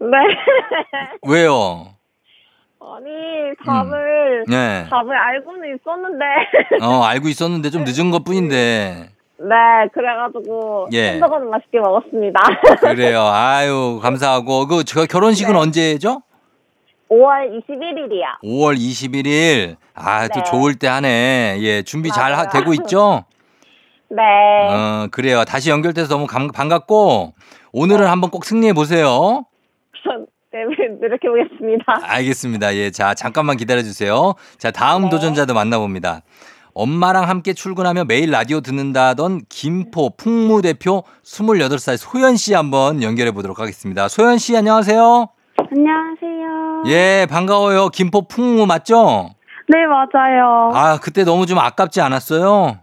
네. 0.00 0.06
왜요? 1.26 1.86
아니, 2.80 3.54
답을, 3.64 4.44
네. 4.48 4.86
답을 4.90 5.16
알고는 5.16 5.76
있었는데. 5.76 6.24
어, 6.82 7.02
알고 7.04 7.28
있었는데 7.28 7.70
좀 7.70 7.84
늦은 7.84 8.10
것 8.10 8.24
뿐인데. 8.24 9.08
네, 9.38 9.88
그래가지고. 9.94 10.88
예. 10.92 11.12
햄버거는 11.12 11.48
맛있게 11.50 11.78
먹었습니다. 11.80 12.40
그래요. 12.80 13.20
아유, 13.22 13.98
감사하고. 14.02 14.66
그, 14.66 14.84
저 14.84 15.06
결혼식은 15.06 15.52
네. 15.54 15.58
언제죠? 15.58 16.22
5월 17.10 17.60
21일이야. 17.60 18.42
5월 18.44 18.76
21일. 18.76 19.76
아, 19.94 20.28
또 20.28 20.40
네. 20.40 20.44
좋을 20.50 20.74
때 20.74 20.86
하네. 20.88 21.56
예, 21.60 21.82
준비 21.82 22.10
잘 22.10 22.32
하- 22.32 22.44
맞아요. 22.44 22.50
되고 22.52 22.72
있죠? 22.74 23.24
네. 24.14 24.22
어, 24.70 25.08
그래요. 25.10 25.44
다시 25.44 25.70
연결돼서 25.70 26.08
너무 26.08 26.26
감- 26.26 26.48
반갑고, 26.48 27.32
오늘은 27.72 28.06
한번 28.06 28.30
꼭 28.30 28.44
승리해 28.44 28.72
보세요. 28.74 29.44
네, 30.54 30.64
노력해 31.00 31.28
보겠습니다. 31.28 31.84
알겠습니다. 32.02 32.74
예, 32.76 32.90
자, 32.90 33.14
잠깐만 33.14 33.56
기다려 33.56 33.82
주세요. 33.82 34.34
자, 34.58 34.70
다음 34.70 35.04
네. 35.04 35.08
도전자도 35.08 35.54
만나봅니다. 35.54 36.20
엄마랑 36.74 37.26
함께 37.26 37.54
출근하며 37.54 38.04
매일 38.04 38.30
라디오 38.30 38.60
듣는다던 38.60 39.42
김포 39.48 40.10
풍무 40.14 40.60
대표 40.60 41.04
28살 41.24 41.96
소연 41.96 42.36
씨 42.36 42.52
한번 42.52 43.02
연결해 43.02 43.30
보도록 43.32 43.60
하겠습니다. 43.60 44.08
소연 44.08 44.36
씨, 44.36 44.54
안녕하세요. 44.54 45.28
안녕하세요. 45.70 46.82
예, 46.88 47.26
반가워요. 47.30 47.88
김포 47.88 48.28
풍무 48.28 48.66
맞죠? 48.66 49.30
네, 49.68 49.78
맞아요. 49.86 50.70
아, 50.74 50.98
그때 51.02 51.24
너무 51.24 51.46
좀 51.46 51.58
아깝지 51.58 52.02
않았어요? 52.02 52.78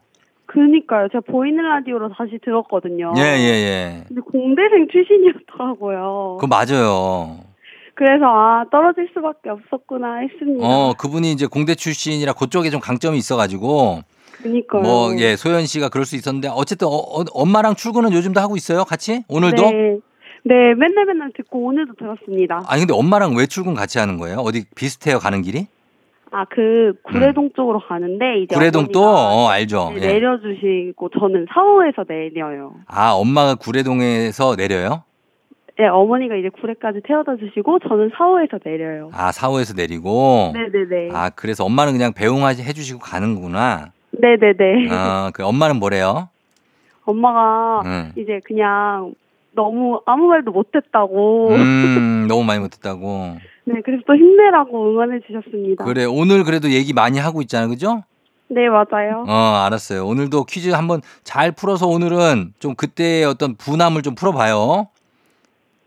그니까요. 0.52 1.08
제가 1.12 1.22
보이는 1.32 1.64
라디오로 1.64 2.10
다시 2.10 2.40
들었거든요. 2.44 3.14
예, 3.18 3.22
예, 3.22 3.44
예. 3.44 4.04
근데 4.08 4.22
공대생 4.22 4.88
출신이었더라고요. 4.92 6.38
그거 6.40 6.48
맞아요. 6.48 7.38
그래서 7.94 8.26
아 8.26 8.66
떨어질 8.72 9.10
수밖에 9.14 9.50
없었구나 9.50 10.20
했습니다. 10.20 10.66
어, 10.66 10.94
그분이 10.98 11.32
이제 11.32 11.46
공대 11.46 11.76
출신이라 11.76 12.34
그쪽에 12.34 12.70
좀 12.72 12.80
강점이 12.80 13.18
있어가지고, 13.18 14.00
그니까요. 14.42 14.82
뭐, 14.82 15.20
예, 15.20 15.36
소연 15.36 15.66
씨가 15.66 15.90
그럴 15.90 16.06
수 16.06 16.16
있었는데, 16.16 16.48
어쨌든 16.48 16.88
어, 16.88 16.92
어, 16.92 17.26
엄마랑 17.34 17.76
출근은 17.76 18.14
요즘도 18.14 18.40
하고 18.40 18.56
있어요? 18.56 18.86
같이? 18.86 19.24
오늘도? 19.28 19.70
네, 19.70 20.00
네, 20.46 20.74
맨날 20.76 21.06
맨날 21.06 21.32
듣고 21.36 21.66
오늘도 21.66 21.96
들었습니다. 21.96 22.64
아니, 22.68 22.82
근데 22.82 22.94
엄마랑 22.94 23.36
왜 23.36 23.46
출근 23.46 23.76
같이 23.76 24.00
하는 24.00 24.18
거예요? 24.18 24.38
어디 24.38 24.64
비슷해요, 24.76 25.20
가는 25.20 25.42
길이? 25.42 25.68
아 26.32 26.46
그 26.46 26.94
구례동 27.04 27.52
쪽으로 27.56 27.80
가는데 27.80 28.40
이제 28.42 28.56
음. 28.56 28.60
구례동 28.60 28.88
또? 28.92 29.04
어, 29.04 29.48
알죠. 29.50 29.92
네, 29.96 30.02
예. 30.02 30.08
내려주시고 30.14 31.10
저는 31.20 31.48
사호에서 31.54 32.04
내려요. 32.08 32.74
아, 32.88 33.12
엄마가 33.12 33.56
구례동에서 33.56 34.56
내려요? 34.56 35.04
네, 35.78 35.88
어머니가 35.88 36.36
이제 36.36 36.50
구례까지 36.50 37.02
태워다 37.06 37.38
주시고 37.38 37.80
저는 37.88 38.12
사호에서 38.18 38.60
내려요. 38.64 39.10
아, 39.14 39.32
사호에서 39.32 39.74
내리고. 39.76 40.52
네 40.54 40.70
네 40.72 40.86
네. 40.90 41.10
아, 41.14 41.30
그래서 41.30 41.64
엄마는 41.66 41.94
그냥 41.94 42.14
배웅하지 42.14 42.64
해 42.64 42.74
주시고 42.74 43.00
가는구나. 43.00 43.92
네 44.12 44.36
네네. 44.38 44.92
어, 44.94 45.32
그 45.34 45.46
엄마는 45.46 45.78
뭐래요? 45.78 46.30
엄마가 47.06 47.84
응. 47.86 48.12
이제 48.18 48.40
그냥 48.44 49.14
너무 49.54 50.02
아무 50.06 50.28
말도 50.28 50.52
못했다고. 50.52 51.56
음, 51.56 52.26
너무 52.28 52.44
많이 52.44 52.60
못했다고. 52.60 53.38
네, 53.74 53.82
그래서 53.86 54.02
또 54.08 54.16
힘내라고 54.16 54.92
응원해 54.92 55.20
주셨습니다. 55.28 55.86
그래, 55.86 56.06
오늘 56.06 56.44
그래도 56.44 56.70
얘기 56.72 56.92
많이 56.94 57.20
하고 57.20 57.42
있잖아, 57.42 57.68
그죠? 57.68 58.04
네, 58.48 58.68
맞아요. 58.68 59.26
어, 59.28 59.64
알았어요. 59.66 60.06
오늘도 60.08 60.46
퀴즈 60.46 60.70
한번 60.70 61.02
잘 61.24 61.52
풀어서 61.52 61.86
오늘은 61.88 62.54
좀 62.60 62.74
그때의 62.74 63.26
어떤 63.26 63.56
분함을 63.56 64.02
좀 64.02 64.16
풀어봐요. 64.16 64.88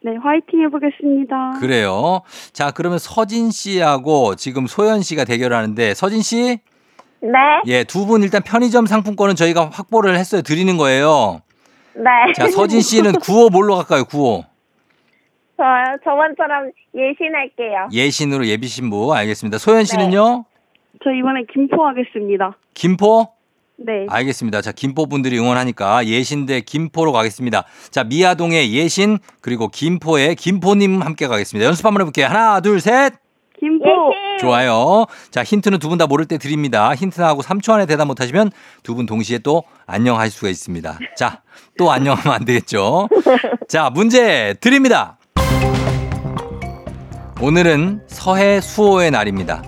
네, 0.05 0.17
화이팅 0.17 0.63
해보겠습니다. 0.63 1.59
그래요. 1.61 2.23
자, 2.53 2.71
그러면 2.71 2.99
서진 2.99 3.51
씨하고 3.51 4.37
지금 4.37 4.67
소연 4.69 5.03
씨가 5.03 5.25
대결하는데, 5.25 5.95
서진 5.95 6.23
씨? 6.23 6.61
네, 7.21 7.29
예, 7.67 7.85
두 7.85 8.07
분 8.07 8.23
일단 8.23 8.43
편의점 8.43 8.87
상품권은 8.87 9.35
저희가 9.37 9.71
확보를 9.73 10.17
했어요. 10.17 10.43
드리는 10.43 10.77
거예요. 10.77 11.41
네. 11.95 12.33
자, 12.37 12.49
서진 12.49 12.81
씨는 12.81 13.13
구호 13.21 13.49
뭘로 13.51 13.75
갈까요, 13.77 14.05
구호? 14.05 14.45
저요? 15.63 15.97
저번처럼 16.03 16.73
예신할게요. 16.93 17.89
예신으로 17.93 18.47
예비신부. 18.47 19.15
알겠습니다. 19.15 19.59
소연 19.59 19.85
씨는요? 19.85 20.45
저 21.05 21.11
이번에 21.13 21.43
김포 21.53 21.87
하겠습니다. 21.87 22.57
김포? 22.75 23.29
네. 23.77 24.07
알겠습니다. 24.09 24.61
자, 24.61 24.73
김포 24.73 25.07
분들이 25.07 25.39
응원하니까 25.39 26.07
예신 26.07 26.47
대 26.47 26.61
김포로 26.63 27.13
가겠습니다. 27.13 27.65
자, 27.91 28.03
미아동의 28.05 28.75
예신, 28.75 29.19
그리고 29.41 29.69
김포의 29.69 30.35
김포님 30.35 31.01
함께 31.03 31.29
가겠습니다. 31.29 31.65
연습 31.67 31.87
한번 31.87 32.01
해볼게요. 32.03 32.27
하나, 32.27 32.61
둘, 32.61 32.81
셋. 32.81 33.13
김포. 33.61 33.85
예신. 33.87 34.39
좋아요. 34.41 35.07
자, 35.31 35.45
힌트는 35.45 35.79
두 35.79 35.89
분 35.89 35.99
다 35.99 36.07
모를 36.09 36.27
때 36.27 36.39
드립니다. 36.39 36.93
힌트 36.95 37.21
나하고 37.21 37.43
3초 37.43 37.73
안에 37.75 37.87
대답 37.87 38.07
못하시면 38.07 38.51
두 38.83 38.95
분 38.97 39.07
동시에 39.07 39.39
또 39.39 39.63
안녕할 39.87 40.31
수가 40.31 40.49
있습니다. 40.49 40.99
자, 41.17 41.43
또 41.79 41.93
안녕하면 41.93 42.33
안 42.35 42.45
되겠죠. 42.45 43.09
자, 43.69 43.91
문제 43.91 44.55
드립니다. 44.61 45.19
오늘은 47.43 48.03
서해 48.07 48.61
수호의 48.61 49.11
날입니다. 49.11 49.65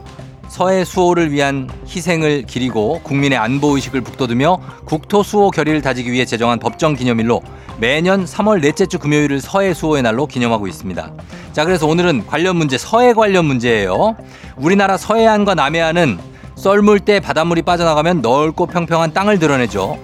서해 0.47 0.85
수호를 0.85 1.33
위한 1.33 1.69
희생을 1.89 2.43
기리고 2.43 3.01
국민의 3.03 3.37
안보 3.37 3.75
의식을 3.75 4.01
북돋으며 4.03 4.61
국토 4.85 5.25
수호 5.25 5.51
결의를 5.51 5.83
다지기 5.83 6.13
위해 6.13 6.25
제정한 6.25 6.61
법정 6.61 6.95
기념일로 6.95 7.43
매년 7.81 8.27
3월 8.27 8.61
넷째 8.61 8.87
주 8.87 9.01
금요일을 9.01 9.41
서해 9.41 9.75
수호의 9.75 10.05
날로 10.05 10.29
기념하고 10.29 10.69
있습니다. 10.69 11.13
자, 11.53 11.65
그래서 11.65 11.89
오늘은 11.89 12.29
관련 12.29 12.55
문제, 12.55 12.79
서해 12.79 13.13
관련 13.13 13.45
문제예요. 13.47 14.17
우리나라 14.57 14.97
서해안과 14.97 15.57
남해안은 15.57 16.21
썰물 16.55 17.01
때 17.01 17.19
바닷물이 17.19 17.63
빠져나가면 17.63 18.23
넓고 18.23 18.67
평평한 18.67 19.13
땅을 19.13 19.41
드러내죠. 19.41 19.99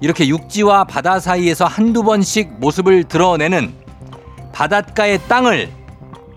이렇게 0.00 0.28
육지와 0.28 0.84
바다 0.84 1.18
사이에서 1.18 1.64
한두 1.64 2.04
번씩 2.04 2.60
모습을 2.60 3.02
드러내는 3.02 3.72
바닷가의 4.52 5.18
땅을 5.26 5.77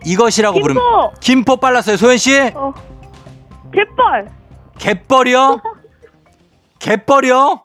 이것이라고 0.05 0.55
김포. 0.55 0.61
부릅니다. 0.73 1.11
김포 1.19 1.57
빨랐어요, 1.57 1.97
소연 1.97 2.17
씨. 2.17 2.39
어. 2.55 2.73
갯벌. 3.73 4.27
갯벌이요? 4.79 5.61
갯벌이요? 6.79 7.61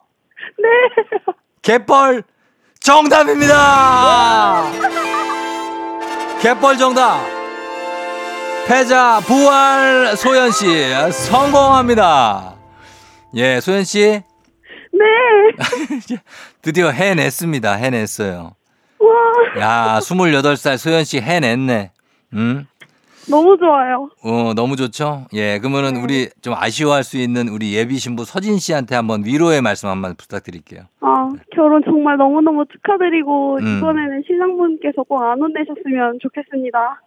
네. 0.59 0.67
갯벌 1.61 2.23
정답입니다. 2.79 4.63
갯벌 6.41 6.77
정답. 6.77 7.25
패자 8.67 9.21
부활 9.25 10.15
소연 10.17 10.51
씨 10.51 10.65
성공합니다. 11.11 12.55
예, 13.35 13.59
소연 13.61 13.83
씨 13.85 14.21
네. 14.93 15.05
드디어 16.61 16.89
해냈습니다. 16.89 17.71
해냈어요. 17.73 18.51
와, 18.99 19.61
야, 19.95 19.99
28살 20.01 20.77
소연 20.77 21.03
씨 21.05 21.19
해냈네. 21.21 21.91
음? 22.33 22.65
너무 23.29 23.57
좋아요. 23.57 24.09
어, 24.23 24.53
너무 24.55 24.77
좋죠? 24.77 25.25
예, 25.33 25.59
그러면은 25.59 25.97
우리 26.01 26.29
좀 26.41 26.53
아쉬워할 26.55 27.03
수 27.03 27.17
있는 27.17 27.49
우리 27.49 27.73
예비 27.73 27.97
신부 27.97 28.23
서진 28.23 28.57
씨한테 28.57 28.95
한번 28.95 29.25
위로의 29.25 29.61
말씀 29.61 29.89
한번 29.89 30.15
부탁드릴게요. 30.15 30.83
아, 31.01 31.29
결혼 31.53 31.81
정말 31.83 32.15
너무너무 32.15 32.63
축하드리고 32.71 33.57
음. 33.59 33.77
이번에는 33.79 34.23
신랑분께서 34.25 35.03
꼭 35.03 35.21
안 35.23 35.41
혼내셨으면 35.41 36.19
좋겠습니다. 36.21 37.01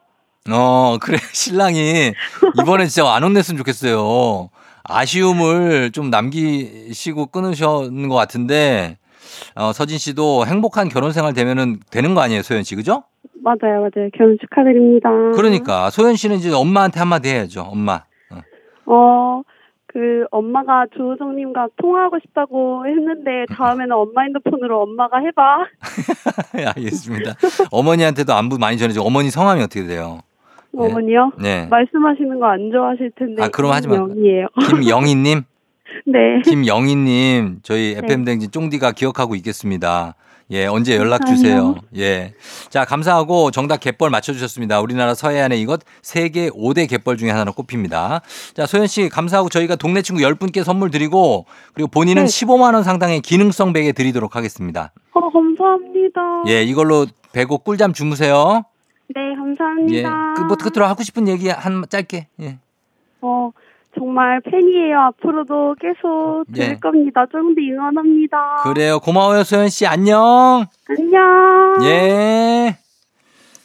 어, 0.51 0.99
그래. 1.01 1.17
신랑이 1.33 2.13
이번에 2.61 2.87
진짜 2.87 3.11
안 3.15 3.23
혼냈으면 3.25 3.57
좋겠어요. 3.59 4.51
아쉬움을 4.85 5.93
좀 5.93 6.11
남기시고 6.11 7.27
끊으셨는 7.27 8.09
것 8.09 8.15
같은데, 8.15 8.99
어, 9.55 9.73
서진 9.73 9.97
씨도 9.97 10.45
행복한 10.47 10.89
결혼 10.91 11.13
생활 11.13 11.33
되면은 11.33 11.81
되는 11.91 12.15
거 12.15 12.21
아니에요, 12.21 12.43
소연 12.43 12.63
씨, 12.65 12.75
그죠? 12.75 13.05
맞아요, 13.43 13.81
맞아요. 13.95 14.09
결혼 14.17 14.37
축하드립니다. 14.41 15.09
그러니까, 15.35 15.91
소연 15.91 16.17
씨는 16.17 16.37
이제 16.37 16.53
엄마한테 16.53 16.99
한마디 17.01 17.29
해야죠, 17.31 17.63
엄마. 17.63 18.03
어. 18.31 18.41
어, 18.87 19.43
그 19.87 20.25
엄마가 20.31 20.87
조우정님과 20.97 21.69
통화하고 21.77 22.19
싶다고 22.23 22.87
했는데 22.87 23.47
다음에는 23.55 23.93
엄마 23.93 24.23
핸드폰으로 24.23 24.83
엄마가 24.83 25.19
해봐. 25.19 25.67
알겠습니다. 26.77 27.35
어머니한테도 27.71 28.33
안부 28.33 28.59
많이 28.59 28.77
전해주고, 28.79 29.07
어머니 29.07 29.31
성함이 29.31 29.63
어떻게 29.63 29.85
돼요? 29.87 30.21
네. 30.73 30.85
어머니요? 30.87 31.33
네. 31.41 31.67
말씀하시는 31.69 32.39
거 32.39 32.47
안 32.47 32.71
좋아하실 32.73 33.11
텐데. 33.19 33.43
아, 33.43 33.49
그럼 33.49 33.73
하지 33.73 33.89
마. 33.89 33.97
영이에요. 33.97 34.47
김영희님? 34.69 35.43
네. 36.07 36.41
김영희님, 36.45 37.59
저희 37.63 37.97
FM댕진 37.97 38.51
쫑디가 38.53 38.93
기억하고 38.93 39.35
있겠습니다. 39.35 40.15
예, 40.53 40.67
언제 40.67 40.97
연락 40.97 41.27
주세요. 41.27 41.77
예. 41.97 42.35
자, 42.71 42.85
감사하고 42.85 43.53
정답 43.53 43.79
갯벌 43.79 44.11
맞춰주셨습니다. 44.11 44.81
우리나라 44.81 45.15
서해안에 45.15 45.57
이것 45.57 45.81
세계 46.03 46.51
5대 46.51 46.89
갯벌 46.89 47.17
중에 47.17 47.31
하나로 47.31 47.53
꼽힙니다. 47.53 48.21
자, 48.55 48.67
소연 48.67 48.89
씨, 48.89 49.09
감사하고 49.09 49.49
저희가 49.49 49.77
동네 49.77 50.03
친구 50.03 50.23
10분께 50.23 50.65
선물 50.65 50.91
드리고, 50.91 51.47
그리고 51.73 51.89
본인은 51.89 52.25
네. 52.25 52.29
15만 52.29 52.75
원 52.75 52.83
상당의 52.83 53.21
기능성 53.21 53.73
베개 53.73 53.93
드리도록 53.93 54.35
하겠습니다. 54.35 54.93
어, 55.13 55.31
감사합니다. 55.31 56.21
예, 56.49 56.63
이걸로 56.65 57.07
배고 57.33 57.59
꿀잠 57.59 57.93
주무세요. 57.93 58.65
네, 59.15 59.31
예. 59.31 59.37
감사합니다. 59.37 60.35
그, 60.37 60.43
뭐, 60.43 60.57
끝으로 60.57 60.87
하고 60.87 61.05
싶은 61.05 61.29
얘기 61.29 61.49
한, 61.49 61.85
짧게. 61.89 62.27
예. 62.43 62.59
어, 63.21 63.51
정말 63.99 64.41
팬이에요. 64.41 64.99
앞으로도 65.01 65.77
계속 65.81 66.45
들을 66.55 66.71
예. 66.71 66.75
겁니다. 66.77 67.27
쫑디 67.31 67.73
응원합니다. 67.73 68.63
그래요. 68.63 69.01
고마워요, 69.01 69.45
소연 69.45 69.69
씨. 69.69 69.87
안녕. 69.87 70.67
안녕. 70.89 71.79
예. 71.85 72.77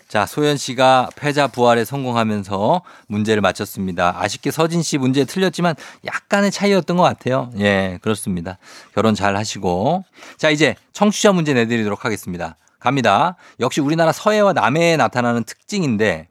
자, 0.07 0.25
소연 0.25 0.57
씨가 0.57 1.09
패자 1.15 1.47
부활에 1.47 1.83
성공하면서 1.83 2.81
문제를 3.07 3.41
맞췄습니다. 3.41 4.15
아쉽게 4.17 4.51
서진 4.51 4.81
씨 4.81 4.97
문제 4.97 5.25
틀렸지만 5.25 5.75
약간의 6.05 6.51
차이였던 6.51 6.95
것 6.95 7.03
같아요. 7.03 7.49
예, 7.59 7.99
그렇습니다. 8.01 8.57
결혼 8.93 9.13
잘 9.13 9.35
하시고. 9.35 10.05
자, 10.37 10.49
이제 10.49 10.75
청취자 10.93 11.33
문제 11.33 11.53
내드리도록 11.53 12.05
하겠습니다. 12.05 12.55
갑니다. 12.79 13.35
역시 13.59 13.81
우리나라 13.81 14.11
서해와 14.11 14.53
남해에 14.53 14.95
나타나는 14.95 15.43
특징인데 15.43 16.29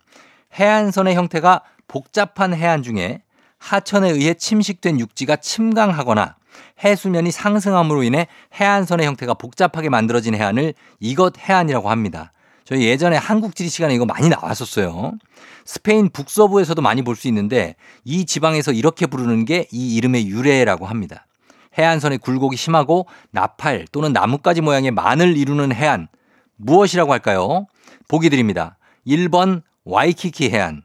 해안선의 0.58 1.14
형태가 1.16 1.62
복잡한 1.88 2.54
해안 2.54 2.82
중에 2.82 3.22
하천에 3.64 4.10
의해 4.10 4.34
침식된 4.34 5.00
육지가 5.00 5.36
침강하거나 5.36 6.36
해수면이 6.84 7.30
상승함으로 7.30 8.02
인해 8.02 8.26
해안선의 8.60 9.06
형태가 9.06 9.34
복잡하게 9.34 9.88
만들어진 9.88 10.34
해안을 10.34 10.74
이것 11.00 11.38
해안이라고 11.38 11.90
합니다. 11.90 12.32
저희 12.64 12.84
예전에 12.84 13.16
한국 13.16 13.56
지리 13.56 13.68
시간에 13.70 13.94
이거 13.94 14.04
많이 14.04 14.28
나왔었어요. 14.28 15.12
스페인 15.64 16.10
북서부에서도 16.10 16.80
많이 16.82 17.02
볼 17.02 17.16
수 17.16 17.26
있는데 17.28 17.74
이 18.04 18.26
지방에서 18.26 18.72
이렇게 18.72 19.06
부르는 19.06 19.46
게 19.46 19.66
이 19.72 19.96
이름의 19.96 20.28
유래라고 20.28 20.86
합니다. 20.86 21.26
해안선의 21.78 22.18
굴곡이 22.18 22.56
심하고 22.56 23.06
나팔 23.30 23.86
또는 23.92 24.12
나뭇가지 24.12 24.60
모양의 24.60 24.90
만을 24.90 25.36
이루는 25.38 25.74
해안 25.74 26.08
무엇이라고 26.56 27.12
할까요? 27.12 27.66
보기 28.08 28.28
드립니다. 28.30 28.76
1번 29.06 29.62
와이키키 29.84 30.50
해안, 30.50 30.82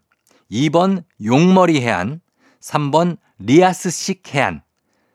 2번 0.51 1.03
용머리 1.23 1.81
해안, 1.81 2.21
3번 2.61 3.17
리아스식 3.39 4.33
해안. 4.33 4.61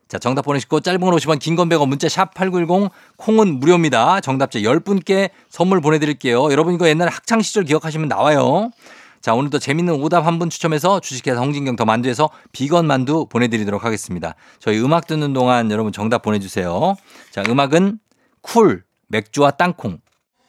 자, 0.09 0.19
정답 0.19 0.43
보내시고 0.43 0.81
짧은 0.81 1.01
건 1.01 1.15
50원, 1.15 1.39
긴 1.39 1.57
건 1.57 1.69
100원, 1.69 1.89
문자 1.89 2.09
샵 2.09 2.35
8910, 2.35 2.91
콩은 3.17 3.59
무료입니다. 3.59 4.21
정답자 4.21 4.59
10분께 4.61 5.31
선물 5.49 5.81
보내드릴게요. 5.81 6.51
여러분 6.53 6.75
이거 6.75 6.89
옛날에 6.89 7.11
학창시절 7.11 7.65
기억하시면 7.65 8.09
나와요. 8.09 8.71
자, 9.23 9.33
오늘도 9.35 9.59
재밌는 9.59 9.95
오답 9.95 10.27
한 10.27 10.39
분 10.39 10.51
추첨해서 10.51 11.01
주식회사 11.01 11.41
홍진경 11.41 11.77
더 11.77 11.85
만두에서 11.87 12.29
비건 12.53 12.87
만두 12.87 13.27
보내드리도록 13.27 13.85
하겠습니다. 13.85 14.35
저희 14.59 14.79
음악 14.81 15.07
듣는 15.07 15.33
동안 15.33 15.71
여러분 15.71 15.93
정답 15.93 16.21
보내주세요. 16.23 16.95
자, 17.31 17.43
음악은 17.49 17.99
쿨, 18.43 18.85
맥주와 19.09 19.53
땅콩. 19.53 19.99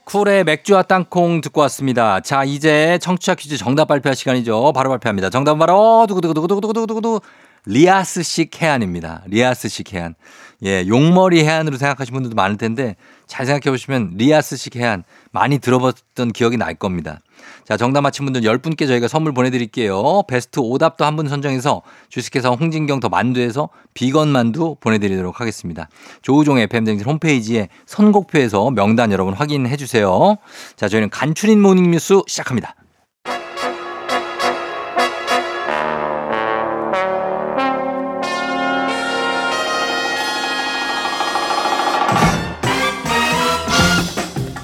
쿨의 0.06 0.43
맥주와 0.43 0.84
땅콩 0.84 1.41
듣고 1.41 1.62
왔습니다. 1.62 2.20
자, 2.22 2.43
이제 2.43 2.99
청취자 3.01 3.36
퀴즈 3.36 3.58
정답 3.58 3.88
발표할 3.88 4.16
시간이죠. 4.16 4.72
바로 4.74 4.89
발표합니다. 4.91 5.30
정답은 5.30 5.60
바로 5.60 6.06
두구두구두구두구두구두구 6.08 7.22
리아스식 7.66 8.61
해안입니다. 8.61 9.24
리아스식 9.28 9.93
해안. 9.93 10.16
예, 10.63 10.86
용머리 10.88 11.43
해안으로 11.43 11.78
생각하시는 11.78 12.13
분들도 12.16 12.36
많을 12.36 12.57
텐데 12.57 12.95
잘 13.28 13.45
생각해 13.45 13.72
보시면 13.72 14.13
리아스식 14.16 14.78
해안 14.78 15.03
많이 15.32 15.59
들어봤던 15.59 16.32
기억이 16.32 16.57
날 16.57 16.76
겁니다. 16.76 17.20
자, 17.66 17.76
정답 17.78 18.01
맞힌 18.01 18.26
분들 18.26 18.41
10분께 18.41 18.88
저희가 18.88 19.07
선물 19.07 19.34
보내드릴게요. 19.34 20.24
베스트 20.28 20.59
오답도 20.59 21.03
한 21.03 21.16
분 21.16 21.28
선정해서 21.30 21.82
주식회사 22.09 22.49
홍진경 22.49 22.99
더 22.99 23.09
만두에서 23.09 23.70
비건 23.93 24.30
만두 24.30 24.76
보내드리도록 24.80 25.39
하겠습니다. 25.39 25.88
조우종의 26.22 26.63
FM댕진 26.66 27.05
홈페이지에 27.05 27.70
선곡표에서 27.86 28.72
명단 28.72 29.11
여러분 29.11 29.34
확인해 29.34 29.76
주세요. 29.78 30.38
자, 30.76 30.88
저희는 30.88 31.09
간추린 31.09 31.61
모닝뉴스 31.61 32.22
시작합니다. 32.28 32.76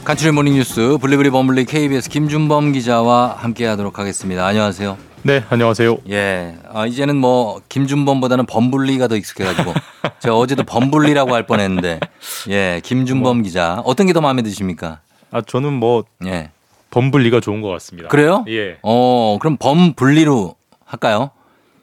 간추린 0.03 0.33
모닝뉴스 0.35 0.97
블리블리 0.99 1.29
범블리 1.29 1.65
KBS 1.65 2.09
김준범 2.09 2.71
기자와 2.73 3.35
함께하도록 3.37 3.97
하겠습니다. 3.99 4.45
안녕하세요. 4.45 4.97
네, 5.23 5.43
안녕하세요. 5.49 5.99
예, 6.09 6.55
아, 6.73 6.87
이제는 6.87 7.15
뭐 7.17 7.61
김준범보다는 7.69 8.47
범블리가 8.47 9.07
더 9.07 9.15
익숙해가지고 9.15 9.73
제가 10.19 10.35
어제도 10.37 10.63
범블리라고 10.63 11.35
할 11.35 11.45
뻔했는데 11.45 11.99
예, 12.49 12.81
김준범 12.83 13.43
기자 13.43 13.81
어떤 13.85 14.07
게 14.07 14.13
더 14.13 14.21
마음에 14.21 14.41
드십니까? 14.41 15.01
아, 15.29 15.41
저는 15.41 15.73
뭐 15.73 16.03
예, 16.25 16.49
범블리가 16.89 17.39
좋은 17.39 17.61
것 17.61 17.69
같습니다. 17.69 18.09
그래요? 18.09 18.43
예. 18.49 18.77
어, 18.81 19.37
그럼 19.39 19.57
범블리로 19.57 20.55
할까요? 20.83 21.29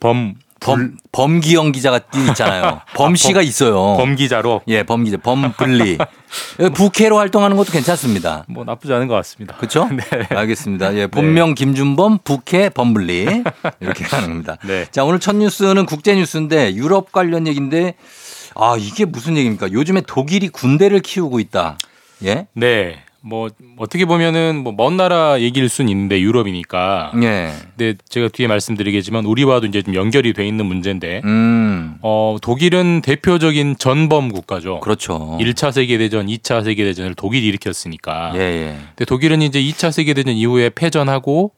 범 0.01 0.35
범 0.61 0.97
범기영 1.13 1.73
기자가 1.73 1.99
뛰 1.99 2.19
있잖아요. 2.29 2.81
범 2.95 3.17
씨가 3.17 3.43
있어요. 3.43 3.97
범 3.97 4.17
기자로 4.17 4.63
예, 4.69 4.83
범 4.83 5.05
기자, 5.05 5.17
범블리. 5.19 5.99
부캐로 6.75 7.17
활동하는 7.17 7.57
것도 7.57 7.73
괜찮습니다. 7.73 8.45
뭐 8.49 8.65
나쁘지 8.65 8.93
않은 8.93 9.09
것 9.09 9.15
같습니다. 9.15 9.57
그렇죠? 9.57 9.89
네. 9.93 10.03
알겠습니다. 10.31 10.95
예, 10.95 11.07
본명 11.07 11.55
김준범, 11.55 12.19
부캐 12.25 12.71
범블리 12.71 13.45
이렇게 13.81 14.05
하는 14.05 14.29
겁니다. 14.29 14.57
네. 14.65 14.87
자, 14.91 15.05
오늘 15.05 15.21
첫 15.21 15.37
뉴스는 15.37 15.87
국제 15.87 16.15
뉴스인데 16.15 16.75
유럽 16.75 17.13
관련 17.13 17.47
얘기인데 17.47 17.95
아 18.55 18.77
이게 18.79 19.05
무슨 19.05 19.37
얘기입니까? 19.37 19.73
요즘에 19.73 20.03
독일이 20.07 20.49
군대를 20.49 21.01
키우고 21.01 21.41
있다. 21.41 21.79
예? 22.25 22.47
네. 22.55 23.05
뭐 23.21 23.49
어떻게 23.79 24.05
보면은 24.05 24.63
뭐 24.63 24.73
먼 24.73 24.97
나라 24.97 25.41
얘기일 25.41 25.69
순 25.69 25.89
있는데 25.89 26.21
유럽이니까. 26.21 27.13
예. 27.23 27.53
근데 27.77 27.99
제가 28.09 28.29
뒤에 28.29 28.47
말씀드리겠지만 28.47 29.25
우리와도 29.25 29.67
이제 29.67 29.83
좀 29.83 29.95
연결이 29.95 30.33
돼 30.33 30.47
있는 30.47 30.67
문제인데. 30.67 31.23
음. 31.25 31.97
어, 32.03 32.37
독일은 32.41 33.03
대표적인 33.03 33.77
전범 33.79 34.31
국가죠. 34.31 34.81
그렇죠. 34.81 35.37
1차 35.41 35.73
세계 35.73 35.99
대전, 35.99 36.27
2차 36.27 36.63
세계 36.65 36.85
대전을 36.85 37.15
독일이 37.15 37.47
일으켰으니까. 37.49 38.33
예, 38.37 38.41
예. 38.41 38.77
근데 38.91 39.05
독일은 39.05 39.43
이제 39.43 39.61
2차 39.61 39.91
세계 39.91 40.15
대전 40.15 40.35
이후에 40.35 40.71
패전하고 40.71 41.53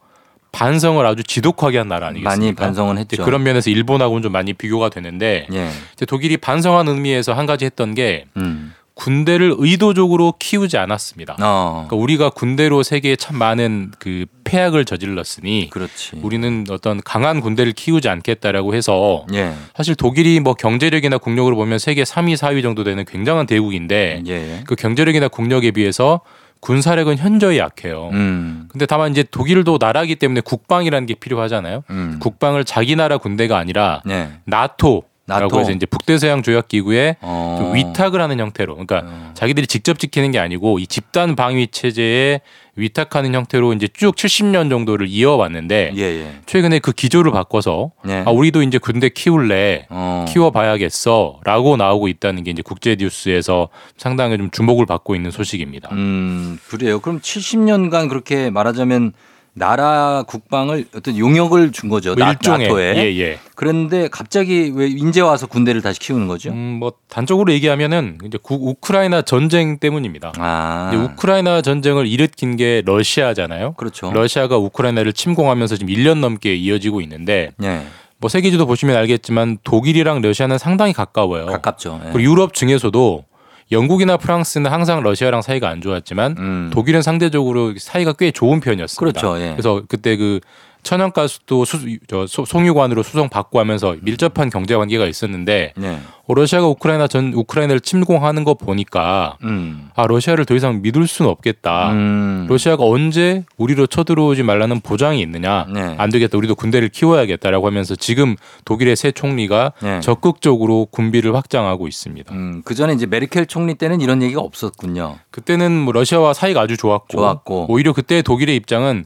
반성을 0.52 1.04
아주 1.06 1.22
지독하게 1.22 1.78
한 1.78 1.88
나라 1.88 2.08
아니겠습니까? 2.08 2.30
많이 2.36 2.54
반성은 2.54 2.98
했죠. 2.98 3.24
그런 3.24 3.42
면에서 3.44 3.70
일본하고는 3.70 4.22
좀 4.22 4.32
많이 4.32 4.52
비교가 4.52 4.88
되는데 4.88 5.46
예. 5.52 5.70
이제 5.94 6.06
독일이 6.06 6.36
반성한 6.36 6.88
의미에서 6.88 7.34
한 7.34 7.46
가지 7.46 7.64
했던 7.66 7.94
게 7.94 8.24
음. 8.36 8.69
군대를 9.00 9.54
의도적으로 9.56 10.34
키우지 10.38 10.76
않았습니다. 10.76 11.36
어. 11.40 11.86
그러니까 11.88 11.96
우리가 11.96 12.30
군대로 12.30 12.82
세계에 12.82 13.16
참 13.16 13.38
많은 13.38 13.92
그 13.98 14.26
폐악을 14.44 14.84
저질렀으니 14.84 15.70
그렇지. 15.70 16.16
우리는 16.22 16.66
어떤 16.68 17.00
강한 17.02 17.40
군대를 17.40 17.72
키우지 17.72 18.10
않겠다라고 18.10 18.74
해서 18.74 19.24
예. 19.32 19.54
사실 19.74 19.94
독일이 19.94 20.38
뭐 20.40 20.52
경제력이나 20.52 21.16
국력으로 21.16 21.56
보면 21.56 21.78
세계 21.78 22.02
3위, 22.02 22.34
4위 22.36 22.60
정도 22.60 22.84
되는 22.84 23.06
굉장한 23.06 23.46
대국인데 23.46 24.22
예. 24.26 24.60
그 24.66 24.74
경제력이나 24.74 25.28
국력에 25.28 25.70
비해서 25.70 26.20
군사력은 26.60 27.16
현저히 27.16 27.56
약해요. 27.56 28.10
음. 28.12 28.68
근데 28.68 28.84
다만 28.84 29.12
이제 29.12 29.22
독일도 29.22 29.78
나라기 29.80 30.16
때문에 30.16 30.42
국방이라는 30.42 31.06
게 31.06 31.14
필요하잖아요. 31.14 31.84
음. 31.88 32.18
국방을 32.20 32.64
자기 32.64 32.96
나라 32.96 33.16
군대가 33.16 33.56
아니라 33.56 34.02
네. 34.04 34.30
나토. 34.44 35.04
라고 35.30 35.42
나토. 35.44 35.60
해서 35.60 35.72
이제 35.72 35.86
북대서양 35.86 36.42
조약 36.42 36.68
기구에 36.68 37.16
어. 37.20 37.58
그 37.72 37.76
위탁을 37.76 38.20
하는 38.20 38.40
형태로 38.40 38.74
그러니까 38.74 39.02
어. 39.04 39.30
자기들이 39.34 39.66
직접 39.66 39.98
지키는 39.98 40.32
게 40.32 40.38
아니고 40.38 40.78
이 40.78 40.86
집단 40.86 41.36
방위 41.36 41.68
체제에 41.68 42.40
위탁하는 42.76 43.34
형태로 43.34 43.72
이제 43.74 43.88
쭉 43.92 44.14
70년 44.14 44.70
정도를 44.70 45.06
이어왔는데 45.08 45.92
예, 45.96 46.02
예. 46.02 46.32
최근에 46.46 46.78
그 46.78 46.92
기조를 46.92 47.30
바꿔서 47.32 47.92
네. 48.04 48.22
아 48.26 48.30
우리도 48.30 48.62
이제 48.62 48.78
군대 48.78 49.08
키울래 49.08 49.86
어. 49.90 50.24
키워봐야겠어라고 50.28 51.76
나오고 51.76 52.08
있다는 52.08 52.44
게 52.44 52.50
이제 52.50 52.62
국제 52.62 52.96
뉴스에서 52.98 53.68
상당히 53.96 54.36
좀 54.38 54.50
주목을 54.50 54.86
받고 54.86 55.14
있는 55.14 55.30
소식입니다. 55.30 55.90
음, 55.92 56.58
그래요. 56.68 57.00
그럼 57.00 57.20
70년간 57.20 58.08
그렇게 58.08 58.50
말하자면 58.50 59.12
나라 59.52 60.22
국방을 60.26 60.86
어떤 60.94 61.18
용역을 61.18 61.72
준 61.72 61.88
거죠. 61.88 62.14
뭐 62.14 62.24
나, 62.24 62.32
일종의 62.32 62.68
나토에. 62.68 62.96
예, 62.96 63.18
예. 63.20 63.38
그런데 63.56 64.08
갑자기 64.08 64.72
왜 64.74 64.86
인제 64.86 65.20
와서 65.20 65.46
군대를 65.46 65.82
다시 65.82 65.98
키우는 66.00 66.28
거죠? 66.28 66.50
음, 66.50 66.76
뭐 66.80 66.92
단적으로 67.08 67.52
얘기하면은 67.52 68.18
이제 68.26 68.38
구- 68.40 68.58
우크라이나 68.60 69.22
전쟁 69.22 69.78
때문입니다. 69.78 70.32
아. 70.38 70.90
우크라이나 70.94 71.62
전쟁을 71.62 72.06
일으킨 72.06 72.56
게 72.56 72.82
러시아잖아요. 72.86 73.74
그렇죠. 73.74 74.12
러시아가 74.12 74.56
우크라이나를 74.56 75.12
침공하면서 75.12 75.76
지금 75.76 75.92
1년 75.94 76.18
넘게 76.20 76.54
이어지고 76.54 77.00
있는데 77.02 77.50
예. 77.62 77.82
뭐 78.18 78.28
세계지도 78.28 78.66
보시면 78.66 78.96
알겠지만 78.96 79.58
독일이랑 79.64 80.20
러시아는 80.20 80.58
상당히 80.58 80.92
가까워요. 80.92 81.46
가깝죠. 81.46 82.00
예. 82.06 82.10
그리고 82.12 82.30
유럽 82.30 82.54
중에서도 82.54 83.24
영국이나 83.72 84.16
프랑스는 84.16 84.70
항상 84.70 85.02
러시아랑 85.02 85.42
사이가 85.42 85.68
안 85.68 85.80
좋았지만 85.80 86.36
음. 86.38 86.70
독일은 86.72 87.02
상대적으로 87.02 87.74
사이가 87.78 88.14
꽤 88.14 88.30
좋은 88.30 88.60
편이었습니다. 88.60 89.20
그렇죠, 89.20 89.40
예. 89.40 89.52
그래서 89.52 89.82
그때 89.88 90.16
그 90.16 90.40
천연가스도 90.82 91.64
수, 91.64 91.78
저, 92.08 92.26
소- 92.26 92.44
송유관으로 92.44 93.02
수송 93.02 93.28
받고 93.28 93.58
하면서 93.60 93.94
밀접한 94.02 94.50
경제 94.50 94.74
관계가 94.76 95.06
있었는데 95.06 95.72
네. 95.76 95.98
어, 96.26 96.34
러시아가 96.34 96.66
우크라이나 96.68 97.06
전 97.08 97.32
우크라이나를 97.34 97.80
침공하는 97.80 98.44
거 98.44 98.54
보니까 98.54 99.36
음. 99.42 99.90
아 99.94 100.06
러시아를 100.06 100.44
더 100.44 100.54
이상 100.54 100.80
믿을 100.82 101.06
수는 101.06 101.30
없겠다. 101.30 101.92
음. 101.92 102.46
러시아가 102.48 102.84
언제 102.84 103.44
우리로 103.56 103.86
쳐들어오지 103.86 104.42
말라는 104.42 104.80
보장이 104.80 105.20
있느냐? 105.20 105.66
네. 105.72 105.94
안 105.98 106.10
되겠다. 106.10 106.38
우리도 106.38 106.54
군대를 106.54 106.88
키워야겠다라고 106.88 107.66
하면서 107.66 107.94
지금 107.96 108.36
독일의 108.64 108.96
새 108.96 109.10
총리가 109.12 109.72
네. 109.82 110.00
적극적으로 110.00 110.86
군비를 110.86 111.34
확장하고 111.34 111.88
있습니다. 111.88 112.34
음, 112.34 112.62
그 112.64 112.74
전에 112.74 112.92
이제 112.94 113.06
메르켈 113.06 113.46
총리 113.46 113.74
때는 113.74 114.00
이런 114.00 114.22
얘기가 114.22 114.40
없었군요. 114.40 115.18
그때는 115.30 115.72
뭐 115.72 115.92
러시아와 115.92 116.32
사이가 116.32 116.60
아주 116.60 116.76
좋았고, 116.76 117.08
좋았고. 117.10 117.66
오히려 117.68 117.92
그때 117.92 118.22
독일의 118.22 118.56
입장은 118.56 119.04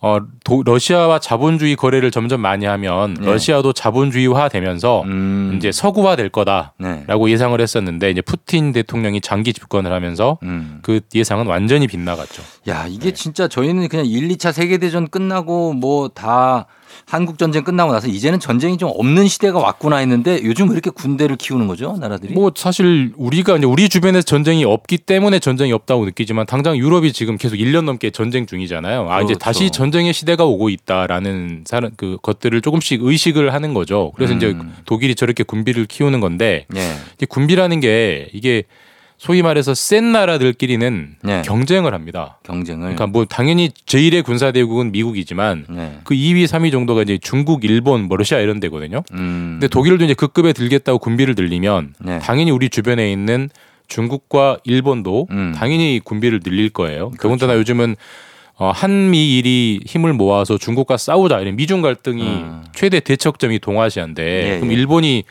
어, 0.00 0.18
도- 0.44 0.62
러시아와 0.64 1.18
자본주의 1.20 1.74
거래를 1.74 2.10
점점 2.10 2.40
많이 2.42 2.66
하면 2.66 3.14
네. 3.14 3.26
러시아도 3.26 3.72
자본주의화 3.72 4.48
되면서 4.50 5.02
음. 5.06 5.54
이제 5.56 5.72
서구화 5.72 6.16
될 6.16 6.28
거다라고 6.28 7.26
네. 7.26 7.32
예상을 7.32 7.58
했었는데 7.60 8.10
이제 8.10 8.20
푸틴 8.20 8.72
대통령이 8.72 9.20
장기 9.22 9.52
집권을 9.54 9.92
하면서 9.92 10.38
음. 10.42 10.80
그 10.82 11.00
예상은 11.14 11.46
완전히 11.46 11.86
빗나갔죠. 11.86 12.42
야, 12.68 12.86
이게 12.88 13.12
진짜 13.12 13.48
저희는 13.48 13.88
그냥 13.88 14.04
1, 14.06 14.28
2차 14.28 14.52
세계 14.52 14.76
대전 14.78 15.08
끝나고 15.08 15.72
뭐다 15.72 16.66
한국 17.04 17.38
전쟁 17.38 17.64
끝나고 17.64 17.92
나서 17.92 18.08
이제는 18.08 18.40
전쟁이 18.40 18.78
좀 18.78 18.90
없는 18.94 19.28
시대가 19.28 19.58
왔구나 19.58 19.96
했는데 19.98 20.40
요즘 20.44 20.68
왜 20.68 20.74
이렇게 20.74 20.90
군대를 20.90 21.36
키우는 21.36 21.66
거죠? 21.66 21.96
나라들이? 21.98 22.34
뭐 22.34 22.52
사실 22.54 23.12
우리가 23.16 23.56
이제 23.58 23.66
우리 23.66 23.88
주변에서 23.88 24.22
전쟁이 24.24 24.64
없기 24.64 24.98
때문에 24.98 25.38
전쟁이 25.38 25.72
없다고 25.72 26.04
느끼지만 26.06 26.46
당장 26.46 26.76
유럽이 26.76 27.12
지금 27.12 27.36
계속 27.36 27.56
1년 27.56 27.84
넘게 27.84 28.10
전쟁 28.10 28.46
중이잖아요. 28.46 29.10
아 29.10 29.18
이제 29.18 29.34
그렇죠. 29.34 29.38
다시 29.38 29.70
전쟁의 29.70 30.12
시대가 30.12 30.44
오고 30.44 30.70
있다라는 30.70 31.64
사람 31.66 31.90
그 31.96 32.18
것들을 32.22 32.60
조금씩 32.60 33.02
의식을 33.02 33.52
하는 33.52 33.74
거죠. 33.74 34.12
그래서 34.16 34.34
이제 34.34 34.48
음. 34.48 34.74
독일이 34.84 35.14
저렇게 35.14 35.42
군비를 35.44 35.86
키우는 35.86 36.20
건데 36.20 36.66
예. 36.74 37.26
군비라는 37.28 37.80
게 37.80 38.28
이게 38.32 38.64
소위 39.18 39.42
말해서 39.42 39.74
센 39.74 40.12
나라들끼리는 40.12 41.16
네. 41.22 41.42
경쟁을 41.42 41.94
합니다. 41.94 42.38
경쟁을. 42.42 42.80
그러니까 42.80 43.06
뭐 43.06 43.24
당연히 43.24 43.70
제1의 43.70 44.22
군사 44.24 44.52
대국은 44.52 44.92
미국이지만 44.92 45.64
네. 45.70 45.98
그 46.04 46.14
2위, 46.14 46.44
3위 46.44 46.70
정도가 46.70 47.02
이제 47.02 47.18
중국, 47.20 47.64
일본, 47.64 48.02
뭐 48.02 48.16
러시아 48.16 48.38
이런 48.40 48.60
데거든요. 48.60 49.02
음. 49.12 49.58
근데 49.58 49.68
독일도 49.68 50.04
이제 50.04 50.14
그 50.14 50.28
급에 50.28 50.52
들겠다고 50.52 50.98
군비를 50.98 51.34
늘리면 51.36 51.94
네. 52.00 52.18
당연히 52.18 52.50
우리 52.50 52.68
주변에 52.68 53.10
있는 53.10 53.48
중국과 53.88 54.58
일본도 54.64 55.28
음. 55.30 55.54
당연히 55.56 56.00
군비를 56.04 56.40
늘릴 56.40 56.68
거예요. 56.70 57.10
그렇죠. 57.10 57.22
더군다나 57.22 57.54
요즘은 57.54 57.96
어, 58.58 58.70
한미일이 58.70 59.80
힘을 59.86 60.14
모아서 60.14 60.56
중국과 60.58 60.96
싸우자 60.96 61.40
이런 61.40 61.56
미중 61.56 61.82
갈등이 61.82 62.22
음. 62.22 62.64
최대 62.74 63.00
대척점이 63.00 63.58
동아시아인데 63.58 64.54
예, 64.54 64.56
그럼 64.58 64.72
예. 64.72 64.76
일본이 64.76 65.24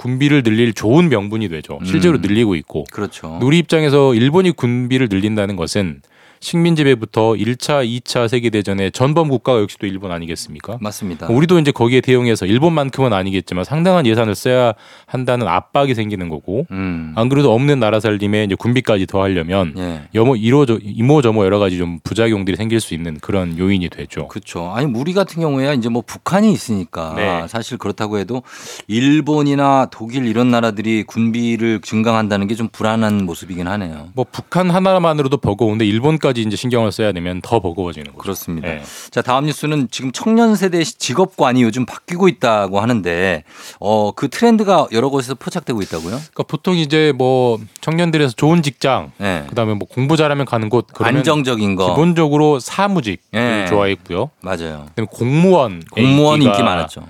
군비를 0.00 0.42
늘릴 0.42 0.72
좋은 0.72 1.10
명분이 1.10 1.50
되죠. 1.50 1.78
실제로 1.84 2.16
음. 2.16 2.22
늘리고 2.22 2.54
있고 2.54 2.84
그렇죠. 2.90 3.38
우리 3.42 3.58
입장에서 3.58 4.14
일본이 4.14 4.50
군비를 4.50 5.08
늘린다는 5.10 5.56
것은 5.56 6.00
식민 6.42 6.74
지배부터 6.74 7.32
1차, 7.34 7.86
2차 7.86 8.26
세계 8.26 8.48
대전의 8.48 8.92
전범 8.92 9.28
국가가 9.28 9.60
역시 9.60 9.76
또 9.78 9.86
일본 9.86 10.10
아니겠습니까? 10.10 10.78
맞습니다. 10.80 11.26
우리도 11.28 11.58
이제 11.58 11.70
거기에 11.70 12.00
대응해서 12.00 12.46
일본만큼은 12.46 13.12
아니겠지만 13.12 13.64
상당한 13.64 14.06
예산을 14.06 14.34
써야 14.34 14.72
한다는 15.04 15.46
압박이 15.48 15.94
생기는 15.94 16.30
거고 16.30 16.66
음. 16.70 17.12
안 17.16 17.28
그래도 17.28 17.52
없는 17.52 17.78
나라 17.78 18.00
살림에 18.00 18.44
이제 18.44 18.54
군비까지 18.54 19.06
더하려면 19.06 19.74
예. 19.76 20.02
여모 20.14 20.36
이로저 20.36 20.78
이모저모 20.80 21.44
여러 21.44 21.58
가지 21.58 21.76
좀 21.76 21.98
부작용들이 22.04 22.56
생길 22.56 22.80
수 22.80 22.94
있는 22.94 23.18
그런 23.20 23.58
요인이 23.58 23.90
되죠. 23.90 24.28
그렇죠. 24.28 24.70
아니 24.74 24.86
우리 24.86 25.12
같은 25.12 25.42
경우에야 25.42 25.74
이제 25.74 25.90
뭐 25.90 26.02
북한이 26.06 26.50
있으니까 26.52 27.12
네. 27.16 27.48
사실 27.48 27.76
그렇다고 27.76 28.16
해도 28.18 28.42
일본이나 28.88 29.88
독일 29.90 30.24
이런 30.26 30.50
나라들이 30.50 31.02
군비를 31.02 31.80
증강한다는 31.82 32.46
게 32.46 32.60
좀 32.60 32.68
불안한 32.70 33.24
모습이긴 33.24 33.66
하네요. 33.68 34.08
뭐 34.14 34.26
북한 34.30 34.68
하나만으로도 34.70 35.38
버거운데 35.38 35.86
일본까지 35.86 36.29
이제 36.36 36.56
신경을 36.56 36.92
써야 36.92 37.12
되면 37.12 37.40
더 37.42 37.60
버거워지는 37.60 38.12
거죠. 38.12 38.18
그렇습니다. 38.18 38.68
네. 38.68 38.82
자 39.10 39.22
다음 39.22 39.46
뉴스는 39.46 39.88
지금 39.90 40.12
청년 40.12 40.54
세대 40.56 40.82
직업관이 40.84 41.62
요즘 41.62 41.84
바뀌고 41.86 42.28
있다고 42.28 42.80
하는데 42.80 43.44
어 43.80 44.12
그 44.14 44.28
트렌드가 44.28 44.86
여러 44.92 45.08
곳에서 45.08 45.34
포착되고 45.34 45.80
있다고요? 45.82 46.10
그러니까 46.10 46.42
보통 46.42 46.76
이제 46.76 47.12
뭐 47.16 47.58
청년들에서 47.80 48.34
좋은 48.34 48.62
직장, 48.62 49.12
네. 49.18 49.44
그다음에 49.48 49.74
뭐 49.74 49.88
공부 49.88 50.16
잘하면 50.16 50.44
가는 50.46 50.68
곳 50.68 50.86
안정적인 50.98 51.74
거. 51.76 51.88
기본적으로 51.88 52.58
사무직 52.60 53.22
예. 53.34 53.38
을 53.38 53.66
좋아했고요. 53.66 54.30
맞아요. 54.42 54.86
그다음에 54.88 55.06
공무원 55.10 55.82
공무원 55.90 56.42
인기 56.42 56.62
많았죠. 56.62 57.06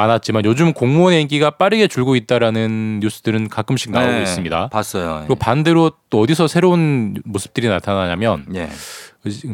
많았지만 0.00 0.44
요즘 0.44 0.72
공무원의 0.72 1.22
인기가 1.22 1.50
빠르게 1.50 1.86
줄고 1.86 2.16
있다라는 2.16 3.00
뉴스들은 3.02 3.48
가끔씩 3.48 3.92
나오고 3.92 4.10
네, 4.10 4.22
있습니다. 4.22 4.68
봤어요. 4.68 5.18
그리고 5.20 5.34
반대로 5.34 5.92
또 6.08 6.20
어디서 6.20 6.48
새로운 6.48 7.16
모습들이 7.24 7.68
나타나냐면 7.68 8.46
예. 8.54 8.68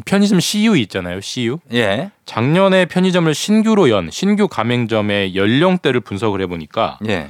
편의점 0.04 0.38
CU 0.38 0.76
있잖아요. 0.76 1.20
CU. 1.20 1.58
예. 1.72 2.10
작년에 2.24 2.86
편의점을 2.86 3.32
신규로 3.34 3.90
연 3.90 4.10
신규 4.10 4.46
가맹점의 4.48 5.34
연령대를 5.34 6.00
분석을 6.00 6.40
해보니까 6.42 6.98
예. 7.08 7.28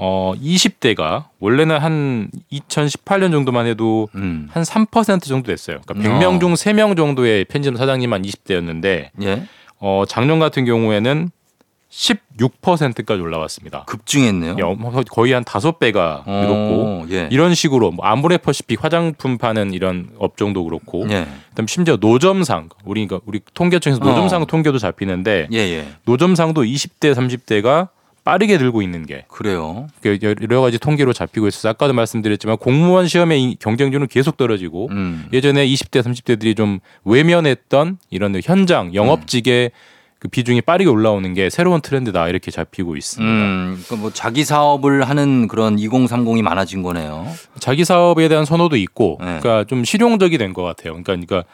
어 0.00 0.32
20대가 0.40 1.24
원래는 1.40 1.78
한 1.78 2.30
2018년 2.52 3.32
정도만 3.32 3.66
해도 3.66 4.08
음. 4.14 4.48
한3% 4.52 5.22
정도 5.24 5.48
됐어요. 5.48 5.78
그러니까 5.86 6.16
어. 6.16 6.18
100명 6.18 6.40
중 6.40 6.54
3명 6.54 6.96
정도의 6.96 7.44
편의점 7.44 7.76
사장님만 7.76 8.22
20대였는데 8.22 9.10
예. 9.22 9.42
어 9.80 10.04
작년 10.08 10.38
같은 10.40 10.64
경우에는 10.64 11.30
16%까지 11.90 13.20
올라왔습니다. 13.20 13.84
급증했네요. 13.84 14.56
야, 14.58 15.02
거의 15.10 15.32
한 15.32 15.42
다섯 15.42 15.78
배가 15.78 16.22
늘었고 16.26 16.82
어, 16.82 17.06
예. 17.10 17.28
이런 17.30 17.54
식으로 17.54 17.90
뭐 17.92 18.04
아모레퍼시픽 18.04 18.84
화장품 18.84 19.38
파는 19.38 19.72
이런 19.72 20.10
업종도 20.18 20.64
그렇고 20.64 21.06
예. 21.10 21.26
그다음 21.50 21.66
심지어 21.66 21.96
노점상 21.96 22.68
우리 22.84 23.06
그러니까 23.06 23.24
우리 23.26 23.40
통계청에서 23.54 24.00
노점상 24.04 24.42
어. 24.42 24.44
통계도 24.44 24.78
잡히는데 24.78 25.48
예, 25.52 25.56
예. 25.56 25.88
노점상도 26.04 26.62
20대 26.62 27.14
30대가 27.14 27.88
빠르게 28.22 28.58
들고 28.58 28.82
있는 28.82 29.06
게 29.06 29.24
그래요. 29.28 29.86
그 30.02 30.18
여러 30.22 30.60
가지 30.60 30.78
통계로 30.78 31.14
잡히고 31.14 31.48
있어서 31.48 31.70
아까도 31.70 31.94
말씀드렸지만 31.94 32.58
공무원 32.58 33.08
시험의 33.08 33.42
이 33.42 33.56
경쟁률은 33.58 34.08
계속 34.08 34.36
떨어지고 34.36 34.88
음. 34.90 35.26
예전에 35.32 35.66
20대 35.66 36.02
30대들이 36.02 36.54
좀 36.54 36.80
외면했던 37.06 37.96
이런 38.10 38.38
현장 38.44 38.94
영업직의 38.94 39.70
그 40.18 40.26
비중이 40.28 40.62
빠르게 40.62 40.90
올라오는 40.90 41.32
게 41.34 41.48
새로운 41.48 41.80
트렌드다 41.80 42.28
이렇게 42.28 42.50
잡히고 42.50 42.96
있습니다. 42.96 43.32
음, 43.32 43.84
그뭐 43.88 44.10
자기 44.12 44.44
사업을 44.44 45.08
하는 45.08 45.46
그런 45.46 45.76
2030이 45.76 46.42
많아진 46.42 46.82
거네요. 46.82 47.26
자기 47.60 47.84
사업에 47.84 48.28
대한 48.28 48.44
선호도 48.44 48.76
있고, 48.76 49.18
네. 49.20 49.38
그러니까 49.40 49.64
좀 49.64 49.84
실용적이 49.84 50.36
된 50.38 50.52
것 50.52 50.62
같아요. 50.64 50.92
그러니까, 50.94 51.12
그러니까 51.12 51.44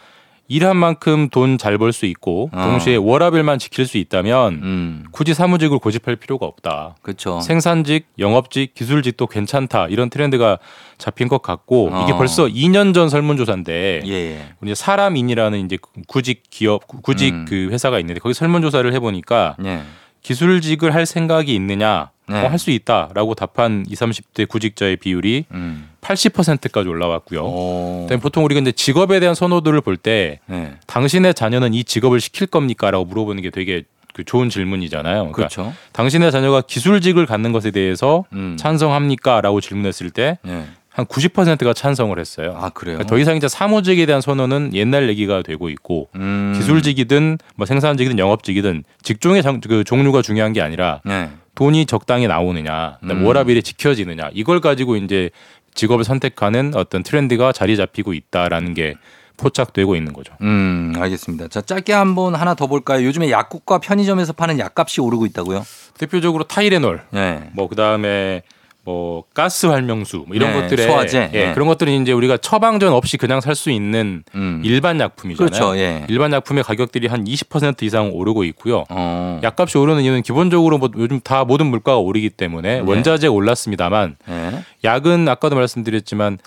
일한 0.46 0.76
만큼 0.76 1.28
돈 1.30 1.56
잘 1.58 1.78
벌 1.78 1.92
수 1.92 2.06
있고, 2.06 2.50
어. 2.52 2.62
동시에 2.64 2.96
워라벨만 2.96 3.58
지킬 3.58 3.86
수 3.86 3.96
있다면 3.98 4.52
음, 4.54 5.04
굳이 5.10 5.32
사무직을 5.34 5.78
고집할 5.78 6.16
필요가 6.16 6.46
없다. 6.46 6.96
그렇죠. 7.02 7.40
생산직, 7.40 8.06
영업직, 8.18 8.74
기술직도 8.74 9.26
괜찮다 9.26 9.88
이런 9.88 10.10
트렌드가 10.10 10.58
잡힌 10.98 11.28
것 11.28 11.40
같고 11.42 11.88
어. 11.92 12.04
이게 12.04 12.12
벌써 12.16 12.46
2년 12.46 12.92
전 12.94 13.08
설문조사인데 13.08 14.02
예, 14.04 14.10
예. 14.12 14.44
우리 14.60 14.74
사람인이라는 14.74 15.64
이제 15.64 15.78
구직 16.06 16.42
기업 16.50 16.86
구직 16.86 17.34
음. 17.34 17.44
그 17.48 17.68
회사가 17.70 17.98
있는데 18.00 18.20
거기 18.20 18.34
설문조사를 18.34 18.92
해보니까 18.92 19.56
예. 19.64 19.80
기술직을 20.22 20.94
할 20.94 21.04
생각이 21.06 21.54
있느냐 21.54 22.10
네. 22.26 22.42
어, 22.42 22.48
할수 22.48 22.70
있다라고 22.70 23.34
답한 23.34 23.84
20, 23.88 24.08
30대 24.08 24.48
구직자의 24.48 24.96
비율이 24.96 25.44
음. 25.52 25.90
80%까지 26.04 26.88
올라왔고요. 26.88 27.40
어. 27.44 28.00
그다음에 28.04 28.20
보통 28.20 28.44
우리가 28.44 28.60
이제 28.60 28.72
직업에 28.72 29.20
대한 29.20 29.34
선호도를 29.34 29.80
볼때 29.80 30.40
네. 30.46 30.74
당신의 30.86 31.34
자녀는 31.34 31.74
이 31.74 31.82
직업을 31.84 32.20
시킬 32.20 32.46
겁니까라고 32.46 33.04
물어보는 33.06 33.42
게 33.42 33.50
되게 33.50 33.84
그 34.12 34.22
좋은 34.24 34.48
질문이잖아요. 34.48 35.14
그러니까 35.32 35.34
그렇죠. 35.36 35.72
당신의 35.92 36.30
자녀가 36.30 36.60
기술직을 36.60 37.26
갖는 37.26 37.50
것에 37.52 37.70
대해서 37.72 38.24
음. 38.32 38.56
찬성합니까라고 38.56 39.60
질문했을 39.60 40.10
때한 40.10 40.38
예. 40.46 40.64
90%가 40.96 41.72
찬성을 41.72 42.16
했어요. 42.16 42.54
아, 42.56 42.68
그래요. 42.70 42.98
그러니까 42.98 43.06
더 43.12 43.18
이상 43.18 43.36
이제 43.36 43.48
사무직에 43.48 44.06
대한 44.06 44.20
선호는 44.20 44.70
옛날 44.74 45.08
얘기가 45.08 45.42
되고 45.42 45.68
있고 45.68 46.10
음. 46.14 46.52
기술직이든 46.56 47.38
뭐 47.56 47.66
생산직이든 47.66 48.20
영업직이든 48.20 48.84
직종의 49.02 49.42
장- 49.42 49.60
그 49.60 49.82
종류가 49.82 50.22
중요한 50.22 50.52
게 50.52 50.60
아니라 50.60 51.00
네. 51.04 51.30
돈이 51.56 51.86
적당히 51.86 52.26
나오느냐, 52.28 52.98
음. 53.04 53.24
워라밸이 53.24 53.62
지켜지느냐 53.64 54.30
이걸 54.32 54.60
가지고 54.60 54.94
이제 54.96 55.30
직업을 55.74 56.04
선택하는 56.04 56.72
어떤 56.74 57.02
트렌드가 57.02 57.52
자리 57.52 57.76
잡히고 57.76 58.12
있다라는 58.14 58.74
게 58.74 58.94
포착되고 59.36 59.96
있는 59.96 60.12
거죠. 60.12 60.32
음, 60.42 60.94
알겠습니다. 60.96 61.48
자, 61.48 61.60
짧게 61.60 61.92
한번 61.92 62.34
하나 62.34 62.54
더 62.54 62.66
볼까요? 62.68 63.04
요즘에 63.04 63.30
약국과 63.30 63.78
편의점에서 63.78 64.32
파는 64.32 64.58
약값이 64.58 65.00
오르고 65.00 65.26
있다고요? 65.26 65.64
대표적으로 65.98 66.44
타이레놀, 66.44 67.02
네. 67.10 67.50
뭐 67.52 67.68
그다음에 67.68 68.42
뭐 68.84 69.24
가스 69.32 69.64
활명수 69.66 70.24
뭐 70.26 70.36
이런 70.36 70.52
네, 70.52 70.60
것들에 70.60 70.86
소화제. 70.86 71.30
예, 71.32 71.46
네. 71.46 71.52
그런 71.54 71.66
것들은 71.68 72.02
이제 72.02 72.12
우리가 72.12 72.36
처방전 72.36 72.92
없이 72.92 73.16
그냥 73.16 73.40
살 73.40 73.54
수 73.54 73.70
있는 73.70 74.24
음. 74.34 74.60
일반 74.64 74.98
약품이잖아요. 75.00 75.48
그렇죠. 75.48 75.78
예. 75.78 76.04
일반 76.08 76.32
약품의 76.32 76.64
가격들이 76.64 77.06
한 77.06 77.24
20% 77.24 77.82
이상 77.84 78.10
오르고 78.12 78.42
있고요. 78.44 78.84
어. 78.90 79.40
약값이 79.44 79.78
오르는 79.78 80.02
이유는 80.02 80.22
기본적으로 80.22 80.76
뭐 80.78 80.90
요즘 80.96 81.20
다 81.20 81.44
모든 81.44 81.66
물가가 81.66 81.98
오르기 81.98 82.30
때문에 82.30 82.80
네. 82.80 82.84
원자재가 82.84 83.32
올랐습니다만 83.32 84.16
예. 84.28 84.64
약은 84.82 85.28
아까도 85.28 85.54
말씀드렸지만 85.56 86.38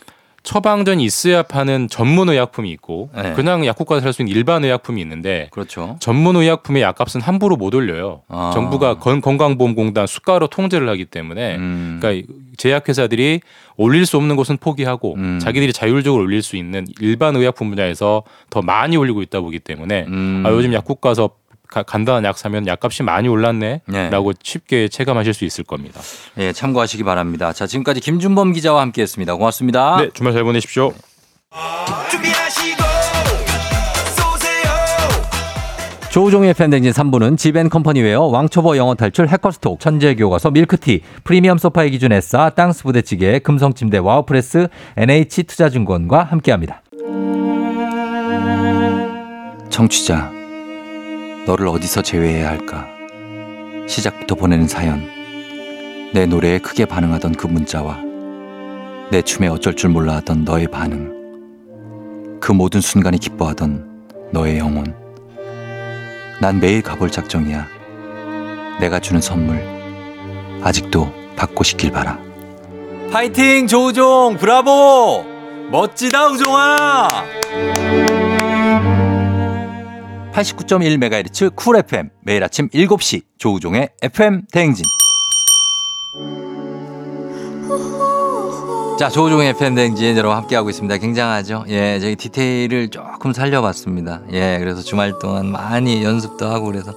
처방전이 0.47 1.03
있어야 1.03 1.43
파는 1.43 1.89
전문 1.89 2.29
의약품이 2.29 2.71
있고 2.71 3.09
네. 3.13 3.33
그냥 3.33 3.65
약국가서 3.65 3.99
살 3.99 4.13
수 4.13 4.21
있는 4.21 4.33
일반 4.33 4.63
의약품이 4.63 5.01
있는데 5.01 5.49
그렇죠. 5.51 5.97
전문 5.99 6.37
의약품의 6.37 6.81
약값은 6.81 7.19
함부로 7.19 7.57
못 7.57 7.75
올려요. 7.75 8.21
아. 8.29 8.51
정부가 8.53 8.97
건, 8.97 9.19
건강보험공단 9.19 10.07
수가로 10.07 10.47
통제를 10.47 10.87
하기 10.87 11.03
때문에 11.03 11.57
음. 11.57 11.97
그러니까 11.99 12.33
제약회사들이 12.55 13.41
올릴 13.75 14.05
수 14.05 14.15
없는 14.15 14.37
곳은 14.37 14.55
포기하고 14.57 15.15
음. 15.15 15.39
자기들이 15.39 15.73
자율적으로 15.73 16.23
올릴 16.23 16.41
수 16.41 16.55
있는 16.55 16.87
일반 17.01 17.35
의약품 17.35 17.69
분야에서 17.69 18.23
더 18.49 18.61
많이 18.61 18.95
올리고 18.95 19.21
있다 19.21 19.41
보기 19.41 19.59
때문에 19.59 20.05
음. 20.07 20.43
아, 20.45 20.51
요즘 20.51 20.71
약국 20.73 21.01
가서 21.01 21.31
가- 21.67 21.83
간단한 21.83 22.23
약 22.25 22.37
사면 22.37 22.65
약값이 22.67 23.03
많이 23.03 23.27
올랐네라고 23.27 24.33
네. 24.33 24.39
쉽게 24.43 24.87
체감하실 24.87 25.33
수 25.33 25.45
있을 25.45 25.63
겁니다. 25.63 25.99
예, 26.37 26.53
참고하시기 26.53 27.03
바랍니다. 27.03 27.53
자, 27.53 27.67
지금까지 27.67 27.99
김준범 28.01 28.53
기자와 28.53 28.81
함께 28.81 29.01
했습니다. 29.01 29.35
고맙습니다. 29.35 29.97
네, 30.01 30.09
주말 30.13 30.33
잘 30.33 30.43
보내십시오. 30.43 30.93
쏘세요 34.15 34.71
조우종의 36.09 36.53
FM 36.53 36.59
대행진 36.59 36.91
3부는 36.91 37.37
지벤컴퍼니웨어, 37.37 38.23
왕초보 38.23 38.77
영어 38.77 38.95
탈출, 38.95 39.27
해커스톡, 39.27 39.79
천재교과서, 39.79 40.51
밀크티, 40.51 41.01
프리미엄 41.23 41.57
소파의 41.57 41.91
기준 41.91 42.11
에싸, 42.11 42.49
땅스 42.51 42.83
부대찌개, 42.83 43.39
금성침대, 43.39 43.97
와우프레스, 43.99 44.67
NH투자증권과 44.97 46.23
함께합니다. 46.23 46.81
청취자, 49.69 50.31
너를 51.47 51.69
어디서 51.69 52.01
제외해야 52.01 52.49
할까? 52.49 52.85
시작부터 53.87 54.35
보내는 54.35 54.67
사연. 54.67 55.01
내 56.13 56.25
노래에 56.25 56.59
크게 56.59 56.83
반응하던 56.85 57.35
그 57.35 57.47
문자와 57.47 57.99
내 59.11 59.21
춤에 59.21 59.47
어쩔 59.47 59.73
줄 59.73 59.89
몰라 59.89 60.17
하던 60.17 60.43
너의 60.43 60.67
반응. 60.67 62.39
그 62.41 62.51
모든 62.51 62.81
순간이 62.81 63.17
기뻐하던 63.17 64.29
너의 64.33 64.57
영혼. 64.57 64.93
난 66.41 66.59
매일 66.59 66.81
가볼 66.81 67.09
작정이야. 67.09 67.65
내가 68.81 68.99
주는 68.99 69.21
선물. 69.21 69.63
아직도 70.61 71.09
받고 71.37 71.63
싶길 71.63 71.91
바라. 71.91 72.19
파이팅 73.09 73.67
조우종 73.67 74.35
브라보 74.37 75.25
멋지다 75.71 76.27
우종아 76.27 77.07
89.1MHz 80.37 81.55
쿨 81.55 81.77
FM 81.77 82.09
매일 82.21 82.43
아침 82.43 82.69
7시 82.69 83.23
조우종의 83.39 83.89
FM 84.03 84.43
대행진 84.51 84.85
자, 88.99 89.09
조우종의 89.09 89.55
FM 89.57 89.66
대행진 89.66 90.17
여러분 90.17 90.37
함께하고 90.37 90.69
있습니다. 90.71 90.97
굉장하죠? 90.97 91.65
예, 91.69 91.99
저희 91.99 92.15
디테일을 92.15 92.89
조금 92.89 93.31
살려봤습니다. 93.31 94.21
예, 94.31 94.57
그래서 94.59 94.81
주말 94.81 95.13
동안 95.19 95.47
많이 95.51 96.03
연습도 96.03 96.47
하고 96.47 96.65
그래서 96.65 96.93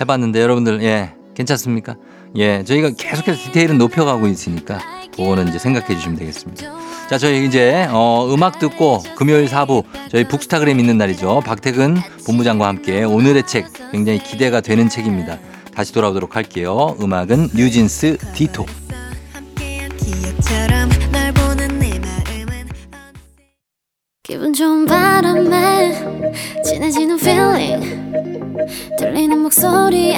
해봤는데 0.00 0.40
여러분들, 0.40 0.82
예, 0.82 1.14
괜찮습니까? 1.34 1.96
예, 2.36 2.64
저희가 2.64 2.92
계속해서 2.96 3.38
디테일은 3.44 3.76
높여가고 3.76 4.26
있으니까 4.28 4.80
그거는 5.14 5.48
이제 5.48 5.58
생각해 5.58 5.94
주시면 5.94 6.16
되겠습니다. 6.18 6.72
자, 7.12 7.18
저희 7.18 7.44
이제, 7.44 7.86
어, 7.90 8.26
음악 8.32 8.58
듣고 8.58 9.02
금요일 9.16 9.44
4부 9.44 9.84
저희 10.10 10.26
북스타그램 10.26 10.80
있는 10.80 10.96
날이죠. 10.96 11.42
박태근 11.44 11.98
본부장과 12.24 12.66
함께 12.66 13.04
오늘의 13.04 13.46
책 13.46 13.66
굉장히 13.92 14.18
기대가 14.18 14.62
되는 14.62 14.88
책입니다. 14.88 15.38
다시 15.74 15.92
돌아오도록 15.92 16.36
할게요. 16.36 16.96
음악은 17.02 17.50
뉴진스 17.54 18.16
디토. 18.32 18.64
기분 24.22 24.54
좋은 24.54 24.86
바람에 24.86 25.92
진해지는 26.64 27.18
feeling 27.18 28.02
들리는 28.98 29.38
목소리에 29.38 30.16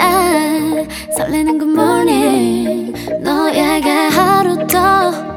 설레는 1.16 1.58
good 1.58 1.72
morning 1.72 2.92
너에게 3.20 3.90
하루 3.90 4.64
더 4.68 5.34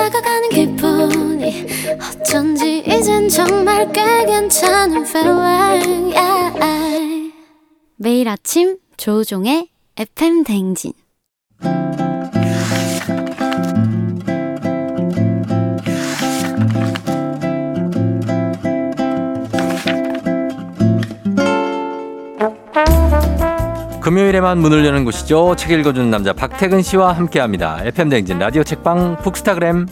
다가가는 0.00 0.48
기분 0.50 0.76
이 1.50 1.66
어쩐지 2.20 2.78
이젠 2.86 3.28
정말 3.28 3.90
꽤 3.92 4.24
괜찮은 4.24 5.04
feeling 5.04 6.14
yeah. 6.16 7.32
매일 7.96 8.28
아침 8.28 8.78
조종의 8.96 9.68
FM 9.96 10.44
댕진 10.44 10.92
금요일에만 24.00 24.58
문을 24.58 24.84
여는 24.84 25.04
곳이죠. 25.04 25.54
책 25.56 25.70
읽어주는 25.72 26.10
남자 26.10 26.32
박태근 26.32 26.82
씨와 26.82 27.12
함께합니다. 27.12 27.80
FM 27.84 28.08
댕진 28.08 28.38
라디오 28.38 28.64
책방 28.64 29.18
북스타그램. 29.22 29.86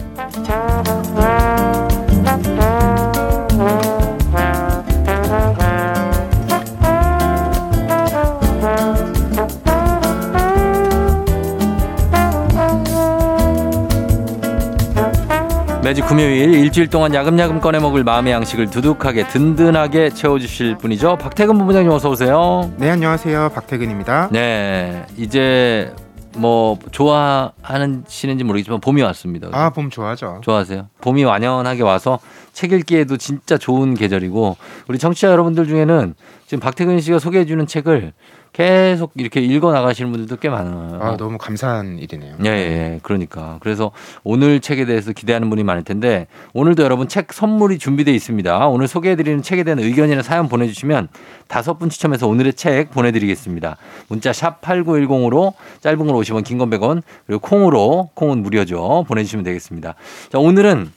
매주 15.89 16.05
금요일 16.05 16.53
일주일 16.53 16.89
동안 16.89 17.15
야금야금 17.15 17.61
꺼내 17.63 17.79
먹을 17.79 18.05
마음의 18.05 18.31
양식을 18.35 18.69
두둑하게 18.69 19.27
든든하게 19.29 20.11
채워주실 20.11 20.77
분이죠. 20.77 21.17
박태근 21.17 21.57
본부장님 21.57 21.91
어서 21.91 22.11
오세요. 22.11 22.71
네 22.77 22.91
안녕하세요 22.91 23.53
박태근입니다. 23.55 24.29
네, 24.31 25.07
이제 25.17 25.91
뭐 26.37 26.79
좋아하시는지 26.91 28.45
모르겠지만 28.45 28.81
봄이 28.81 29.01
왔습니다. 29.01 29.49
아 29.53 29.71
봄 29.71 29.89
좋아하죠. 29.89 30.43
좋아하세요? 30.45 30.89
봄이 31.01 31.25
완연하게 31.25 31.85
와서 31.85 32.19
책 32.53 32.73
읽기에도 32.73 33.17
진짜 33.17 33.57
좋은 33.57 33.95
계절이고 33.95 34.59
우리 34.89 34.99
청취자 34.99 35.29
여러분들 35.31 35.67
중에는 35.69 36.15
지금 36.45 36.61
박태근 36.61 37.01
씨가 37.01 37.19
소개해주는 37.19 37.67
책을 37.67 38.13
계속 38.59 39.13
이렇게 39.15 39.39
읽어 39.41 39.71
나가시는 39.71 40.11
분들도 40.11 40.35
꽤 40.41 40.49
많아요. 40.49 40.99
아 41.01 41.17
너무 41.17 41.39
감사한 41.39 42.01
일이네요. 42.01 42.39
예, 42.45 42.49
예, 42.49 43.01
그러니까. 43.05 43.59
그래서 43.61 43.93
오늘 44.25 44.59
책에 44.59 44.85
대해서 44.85 45.13
기대하는 45.13 45.49
분이 45.49 45.63
많을 45.63 45.85
텐데 45.85 46.27
오늘도 46.55 46.83
여러분 46.83 47.07
책 47.07 47.33
선물이 47.33 47.79
준비되어 47.79 48.13
있습니다. 48.13 48.67
오늘 48.67 48.89
소개해드리는 48.89 49.43
책에 49.43 49.63
대한 49.63 49.79
의견이나 49.79 50.23
사연 50.23 50.49
보내주시면 50.49 51.07
다섯 51.47 51.79
분 51.79 51.89
추첨해서 51.89 52.27
오늘의 52.27 52.55
책 52.55 52.91
보내드리겠습니다. 52.91 53.77
문자 54.09 54.33
샵 54.33 54.61
8910으로 54.61 55.53
짧은 55.81 55.99
걸 55.99 56.17
50원, 56.17 56.43
긴 56.43 56.59
건 56.59 56.69
100원, 56.69 57.03
그리고 57.29 57.41
콩으로, 57.41 58.11
콩은 58.15 58.43
무료죠. 58.43 59.05
보내주시면 59.07 59.45
되겠습니다. 59.45 59.95
자, 60.33 60.39
오늘은 60.41 60.91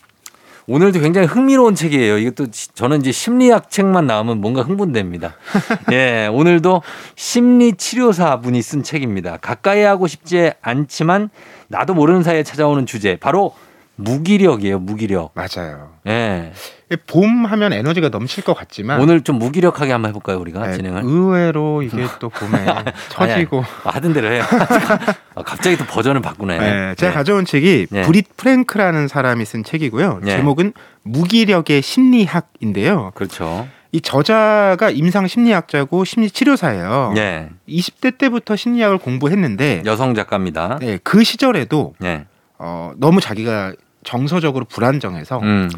오늘도 0.72 1.02
굉장히 1.02 1.28
흥미로운 1.28 1.76
책이에요. 1.76 2.18
이것도 2.18 2.50
시- 2.54 2.70
저는 2.74 3.02
이제 3.02 3.12
심리학 3.12 3.70
책만 3.70 4.08
나오면 4.08 4.40
뭔가 4.40 4.62
흥분됩니다. 4.62 5.34
예, 5.92 6.28
오늘도 6.32 6.82
심리 7.18 7.74
치료사 7.74 8.40
분이 8.40 8.62
쓴 8.62 8.82
책입니다. 8.82 9.36
가까이 9.36 9.82
하고 9.82 10.08
싶지 10.08 10.52
않지만 10.62 11.30
나도 11.68 11.94
모르는 11.94 12.24
사이에 12.24 12.44
찾아오는 12.44 12.86
주제. 12.86 13.18
바로 13.18 13.54
무기력이에요, 14.04 14.80
무기력. 14.80 15.34
맞아요. 15.34 15.92
예. 16.08 16.52
봄 17.08 17.46
하면 17.46 17.74
에너지가 17.74 18.10
넘칠 18.10 18.44
것 18.44 18.54
같지만 18.54 19.00
오늘 19.00 19.22
좀 19.22 19.38
무기력하게 19.38 19.92
한번 19.92 20.10
해볼까요, 20.10 20.40
우리가 20.40 20.68
네, 20.68 20.74
진행을? 20.74 21.04
의외로 21.04 21.82
이게 21.82 22.06
또 22.20 22.30
봄에 22.30 22.66
처지고 23.10 23.64
하던 23.84 24.14
대로 24.14 24.32
해요. 24.32 24.44
아, 25.36 25.44
갑자기 25.44 25.78
또 25.78 25.86
버전을 25.86 26.22
바꾸네. 26.22 26.58
네, 26.58 26.96
제가 26.96 27.12
네. 27.12 27.16
가져온 27.16 27.46
책이 27.46 27.88
네. 27.92 28.02
브릿 28.02 28.36
프랭크라는 28.36 29.08
사람이 29.08 29.46
쓴 29.46 29.64
책이고요. 29.64 30.20
네. 30.24 30.38
제목은 30.38 30.74
무기력의 31.04 31.82
심리학인데요. 31.82 33.12
그렇죠. 33.16 33.68
이 33.94 34.00
저자가 34.00 34.90
임상 34.90 35.28
심리학자고 35.28 36.06
심리 36.06 36.30
치료사예요. 36.30 37.14
예. 37.18 37.50
20대 37.68 38.18
때부터 38.18 38.56
심리학을 38.56 38.98
공부했는데 38.98 39.84
여성 39.86 40.14
작가입니다. 40.16 40.78
네, 40.80 40.98
그 41.04 41.24
시절에도 41.24 41.94
예. 42.04 42.26
어, 42.58 42.94
너무 42.98 43.20
자기가 43.20 43.74
정서적으로 44.04 44.66
불안정해서 44.66 45.40
음. 45.40 45.70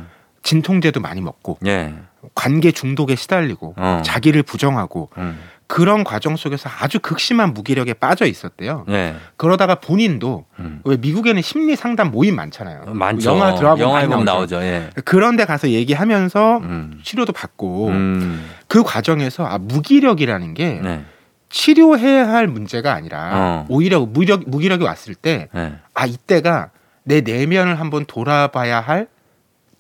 진통제도 0.43 0.99
많이 0.99 1.21
먹고 1.21 1.57
예. 1.65 1.93
관계 2.35 2.71
중독에 2.71 3.15
시달리고 3.15 3.75
어. 3.77 4.01
자기를 4.05 4.43
부정하고 4.43 5.09
음. 5.17 5.39
그런 5.67 6.03
과정 6.03 6.35
속에서 6.35 6.69
아주 6.81 6.99
극심한 6.99 7.53
무기력에 7.53 7.93
빠져 7.93 8.25
있었대요. 8.25 8.85
예. 8.89 9.15
그러다가 9.37 9.75
본인도 9.75 10.45
음. 10.59 10.81
왜 10.83 10.97
미국에는 10.97 11.41
심리 11.41 11.75
상담 11.75 12.11
모임 12.11 12.35
많잖아요. 12.35 12.93
많죠. 12.93 13.31
영화 13.31 13.55
드라마 13.55 13.79
영화에 13.79 14.07
나오죠. 14.07 14.23
나오죠. 14.23 14.61
예. 14.61 14.89
그런데 15.05 15.45
가서 15.45 15.69
얘기하면서 15.69 16.57
음. 16.59 16.99
치료도 17.03 17.33
받고 17.33 17.87
음. 17.87 18.45
그 18.67 18.83
과정에서 18.83 19.45
아 19.45 19.57
무기력이라는 19.57 20.53
게 20.53 20.79
네. 20.83 21.05
치료해야 21.49 22.27
할 22.27 22.47
문제가 22.47 22.93
아니라 22.93 23.29
어. 23.33 23.65
오히려 23.69 24.01
무력 24.01 24.43
무기력이 24.47 24.83
왔을 24.83 25.15
때 25.15 25.47
네. 25.53 25.73
아 25.93 26.05
이때가 26.05 26.69
내 27.03 27.21
내면을 27.21 27.79
한번 27.79 28.05
돌아봐야 28.05 28.79
할 28.81 29.07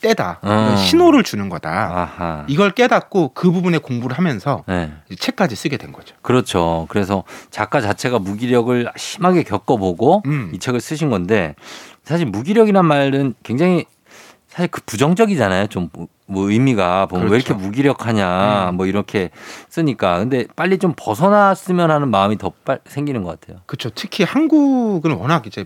때다 0.01 0.39
어. 0.41 0.75
신호를 0.77 1.23
주는 1.23 1.47
거다 1.47 1.69
아하. 1.69 2.45
이걸 2.47 2.71
깨닫고 2.71 3.31
그 3.33 3.51
부분에 3.51 3.77
공부를 3.77 4.17
하면서 4.17 4.63
네. 4.67 4.91
이 5.09 5.15
책까지 5.15 5.55
쓰게 5.55 5.77
된 5.77 5.93
거죠. 5.93 6.15
그렇죠. 6.21 6.85
그래서 6.89 7.23
작가 7.51 7.79
자체가 7.79 8.19
무기력을 8.19 8.91
심하게 8.97 9.43
겪어보고 9.43 10.23
음. 10.25 10.51
이 10.53 10.59
책을 10.59 10.81
쓰신 10.81 11.09
건데 11.09 11.55
사실 12.03 12.25
무기력이란 12.25 12.85
말은 12.85 13.35
굉장히 13.43 13.85
사실 14.49 14.67
그 14.69 14.81
부정적이잖아요. 14.85 15.67
좀 15.67 15.89
뭐 16.25 16.49
의미가 16.49 17.07
보면 17.07 17.27
왜 17.29 17.37
이렇게 17.37 17.53
그렇죠. 17.53 17.65
무기력하냐 17.65 18.69
음. 18.71 18.75
뭐 18.75 18.85
이렇게 18.85 19.29
쓰니까 19.69 20.19
근데 20.19 20.45
빨리 20.55 20.77
좀 20.77 20.93
벗어났으면 20.95 21.91
하는 21.91 22.09
마음이 22.09 22.37
더빨 22.37 22.79
생기는 22.85 23.23
것 23.23 23.39
같아요. 23.39 23.61
그렇죠. 23.65 23.89
특히 23.93 24.23
한국은 24.23 25.11
워낙 25.11 25.45
이제 25.47 25.65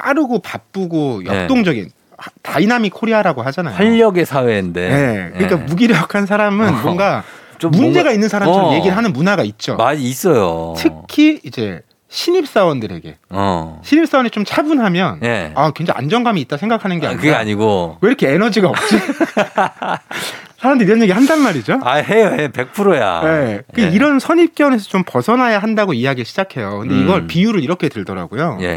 빠르고 0.00 0.38
바쁘고 0.40 1.22
네. 1.26 1.42
역동적인 1.42 1.90
하- 2.16 2.30
Dynamic 2.42 2.94
Korea라고 2.94 3.42
하잖아요. 3.42 3.74
활력의 3.74 4.24
사회인데. 4.24 4.88
네. 4.88 5.30
그러니까 5.34 5.56
네. 5.58 5.64
무기력한 5.64 6.26
사람은 6.26 6.68
어. 6.68 6.72
뭔가 6.82 7.24
좀 7.58 7.70
문제가 7.72 8.04
뭔가- 8.04 8.12
있는 8.12 8.28
사람처럼 8.28 8.68
어. 8.70 8.74
얘기를 8.74 8.96
하는 8.96 9.12
문화가 9.12 9.42
있죠. 9.42 9.76
많이 9.76 10.02
있어요. 10.02 10.74
특히 10.76 11.40
이제 11.42 11.80
신입 12.08 12.46
사원들에게 12.46 13.16
어. 13.30 13.80
신입 13.82 14.06
사원이 14.08 14.30
좀 14.30 14.44
차분하면 14.44 15.20
예. 15.24 15.52
아 15.56 15.72
굉장히 15.72 15.98
안정감이 15.98 16.40
있다 16.42 16.56
생각하는 16.56 17.00
게 17.00 17.06
아, 17.06 17.10
아니라 17.10 17.20
그게 17.20 17.34
아니고 17.34 17.98
왜 18.00 18.08
이렇게 18.08 18.30
에너지가 18.30 18.68
없지? 18.68 18.96
사람들이 20.60 20.86
이런 20.88 21.02
얘기 21.02 21.12
한단 21.12 21.40
말이죠. 21.40 21.80
아 21.82 21.96
해요 21.96 22.28
해 22.38 22.48
100%야. 22.48 23.20
네. 23.24 23.60
그 23.74 23.82
예. 23.82 23.88
이런 23.88 24.18
선입견에서 24.20 24.84
좀 24.88 25.02
벗어나야 25.04 25.58
한다고 25.58 25.92
이야기를 25.94 26.24
시작해요. 26.24 26.78
근데 26.80 26.98
이걸 26.98 27.22
음. 27.22 27.26
비유를 27.26 27.62
이렇게 27.62 27.88
들더라고요. 27.88 28.58
예. 28.62 28.76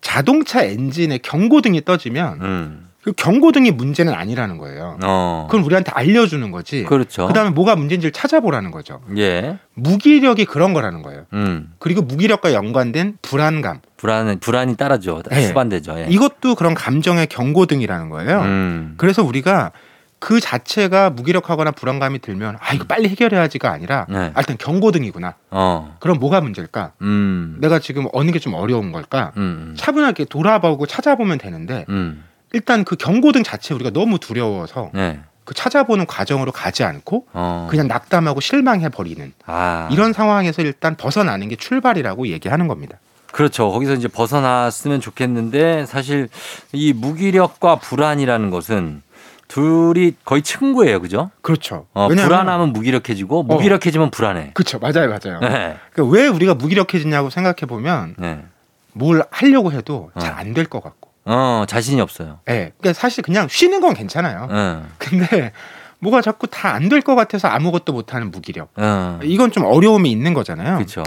자동차 0.00 0.62
엔진에 0.62 1.18
경고등이 1.18 1.84
떠지면 1.84 2.40
음. 2.40 2.88
그 3.02 3.12
경고등이 3.12 3.70
문제는 3.70 4.12
아니라는 4.12 4.58
거예요. 4.58 4.98
어. 5.02 5.46
그건 5.48 5.64
우리한테 5.64 5.92
알려주는 5.92 6.50
거지. 6.50 6.84
그렇죠. 6.84 7.26
그다음에 7.28 7.50
뭐가 7.50 7.76
문제인지를 7.76 8.12
찾아보라는 8.12 8.70
거죠. 8.70 9.00
예. 9.16 9.58
무기력이 9.74 10.44
그런 10.44 10.74
거라는 10.74 11.02
거예요. 11.02 11.24
음. 11.32 11.72
그리고 11.78 12.02
무기력과 12.02 12.52
연관된 12.52 13.18
불안감. 13.22 13.80
불안 13.96 14.38
불안이 14.40 14.76
따라죠. 14.76 15.22
네. 15.30 15.46
수반되죠. 15.46 15.98
예. 16.00 16.06
이것도 16.10 16.54
그런 16.56 16.74
감정의 16.74 17.28
경고등이라는 17.28 18.10
거예요. 18.10 18.40
음. 18.40 18.94
그래서 18.96 19.22
우리가 19.22 19.72
그 20.20 20.40
자체가 20.40 21.10
무기력하거나 21.10 21.70
불안감이 21.70 22.18
들면 22.18 22.56
아 22.60 22.74
이거 22.74 22.84
빨리 22.84 23.08
해결해야지가 23.08 23.70
아니라 23.70 24.06
네. 24.08 24.32
아, 24.34 24.40
일단 24.40 24.56
경고등이구나. 24.58 25.34
어. 25.50 25.96
그럼 26.00 26.18
뭐가 26.18 26.40
문제일까? 26.40 26.92
음. 27.02 27.56
내가 27.60 27.78
지금 27.78 28.06
어느 28.12 28.30
게 28.32 28.38
좀 28.38 28.54
어려운 28.54 28.92
걸까? 28.92 29.32
음. 29.36 29.74
차분하게 29.76 30.24
돌아보고 30.26 30.86
찾아보면 30.86 31.38
되는데 31.38 31.84
음. 31.88 32.24
일단 32.52 32.84
그 32.84 32.96
경고등 32.96 33.42
자체 33.42 33.74
우리가 33.74 33.90
너무 33.90 34.18
두려워서 34.18 34.90
네. 34.94 35.20
그 35.44 35.54
찾아보는 35.54 36.06
과정으로 36.06 36.52
가지 36.52 36.84
않고 36.84 37.26
어. 37.32 37.68
그냥 37.70 37.88
낙담하고 37.88 38.40
실망해 38.40 38.88
버리는 38.90 39.32
아. 39.46 39.88
이런 39.90 40.12
상황에서 40.12 40.62
일단 40.62 40.94
벗어나는 40.96 41.48
게 41.48 41.56
출발이라고 41.56 42.28
얘기하는 42.28 42.68
겁니다. 42.68 42.98
그렇죠. 43.32 43.70
거기서 43.70 43.94
이제 43.94 44.08
벗어났으면 44.08 45.00
좋겠는데 45.00 45.86
사실 45.86 46.28
이 46.72 46.92
무기력과 46.92 47.76
불안이라는 47.76 48.50
것은 48.50 49.02
둘이 49.48 50.12
거의 50.24 50.42
친구예요. 50.42 51.00
그죠? 51.00 51.30
그렇죠. 51.42 51.86
어, 51.94 52.06
왜냐하면- 52.08 52.28
불안하면 52.28 52.72
무기력해지고 52.72 53.42
무기력해지면 53.44 54.10
불안해. 54.10 54.50
그렇죠. 54.54 54.78
맞아요, 54.78 55.08
맞아요. 55.08 55.40
네. 55.40 55.76
그러니까 55.92 56.14
왜 56.16 56.26
우리가 56.28 56.54
무기력해지냐고 56.54 57.30
생각해 57.30 57.56
보면 57.66 58.14
네. 58.18 58.44
뭘 58.92 59.22
하려고 59.30 59.72
해도 59.72 60.10
어. 60.14 60.20
잘안 60.20 60.52
될 60.54 60.66
것 60.66 60.82
같고. 60.82 61.08
어, 61.24 61.64
자신이 61.68 62.00
없어요. 62.00 62.40
예. 62.48 62.72
그러니까 62.78 62.92
사실 62.92 63.22
그냥 63.22 63.48
쉬는 63.48 63.80
건 63.80 63.94
괜찮아요. 63.94 64.48
어. 64.50 64.86
근데 64.98 65.52
뭐가 66.00 66.20
자꾸 66.22 66.46
다 66.46 66.74
안 66.74 66.88
될 66.88 67.00
것 67.02 67.14
같아서 67.16 67.48
아무것도 67.48 67.92
못하는 67.92 68.30
무기력. 68.30 68.70
어. 68.76 69.18
이건 69.22 69.50
좀 69.50 69.64
어려움이 69.64 70.10
있는 70.10 70.32
거잖아요. 70.32 70.76
그렇죠. 70.76 71.02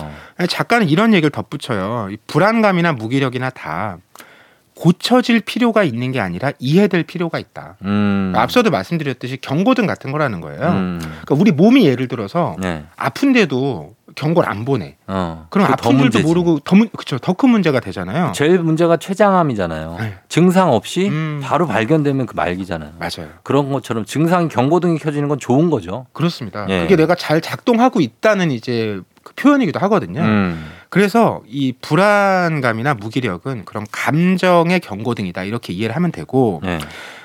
작가는 0.50 0.88
이런 0.89 1.14
얘기를 1.14 1.30
덧붙여요. 1.30 2.10
이 2.12 2.18
불안감이나 2.28 2.94
무기력이나 2.94 3.50
다 3.52 3.98
고쳐질 4.82 5.41
필요가 5.41 5.84
있는 5.84 6.11
게 6.11 6.19
아니라 6.19 6.51
이해될 6.57 7.03
필요가 7.03 7.38
있다. 7.38 7.75
음. 7.84 8.34
앞서도 8.36 8.71
말씀드렸듯이 8.71 9.38
경고등 9.38 9.86
같은 9.86 10.11
거라는 10.11 10.41
거예요. 10.41 10.59
음. 10.69 10.99
그러니까 10.99 11.36
우리 11.36 11.51
몸이 11.51 11.86
예를 11.86 12.07
들어서 12.07 12.55
네. 12.59 12.84
아픈데도 12.97 13.93
경고를 14.15 14.49
안 14.49 14.65
보내. 14.65 14.95
어. 15.05 15.45
그럼 15.51 15.71
아픈 15.71 15.91
줄도 15.91 16.03
문제지. 16.03 16.23
모르고 16.25 16.59
더 16.61 16.75
문, 16.75 16.89
그쵸, 16.97 17.19
더 17.19 17.34
큰 17.34 17.49
문제가 17.49 17.79
되잖아요. 17.79 18.32
제일 18.34 18.57
문제가 18.57 18.97
췌장암이잖아요. 18.97 19.97
네. 19.99 20.15
증상 20.29 20.73
없이 20.73 21.07
음. 21.09 21.41
바로 21.43 21.67
발견되면 21.67 22.25
그 22.25 22.36
말기잖아요. 22.36 22.93
맞아요. 22.97 23.29
그런 23.43 23.71
것처럼 23.71 24.03
증상 24.05 24.47
경고등이 24.47 24.97
켜지는 24.97 25.27
건 25.29 25.38
좋은 25.38 25.69
거죠. 25.69 26.07
그렇습니다. 26.11 26.65
예. 26.69 26.82
그게 26.82 26.95
내가 26.95 27.13
잘 27.13 27.39
작동하고 27.39 28.01
있다는 28.01 28.49
이제 28.49 28.99
그 29.23 29.34
표현이기도 29.36 29.79
하거든요. 29.82 30.21
음. 30.21 30.71
그래서 30.92 31.42
이 31.48 31.74
불안감이나 31.82 32.96
무기력은 32.96 33.64
그런 33.64 33.88
감정의 33.94 34.82
경고등이다 34.82 35.46
이렇게 35.46 35.72
이해를 35.72 35.96
하면 35.96 36.12
되고 36.12 36.60
네. 36.66 36.80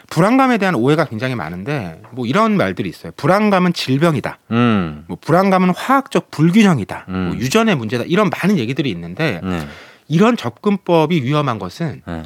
불안감에 0.09 0.59
대한 0.59 0.77
오해가 0.77 1.05
굉장히 1.05 1.35
많은데 1.35 2.01
뭐 2.13 2.27
이런 2.27 2.57
말들이 2.57 2.89
있어요. 2.89 3.11
불안감은 3.17 3.73
질병이다. 3.73 4.39
음. 4.53 5.05
뭐 5.09 5.19
불안감은 5.21 5.71
화학적 5.71 6.31
불균형이다. 6.31 7.07
음. 7.09 7.15
뭐 7.31 7.37
유전의 7.39 7.75
문제다. 7.75 8.05
이런 8.05 8.31
많은 8.31 8.57
얘기들이 8.57 8.89
있는데 8.89 9.41
네. 9.43 9.67
이런 10.07 10.37
접근법이 10.37 11.25
위험한 11.25 11.59
것은 11.59 12.03
네. 12.07 12.23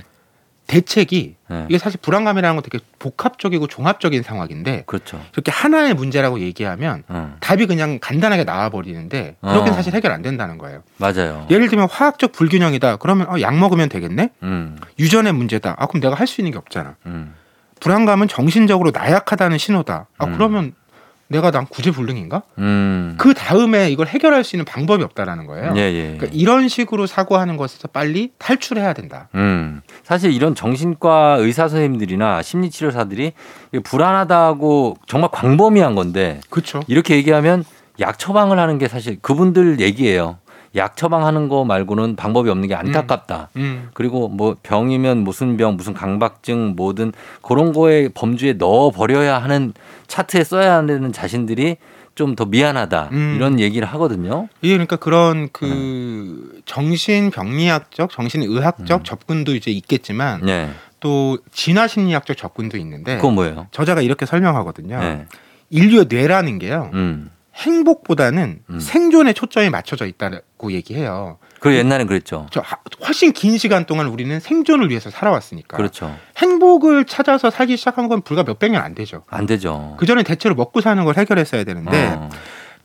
대책이 0.67 1.37
네. 1.49 1.67
이게 1.71 1.79
사실 1.79 1.99
불안감이라는 2.03 2.55
건 2.55 2.63
되게 2.63 2.85
복합적이고 2.99 3.67
종합적인 3.67 4.23
상황인데 4.23 4.83
그렇죠. 4.85 5.19
이렇게 5.33 5.51
하나의 5.51 5.95
문제라고 5.95 6.41
얘기하면 6.41 7.05
어. 7.09 7.30
답이 7.51 7.67
그냥 7.67 7.99
간단하게 8.01 8.45
나와 8.45 8.69
버리는데 8.69 9.35
그렇게 9.41 9.71
어. 9.71 9.73
사실 9.73 9.93
해결 9.93 10.13
안 10.13 10.23
된다는 10.23 10.57
거예요. 10.57 10.85
맞아요. 10.99 11.49
예를 11.51 11.69
들면 11.69 11.89
화학적 11.91 12.31
불균형이다. 12.31 12.97
그러면 12.99 13.27
어, 13.29 13.41
약 13.41 13.59
먹으면 13.59 13.89
되겠네. 13.89 14.31
음. 14.45 14.77
유전의 15.01 15.33
문제다. 15.33 15.75
아 15.77 15.87
그럼 15.87 16.01
내가 16.01 16.15
할 16.15 16.29
수 16.29 16.41
있는 16.41 16.53
게 16.53 16.59
없잖아. 16.59 16.95
음. 17.07 17.35
불안감은 17.81 18.29
정신적으로 18.29 18.93
나약하다는 18.95 19.59
신호다. 19.59 20.07
아 20.17 20.25
음. 20.27 20.33
그러면 20.35 20.73
내가 21.31 21.53
난 21.53 21.65
구제불능인가? 21.67 22.43
음. 22.59 23.15
그 23.17 23.35
다음에 23.35 23.89
이걸 23.91 24.09
해결할 24.09 24.43
수 24.43 24.57
있는 24.57 24.65
방법이 24.65 25.05
없다라는 25.05 25.47
거예요. 25.47 25.75
예, 25.77 25.81
예. 25.81 26.17
그러니까 26.17 26.27
이런 26.33 26.67
식으로 26.67 27.07
사고하는 27.07 27.57
것에서 27.57 27.87
빨리 27.87 28.33
탈출해야 28.39 28.95
된다. 28.95 29.29
음. 29.37 29.81
사실 30.03 30.33
이런 30.33 30.57
정신과 30.57 31.37
의사 31.39 31.69
선생님들이나 31.69 32.43
심리치료사들이 32.43 33.33
불안하다고 33.85 34.97
정말 35.07 35.31
광범위한 35.33 35.95
건데 35.95 36.41
그렇죠. 36.51 36.81
이렇게 36.89 37.15
얘기하면 37.15 37.65
약 38.01 38.19
처방을 38.19 38.59
하는 38.59 38.79
게 38.79 38.89
사실 38.89 39.17
그분들 39.23 39.79
얘기예요. 39.79 40.39
약 40.77 40.97
처방하는 40.97 41.49
거 41.49 41.65
말고는 41.65 42.17
방법이 42.17 42.49
없는 42.51 42.69
게 42.69 42.75
안타깝다. 42.75 43.49
음. 43.57 43.91
그리고 43.95 44.29
뭐 44.29 44.57
병이면 44.63 45.19
무슨 45.19 45.57
병, 45.57 45.77
무슨 45.77 45.95
강박증, 45.95 46.75
뭐든 46.77 47.13
그런 47.43 47.73
거에 47.73 48.09
범주에 48.09 48.55
넣어 48.55 48.91
버려야 48.91 49.39
하는 49.39 49.73
차트에 50.07 50.45
써야 50.45 50.77
하는 50.77 51.13
자신들이 51.13 51.77
좀 52.15 52.35
더 52.37 52.45
미안하다 52.45 53.09
음. 53.13 53.35
이런 53.37 53.59
얘기를 53.61 53.89
하거든요. 53.89 54.49
이게 54.61 54.75
그러니까 54.75 54.97
그런 54.97 55.49
그 55.53 56.61
정신 56.67 57.31
병리학적, 57.31 58.11
정신 58.11 58.43
의학적 58.43 59.01
음. 59.01 59.05
접근도 59.05 59.55
이제 59.55 59.71
있겠지만 59.71 60.45
네, 60.45 60.71
또 61.01 61.39
진화 61.51 61.87
심리학적 61.87 62.37
접근도 62.37 62.77
있는데 62.79 63.17
그건 63.17 63.35
뭐예요? 63.35 63.69
저자가 63.71 64.03
이렇게 64.03 64.27
설명하거든요. 64.27 64.99
네, 64.99 65.27
인류의 65.71 66.07
뇌라는 66.11 66.59
게요. 66.59 66.91
음. 66.93 67.31
행복보다는 67.55 68.63
음. 68.71 68.81
생존에 68.81 69.33
초점이 69.33 69.71
맞춰져 69.71 70.07
있다고 70.07 70.73
얘기해요. 70.73 71.39
그 71.59 71.75
옛날엔 71.75 72.07
그랬죠. 72.07 72.47
훨씬 73.07 73.33
긴 73.33 73.59
시간 73.59 73.85
동안 73.85 74.07
우리는 74.07 74.39
생존을 74.41 74.89
위해서 74.91 75.11
살아왔으니까. 75.11 75.77
그렇죠. 75.77 76.17
행복을 76.39 77.05
찾아서 77.05 77.51
살기 77.51 77.77
시작한 77.77 78.09
건 78.09 78.23
불과 78.23 78.43
몇백 78.45 78.71
년 78.73 78.81
안 78.83 78.95
되죠. 78.95 79.25
안 79.29 79.47
되죠. 79.47 79.97
그 79.99 80.07
전에 80.07 80.23
대체로 80.23 80.55
먹고 80.55 80.81
사는 80.81 81.05
걸 81.05 81.17
해결했어야 81.19 81.65
되는데 81.65 82.15
어. 82.17 82.31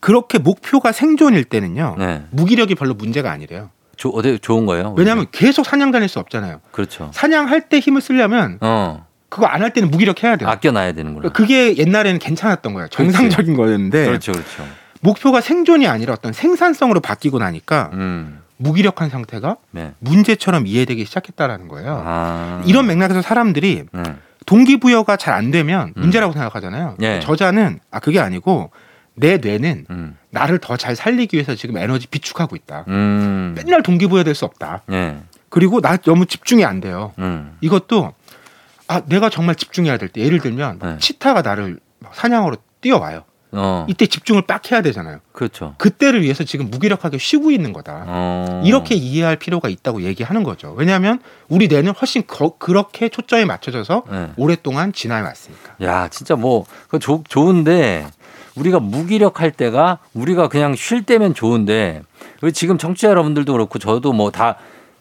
그렇게 0.01 0.37
목표가 0.39 0.91
생존일 0.91 1.45
때는요. 1.45 1.95
네. 1.97 2.23
무기력이 2.31 2.75
별로 2.75 2.93
문제가 2.93 3.31
아니래요. 3.31 3.69
조, 3.95 4.09
어디 4.09 4.37
좋은 4.39 4.65
거예요? 4.65 4.93
왜냐하면 4.97 5.25
계속 5.31 5.65
사냥 5.65 5.91
다닐 5.91 6.09
수 6.09 6.19
없잖아요. 6.19 6.59
그렇죠. 6.71 7.09
사냥할 7.13 7.69
때 7.69 7.79
힘을 7.79 8.01
쓰려면 8.01 8.57
어. 8.59 9.07
그거 9.35 9.47
안 9.47 9.61
할 9.61 9.73
때는 9.73 9.91
무기력해야 9.91 10.37
돼요. 10.37 10.47
아껴 10.49 10.71
놔야 10.71 10.93
되는구나. 10.93 11.29
그게 11.29 11.75
옛날에는 11.77 12.19
괜찮았던 12.19 12.73
거예요. 12.73 12.87
정상적인 12.87 13.57
거였는데 13.57 14.05
그렇죠, 14.05 14.31
그렇죠. 14.31 14.65
목표가 15.01 15.41
생존이 15.41 15.87
아니라 15.87 16.13
어떤 16.13 16.31
생산성으로 16.31 17.01
바뀌고 17.01 17.39
나니까 17.39 17.89
음. 17.93 18.39
무기력한 18.57 19.09
상태가 19.09 19.57
네. 19.71 19.91
문제처럼 19.99 20.65
이해되기 20.67 21.03
시작했다라는 21.03 21.67
거예요. 21.67 22.01
아. 22.05 22.63
이런 22.65 22.87
맥락에서 22.87 23.21
사람들이 23.21 23.83
네. 23.91 24.03
동기부여가 24.45 25.17
잘 25.17 25.33
안 25.33 25.51
되면 25.51 25.89
음. 25.97 26.01
문제라고 26.01 26.31
생각하잖아요. 26.31 26.95
예. 27.01 27.19
저자는 27.19 27.79
아 27.91 27.99
그게 27.99 28.21
아니고 28.21 28.71
내 29.15 29.37
뇌는 29.37 29.85
음. 29.89 30.17
나를 30.29 30.59
더 30.59 30.77
잘 30.77 30.95
살리기 30.95 31.35
위해서 31.35 31.55
지금 31.55 31.77
에너지 31.77 32.07
비축하고 32.07 32.55
있다. 32.55 32.85
음. 32.87 33.53
맨날 33.57 33.83
동기부여 33.83 34.23
될 34.23 34.33
수 34.33 34.45
없다. 34.45 34.83
예. 34.91 35.17
그리고 35.49 35.81
나 35.81 35.97
너무 35.97 36.25
집중이 36.25 36.63
안 36.63 36.79
돼요. 36.79 37.11
음. 37.19 37.57
이것도 37.61 38.13
아 38.87 39.01
내가 39.05 39.29
정말 39.29 39.55
집중해야 39.55 39.97
될 39.97 40.09
때 40.09 40.21
예를 40.21 40.39
들면 40.39 40.79
네. 40.81 40.97
치타가 40.99 41.41
나를 41.41 41.79
막 41.99 42.13
사냥으로 42.15 42.57
뛰어와요. 42.81 43.23
어. 43.57 43.85
이때 43.89 44.05
집중을 44.05 44.41
빡 44.47 44.69
해야 44.71 44.81
되잖아요. 44.81 45.19
그렇죠. 45.31 45.75
그때를 45.77 46.21
위해서 46.23 46.43
지금 46.43 46.69
무기력하게 46.69 47.17
쉬고 47.17 47.51
있는 47.51 47.71
거다. 47.71 48.03
어. 48.05 48.61
이렇게 48.65 48.95
이해할 48.95 49.37
필요가 49.37 49.69
있다고 49.69 50.01
얘기하는 50.01 50.43
거죠. 50.43 50.73
왜냐하면 50.77 51.21
우리 51.47 51.67
뇌는 51.69 51.93
훨씬 51.93 52.27
거- 52.27 52.57
그렇게 52.57 53.07
초점이 53.07 53.45
맞춰져서 53.45 54.03
네. 54.11 54.31
오랫동안 54.35 54.91
지나해 54.91 55.21
왔으니까. 55.21 55.75
야, 55.83 56.09
진짜 56.09 56.35
뭐, 56.35 56.65
그 56.89 56.99
좋, 56.99 57.23
좋은데, 57.29 58.07
우리가 58.55 58.79
무기력할 58.79 59.51
때가 59.51 59.99
우리가 60.13 60.49
그냥 60.49 60.75
쉴 60.75 61.03
때면 61.03 61.33
좋은데, 61.33 62.01
우리 62.41 62.51
지금 62.51 62.77
청취자 62.77 63.07
여러분들도 63.09 63.53
그렇고 63.53 63.79
저도 63.79 64.11
뭐 64.11 64.31
다 64.31 64.57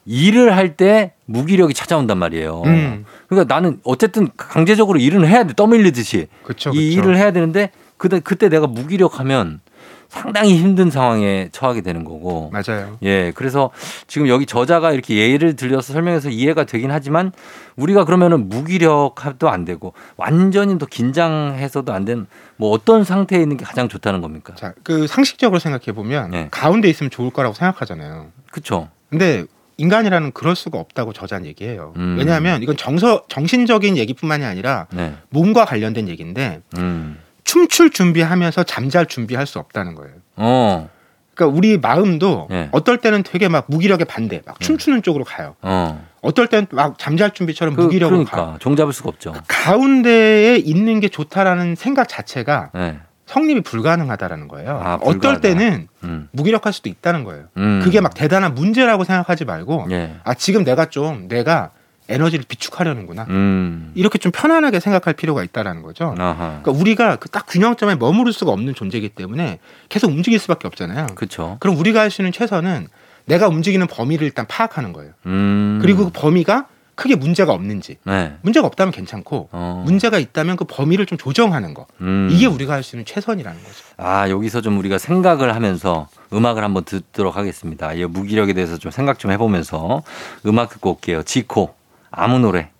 일을 0.06 0.54
할 0.56 0.76
때 0.76 1.12
무기력이 1.26 1.72
찾아온단 1.74 2.18
말이에요. 2.18 2.62
음. 2.66 3.04
그러니까 3.28 3.54
나는 3.54 3.80
어쨌든 3.84 4.28
강제적으로 4.36 4.98
일은 4.98 5.26
해야 5.26 5.44
돼. 5.44 5.54
떠밀리듯이. 5.54 6.26
그쵸, 6.42 6.70
이 6.74 6.96
그쵸. 6.96 7.00
일을 7.08 7.16
해야 7.16 7.30
되는데, 7.30 7.70
그때, 7.96 8.20
그때 8.20 8.48
내가 8.48 8.66
무기력하면 8.66 9.60
상당히 10.08 10.56
힘든 10.56 10.90
상황에 10.90 11.48
처하게 11.52 11.80
되는 11.80 12.04
거고. 12.04 12.50
맞아요. 12.52 12.98
예, 13.02 13.32
그래서 13.34 13.70
지금 14.06 14.28
여기 14.28 14.46
저자가 14.46 14.92
이렇게 14.92 15.16
예를 15.32 15.56
들려서 15.56 15.92
설명해서 15.92 16.28
이해가 16.28 16.64
되긴 16.64 16.90
하지만 16.92 17.32
우리가 17.76 18.04
그러면은 18.04 18.48
무기력도 18.48 19.48
안 19.48 19.64
되고 19.64 19.92
완전히 20.16 20.78
또 20.78 20.86
긴장해서도 20.86 21.92
안 21.92 22.04
되는 22.04 22.26
뭐 22.56 22.70
어떤 22.70 23.02
상태에 23.02 23.40
있는 23.42 23.56
게 23.56 23.64
가장 23.64 23.88
좋다는 23.88 24.20
겁니까? 24.20 24.54
자, 24.54 24.72
그 24.84 25.06
상식적으로 25.08 25.58
생각해 25.58 25.92
보면 25.94 26.30
네. 26.30 26.48
가운데 26.50 26.88
있으면 26.88 27.10
좋을 27.10 27.30
거라고 27.30 27.54
생각하잖아요. 27.54 28.26
그렇죠. 28.52 28.88
근데 29.10 29.46
인간이라는 29.76 30.32
그럴 30.32 30.56
수가 30.56 30.78
없다고 30.78 31.12
저자는 31.12 31.46
얘기해요. 31.46 31.92
음. 31.96 32.16
왜냐하면 32.18 32.62
이건 32.62 32.76
정서 32.76 33.22
정신적인 33.28 33.96
얘기뿐만이 33.96 34.44
아니라 34.44 34.86
네. 34.92 35.14
몸과 35.30 35.64
관련된 35.64 36.08
얘기인데 36.08 36.60
음. 36.78 37.18
춤출 37.44 37.90
준비하면서 37.90 38.62
잠잘 38.64 39.06
준비할 39.06 39.46
수 39.46 39.58
없다는 39.58 39.94
거예요. 39.94 40.14
어. 40.36 40.88
그러니까 41.34 41.56
우리 41.56 41.78
마음도 41.78 42.46
네. 42.48 42.68
어떨 42.70 42.98
때는 42.98 43.24
되게 43.24 43.48
막 43.48 43.64
무기력에 43.68 44.04
반대, 44.04 44.40
막 44.46 44.60
춤추는 44.60 45.02
쪽으로 45.02 45.24
가요. 45.24 45.56
어. 45.62 46.06
어떨 46.20 46.46
때는 46.46 46.66
막 46.70 46.98
잠잘 46.98 47.32
준비처럼 47.32 47.74
그, 47.74 47.82
무기력으로 47.82 48.24
그러니까 48.24 48.52
가. 48.52 48.58
종 48.60 48.76
잡을 48.76 48.92
수가 48.92 49.10
없죠. 49.10 49.34
가운데에 49.48 50.56
있는 50.56 51.00
게 51.00 51.08
좋다라는 51.08 51.74
생각 51.74 52.08
자체가 52.08 52.70
네. 52.72 52.98
성립이 53.26 53.62
불가능하다라는 53.62 54.48
거예요. 54.48 54.80
아, 54.82 54.98
어떨. 55.02 55.40
때는 55.40 55.88
음. 56.04 56.28
무기력할 56.32 56.72
수도 56.72 56.88
있다는 56.88 57.24
거예요. 57.24 57.44
음. 57.56 57.80
그게 57.82 58.00
막 58.00 58.14
대단한 58.14 58.54
문제라고 58.54 59.04
생각하지 59.04 59.44
말고 59.44 59.86
예. 59.90 60.16
아 60.24 60.34
지금 60.34 60.62
내가 60.64 60.86
좀 60.86 61.26
내가 61.28 61.70
에너지를 62.10 62.44
비축하려는구나. 62.46 63.24
음. 63.30 63.92
이렇게 63.94 64.18
좀 64.18 64.30
편안하게 64.30 64.78
생각할 64.78 65.14
필요가 65.14 65.42
있다라는 65.42 65.80
거죠. 65.82 66.14
아하. 66.18 66.60
그러니까 66.62 66.72
우리가 66.72 67.16
그 67.16 67.30
딱 67.30 67.46
균형점에 67.48 67.94
머무를 67.96 68.32
수가 68.34 68.52
없는 68.52 68.74
존재이기 68.74 69.08
때문에 69.10 69.58
계속 69.88 70.10
움직일 70.10 70.38
수밖에 70.38 70.66
없잖아요. 70.68 71.06
그렇죠. 71.14 71.56
그럼 71.60 71.78
우리가 71.78 72.00
할 72.00 72.10
수 72.10 72.20
있는 72.20 72.30
최선은 72.32 72.88
내가 73.24 73.48
움직이는 73.48 73.86
범위를 73.86 74.26
일단 74.26 74.44
파악하는 74.46 74.92
거예요. 74.92 75.12
음. 75.24 75.78
그리고 75.80 76.04
그 76.04 76.10
범위가 76.12 76.66
크게 76.94 77.16
문제가 77.16 77.52
없는지 77.52 77.96
네. 78.04 78.36
문제가 78.42 78.66
없다면 78.66 78.92
괜찮고 78.92 79.48
어. 79.52 79.82
문제가 79.84 80.18
있다면 80.18 80.56
그 80.56 80.64
범위를 80.64 81.06
좀 81.06 81.18
조정하는 81.18 81.74
거 81.74 81.86
음. 82.00 82.28
이게 82.30 82.46
우리가 82.46 82.72
할 82.74 82.82
수 82.84 82.96
있는 82.96 83.04
최선이라는 83.06 83.58
거죠. 83.62 83.74
아, 83.96 84.28
여기서 84.28 84.60
좀 84.60 84.78
우리가 84.78 84.98
생각을 84.98 85.54
하면서 85.54 86.08
음악을 86.32 86.62
한번 86.62 86.84
듣도록 86.84 87.36
하겠습니다. 87.36 87.92
이 87.94 88.04
무기력에 88.04 88.52
대해서 88.52 88.76
좀 88.76 88.90
생각 88.90 89.18
좀 89.18 89.30
해보면서 89.30 90.02
음악 90.46 90.68
듣고 90.70 90.90
올게요. 90.90 91.22
지코, 91.22 91.74
아무 92.10 92.38
노래. 92.38 92.70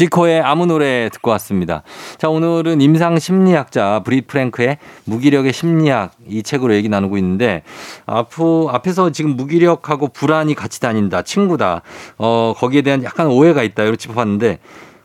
지코의 0.00 0.42
아무 0.42 0.66
노래 0.66 1.08
듣고 1.10 1.30
왔습니다. 1.32 1.82
자, 2.18 2.28
오늘은 2.28 2.82
임상 2.82 3.18
심리학자 3.18 4.02
브릿 4.04 4.26
프랭크의 4.26 4.76
무기력의 5.06 5.54
심리학 5.54 6.12
이 6.28 6.42
책으로 6.42 6.74
얘기 6.74 6.90
나누고 6.90 7.16
있는데 7.16 7.62
앞으, 8.04 8.68
앞에서 8.70 9.10
지금 9.10 9.36
무기력하고 9.36 10.08
불안이 10.08 10.54
같이 10.54 10.82
다닌다, 10.82 11.22
친구다, 11.22 11.80
어, 12.18 12.52
거기에 12.54 12.82
대한 12.82 13.04
약간 13.04 13.28
오해가 13.28 13.62
있다, 13.62 13.84
이렇게 13.84 13.96
짚어봤는데 13.96 14.58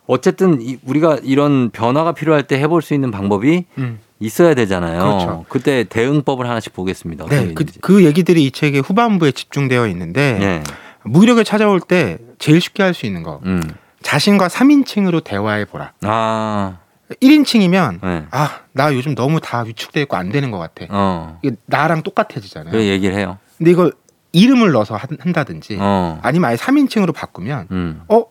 어쨌든 0.08 0.62
이- 0.62 0.78
우리가 0.86 1.20
이런 1.24 1.70
변화가 1.70 2.12
필요할 2.12 2.44
때 2.44 2.60
해볼 2.60 2.82
수 2.82 2.94
있는 2.94 3.12
방법이 3.12 3.64
음. 3.78 4.00
있어야 4.20 4.54
되잖아요. 4.56 5.00
그렇죠. 5.00 5.46
그때 5.48 5.86
대응법을 5.86 6.50
하나씩 6.50 6.74
보겠습니다. 6.74 7.28
네, 7.28 7.54
그. 7.54 7.64
그 7.80 8.04
얘기들이 8.04 8.44
이 8.44 8.52
책의 8.52 8.82
후반부에 8.82 9.32
집중되어 9.32 9.88
있는데 9.88 10.38
예. 10.42 10.64
무기력에 11.04 11.46
찾아올 11.46 11.80
때 11.80 12.18
제일 12.40 12.60
쉽게 12.60 12.84
할 12.84 12.94
수 12.94 13.06
있는 13.06 13.24
거 13.24 13.40
음. 13.46 13.62
자신과 14.04 14.48
3인칭으로 14.48 15.24
대화해 15.24 15.66
보라. 15.66 15.94
아, 16.04 16.78
1인칭이면 17.22 18.00
네. 18.02 18.26
아나 18.32 18.94
요즘 18.96 19.16
너무 19.16 19.40
다 19.42 19.62
위축돼 19.62 20.02
있고 20.04 20.16
안 20.18 20.30
되는 20.32 20.50
것 20.52 20.58
같아. 20.60 20.86
어. 20.90 21.40
이게 21.44 21.56
나랑 21.66 22.04
똑같아지잖아요. 22.04 22.72
그래 22.72 22.88
얘기를 22.88 23.16
해요. 23.16 23.38
근데 23.58 23.72
이걸 23.72 23.92
이름을 24.32 24.72
넣어서 24.72 24.96
한- 24.96 25.18
한다든지 25.20 25.78
어. 25.80 26.20
아니면 26.24 26.50
아예 26.50 26.56
3인칭으로 26.56 27.14
바꾸면 27.14 27.68
음. 27.72 28.02
어 28.08 28.24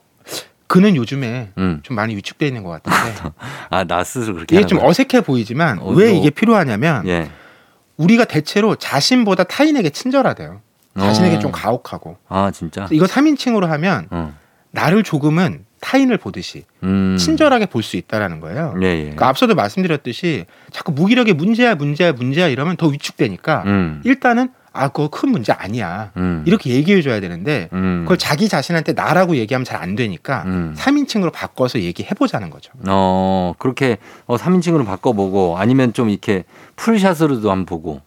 그는 0.66 0.96
요즘에 0.96 1.50
음. 1.58 1.80
좀 1.82 1.94
많이 1.96 2.16
위축돼 2.16 2.46
있는 2.46 2.62
것 2.62 2.70
같은데 2.82 3.30
아, 3.70 3.84
나 3.84 4.02
스스로 4.02 4.34
그렇게 4.36 4.56
이게 4.56 4.66
좀 4.66 4.78
거야? 4.78 4.88
어색해 4.88 5.20
보이지만 5.22 5.78
어, 5.80 5.90
왜 5.90 6.10
너- 6.12 6.18
이게 6.18 6.30
필요하냐면 6.30 7.06
예. 7.06 7.30
우리가 7.98 8.24
대체로 8.24 8.76
자신보다 8.76 9.44
타인에게 9.44 9.90
친절하대요. 9.90 10.62
자신에게 10.98 11.36
어. 11.36 11.38
좀 11.38 11.52
가혹하고 11.52 12.16
아, 12.28 12.50
진짜. 12.50 12.88
이거 12.90 13.04
3인칭으로 13.06 13.66
하면 13.66 14.06
어. 14.10 14.34
나를 14.72 15.02
조금은 15.02 15.64
타인을 15.80 16.18
보듯이 16.18 16.64
음. 16.82 17.16
친절하게 17.18 17.66
볼 17.66 17.82
수 17.82 17.96
있다라는 17.96 18.40
거예요. 18.40 18.74
예, 18.82 18.86
예. 18.86 19.00
그러니까 19.02 19.28
앞서도 19.28 19.54
말씀드렸듯이 19.54 20.44
자꾸 20.70 20.92
무기력이 20.92 21.32
문제야 21.32 21.74
문제야 21.74 22.12
문제야 22.12 22.48
이러면 22.48 22.76
더 22.76 22.86
위축되니까 22.88 23.62
음. 23.66 24.00
일단은 24.04 24.50
아 24.72 24.88
그거 24.88 25.08
큰 25.08 25.30
문제 25.30 25.52
아니야 25.52 26.12
음. 26.16 26.44
이렇게 26.46 26.70
얘기해 26.70 27.02
줘야 27.02 27.18
되는데 27.18 27.68
음. 27.72 28.02
그걸 28.04 28.18
자기 28.18 28.48
자신한테 28.48 28.92
나라고 28.92 29.34
얘기하면 29.36 29.64
잘 29.64 29.80
안 29.80 29.96
되니까 29.96 30.44
음. 30.46 30.74
3인칭으로 30.76 31.32
바꿔서 31.32 31.80
얘기해 31.80 32.10
보자는 32.10 32.50
거죠. 32.50 32.70
어, 32.86 33.54
그렇게 33.58 33.96
어, 34.26 34.36
3인칭으로 34.36 34.84
바꿔보고 34.86 35.56
아니면 35.58 35.92
좀 35.94 36.10
이렇게 36.10 36.44
풀샷으로도 36.76 37.50
한번 37.50 37.64
보고 37.66 38.00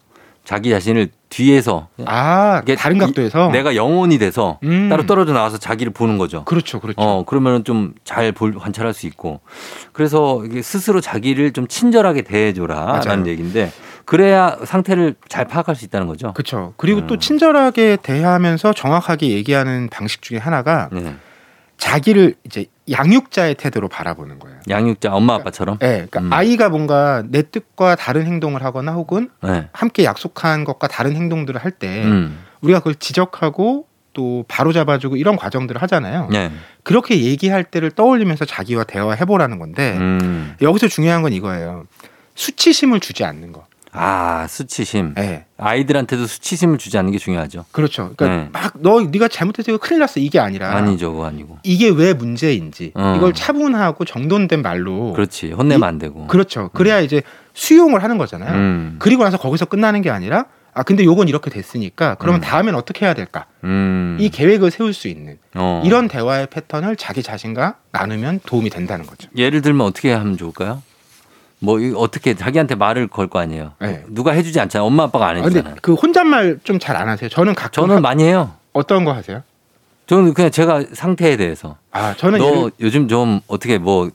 자기 0.44 0.70
자신을 0.70 1.10
뒤에서 1.30 1.88
아 2.06 2.60
이게 2.64 2.76
다른 2.76 2.98
이- 2.98 3.00
각도에서 3.00 3.50
내가 3.52 3.76
영혼이 3.76 4.18
돼서 4.18 4.60
음. 4.64 4.90
따로 4.90 5.06
떨어져 5.06 5.32
나와서 5.32 5.58
자기를 5.58 5.94
보는 5.94 6.18
거죠. 6.18 6.44
그렇죠 6.44 6.80
그렇죠. 6.82 7.00
어, 7.02 7.24
그러면은 7.26 7.64
좀 7.64 7.94
잘 8.04 8.34
관찰할 8.34 8.94
수 8.94 9.08
있고. 9.08 9.40
그래서 9.94 10.44
이게 10.46 10.62
스스로 10.62 11.00
자기를 11.02 11.54
좀 11.54 11.68
친절하게 11.68 12.24
대해줘라. 12.24 12.76
맞아요. 12.86 13.02
라는 13.06 13.28
얘기인데, 13.28 13.72
그래야 14.06 14.58
상태를 14.66 15.16
잘 15.30 15.46
파악할 15.48 15.76
수 15.76 15.86
있다는 15.86 16.06
거죠. 16.08 16.34
그렇죠. 16.34 16.74
그리고 16.78 17.00
음. 17.02 17.08
또 17.08 17.18
친절하게 17.18 17.98
대하면서 18.04 18.74
정확하게 18.74 19.30
얘기하는 19.30 19.88
방식 19.90 20.22
중에 20.22 20.38
하나가 20.38 20.90
네. 20.92 21.16
자기를 21.78 22.36
이제 22.44 22.66
양육자의 22.90 23.56
태도로 23.56 23.88
바라보는 23.88 24.40
거예요. 24.40 24.60
양육자, 24.70 25.14
엄마, 25.14 25.36
아빠처럼. 25.36 25.78
네, 25.80 26.06
그러니까 26.10 26.20
음. 26.20 26.34
아이가 26.34 26.70
뭔가 26.70 27.24
내 27.28 27.42
뜻과 27.42 27.96
다른 27.96 28.26
행동을 28.26 28.64
하거나 28.64 28.94
혹은 28.94 29.30
네. 29.42 29.70
함께 29.72 30.04
약속한 30.04 30.64
것과 30.66 30.88
다른 30.88 31.16
행동들을 31.16 31.64
할때 31.64 32.04
음. 32.04 32.40
우리가 32.62 32.80
그걸 32.80 32.96
지적하고 32.96 33.88
또 34.12 34.46
바로 34.48 34.72
잡아주고 34.74 35.16
이런 35.18 35.36
과정들을 35.36 35.82
하잖아요. 35.82 36.30
네. 36.32 36.52
그렇게 36.84 37.22
얘기할 37.22 37.64
때를 37.64 37.90
떠올리면서 37.92 38.46
자기와 38.46 38.84
대화해보라는 38.84 39.60
건데 39.60 39.96
음. 39.98 40.56
여기서 40.62 40.88
중요한 40.88 41.22
건 41.22 41.34
이거예요. 41.34 41.86
수치심을 42.36 43.00
주지 43.00 43.24
않는 43.24 43.52
거. 43.52 43.66
아, 43.94 44.48
수치심. 44.50 45.14
네. 45.16 45.46
아이들한테도 45.58 46.26
수치심을 46.26 46.78
주지 46.78 46.98
않는 46.98 47.12
게 47.12 47.18
중요하죠. 47.18 47.66
그렇죠. 47.72 48.12
그러니까 48.16 48.44
네. 48.44 48.50
막너 48.52 49.04
네가 49.10 49.28
잘못해서 49.28 49.72
이거 49.72 49.78
큰일 49.78 50.00
났어 50.00 50.20
이게 50.20 50.40
아니라 50.40 50.76
아니죠, 50.76 51.12
그거 51.12 51.26
아니고. 51.26 51.60
이게 51.64 51.90
왜 51.90 52.14
문제인지 52.14 52.92
어. 52.96 53.14
이걸 53.18 53.34
차분하고 53.34 54.06
정돈된 54.06 54.62
말로 54.62 55.14
그렇지. 55.14 55.52
혼내면 55.52 55.84
안 55.88 56.00
되고. 56.00 56.28
그렇죠. 56.28 56.70
그래야 56.74 57.00
이제 57.00 57.22
수용을 57.54 58.04
하는 58.04 58.18
거잖아요. 58.18 58.54
음. 58.54 58.96
그리고 59.00 59.24
나서 59.24 59.38
거기서 59.38 59.66
끝나는 59.66 60.02
게 60.02 60.10
아니라 60.10 60.46
아 60.74 60.82
근데 60.82 61.04
요건 61.06 61.28
이렇게 61.28 61.52
됐으니까 61.52 62.16
그러면 62.16 62.42
음. 62.42 62.42
다음엔 62.42 62.74
어떻게 62.74 63.06
해야 63.06 63.14
될까? 63.14 63.46
음. 63.64 64.18
이 64.20 64.30
계획을 64.30 64.72
세울 64.72 64.94
수 64.94 65.08
있는 65.08 65.38
어. 65.54 65.84
이런 65.86 66.08
대화의 66.08 66.48
패턴을 66.48 66.96
자기 66.96 67.22
자신과 67.22 67.76
나누면 67.92 68.40
도움이 68.46 68.72
된다는 68.72 69.06
거죠. 69.06 69.30
예를 69.38 69.62
들면 69.62 69.86
어떻게 69.86 70.12
하면 70.12 70.36
좋을까요? 70.36 70.82
뭐 71.64 71.80
이- 71.80 71.94
어떻게 71.96 72.34
자기한테 72.34 72.76
말을 72.76 73.08
걸 73.08 73.28
거 73.28 73.40
아니에요. 73.40 73.72
네. 73.80 74.04
누가 74.10 74.32
해주지 74.34 74.60
않잖아요. 74.60 74.86
엄마 74.86 75.04
아빠가 75.04 75.28
안 75.28 75.38
아, 75.38 75.42
해주잖아요. 75.44 75.76
그 75.82 75.94
혼잣말 75.94 76.60
좀 76.64 76.78
잘 76.80 76.98
안 76.98 77.08
하세요? 77.08 77.30
저는 77.30 77.56
가끔 77.56 77.72
저는 77.72 77.96
하- 77.98 78.02
많이 78.02 78.24
해요. 78.24 78.52
어떤 78.74 79.06
거 79.06 79.14
하세요? 79.14 79.42
저는 80.08 80.34
그냥 80.34 80.52
제가 80.52 80.84
상태에 80.94 81.38
대해서. 81.38 81.78
아 81.92 82.14
저는 82.18 82.40
너 82.40 82.46
예를- 82.52 82.72
요즘 82.82 83.08
좀 83.08 83.40
어떻게 83.48 83.78
뭐 83.78 84.10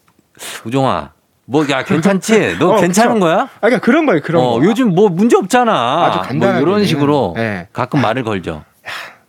우종아 0.66 1.12
뭐야 1.46 1.84
괜찮지? 1.84 2.58
너 2.58 2.72
어, 2.74 2.80
괜찮은 2.80 3.14
그쵸. 3.14 3.24
거야? 3.24 3.36
아, 3.44 3.48
그러니까 3.60 3.80
그런 3.80 4.04
거예요. 4.04 4.20
그런 4.22 4.44
어, 4.44 4.50
거. 4.58 4.64
요즘 4.64 4.94
뭐 4.94 5.08
문제 5.08 5.36
없잖아. 5.38 6.04
아주 6.04 6.18
간단하게. 6.28 6.60
뭐 6.60 6.68
이런 6.76 6.84
식으로 6.84 7.32
네. 7.36 7.66
가끔 7.72 8.02
말을 8.02 8.22
걸죠. 8.24 8.62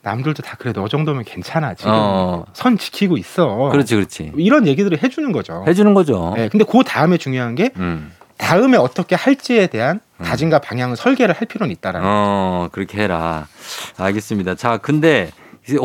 남들도 0.09 0.41
다 0.41 0.55
그래 0.57 0.73
너 0.73 0.87
정도면 0.87 1.23
괜찮아 1.23 1.75
지금 1.75 1.91
어. 1.93 2.45
선 2.53 2.77
지키고 2.77 3.17
있어. 3.17 3.69
그렇지, 3.71 3.95
그렇지. 3.95 4.31
이런 4.37 4.65
얘기들을 4.65 5.03
해주는 5.03 5.31
거죠. 5.31 5.63
해주는 5.67 5.93
거죠. 5.93 6.33
네, 6.35 6.49
근데 6.49 6.65
그 6.65 6.81
다음에 6.83 7.17
중요한 7.17 7.53
게 7.53 7.71
음. 7.77 8.11
다음에 8.37 8.77
어떻게 8.77 9.15
할지에 9.15 9.67
대한 9.67 9.99
다짐과 10.23 10.59
방향을 10.59 10.95
설계를 10.95 11.35
할 11.35 11.47
필요는 11.47 11.71
있다라는. 11.73 12.07
어, 12.09 12.69
그렇게 12.71 13.01
해라. 13.01 13.47
알겠습니다. 13.97 14.55
자, 14.55 14.77
근데 14.77 15.29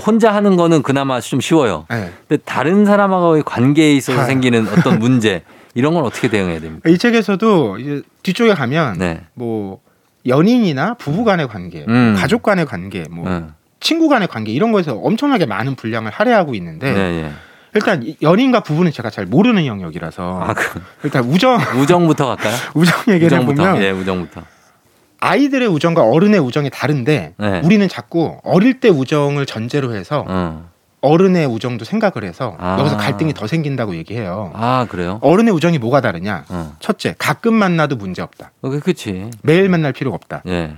혼자 0.07 0.33
하는 0.35 0.57
거는 0.57 0.83
그나마 0.83 1.21
좀 1.21 1.41
쉬워요. 1.41 1.85
네. 1.91 2.11
근데 2.27 2.43
다른 2.45 2.87
사람하고의 2.87 3.43
관계에 3.45 3.93
있어서 3.95 4.21
아. 4.21 4.25
생기는 4.25 4.67
어떤 4.69 4.99
문제 4.99 5.43
이런 5.75 5.93
건 5.93 6.05
어떻게 6.05 6.29
대응해야 6.29 6.61
됩니까? 6.61 6.89
이 6.89 6.97
책에서도 6.97 7.79
이제 7.79 8.03
뒤쪽에 8.23 8.55
가면 8.55 8.99
네. 8.99 9.21
뭐 9.35 9.81
연인이나 10.27 10.95
부부 10.95 11.25
간의 11.25 11.49
관계, 11.49 11.85
음. 11.87 12.15
가족 12.17 12.43
간의 12.43 12.65
관계, 12.65 13.05
뭐 13.11 13.29
네. 13.29 13.45
친구 13.85 14.09
간의 14.09 14.29
관계 14.29 14.51
이런 14.51 14.73
거에서 14.73 14.95
엄청나게 14.95 15.45
많은 15.45 15.75
분량을 15.77 16.11
할애하고 16.11 16.55
있는데 16.55 16.91
네, 16.93 17.23
네. 17.23 17.31
일단 17.75 18.03
이 18.03 18.17
연인과 18.23 18.61
부부는 18.61 18.91
제가 18.93 19.11
잘 19.11 19.27
모르는 19.27 19.67
영역이라서 19.67 20.41
아, 20.43 20.55
그 20.55 20.81
일단 21.03 21.25
우정 21.25 21.59
우정부터 21.79 22.29
갈까요? 22.29 22.55
우정 22.75 22.97
얘기를 23.15 23.37
우정부터. 23.39 23.63
해보면 23.63 23.83
예, 23.83 23.91
우정부터. 23.91 24.41
아이들의 25.21 25.69
우정과 25.69 26.03
어른의 26.03 26.41
우정이 26.41 26.71
다른데 26.71 27.35
네. 27.37 27.61
우리는 27.63 27.87
자꾸 27.89 28.39
어릴 28.43 28.81
때 28.81 28.89
우정을 28.89 29.45
전제로 29.45 29.95
해서 29.95 30.25
어. 30.27 30.71
어른의 31.03 31.45
우정도 31.47 31.85
생각을 31.85 32.25
해서 32.27 32.57
아. 32.59 32.79
여기서 32.81 32.97
갈등이 32.97 33.35
더 33.35 33.47
생긴다고 33.47 33.97
얘기해요. 33.97 34.51
아, 34.55 34.87
그래요? 34.89 35.19
어른의 35.21 35.53
우정이 35.53 35.77
뭐가 35.79 36.01
다르냐? 36.01 36.45
어. 36.49 36.75
첫째, 36.81 37.15
가끔 37.19 37.53
만나도 37.53 37.97
문제 37.97 38.23
없다. 38.23 38.53
어, 38.63 38.71
그- 38.71 38.81
그치. 38.81 39.31
매일 39.43 39.69
만날 39.69 39.93
필요가 39.93 40.15
없다. 40.15 40.43
예. 40.47 40.77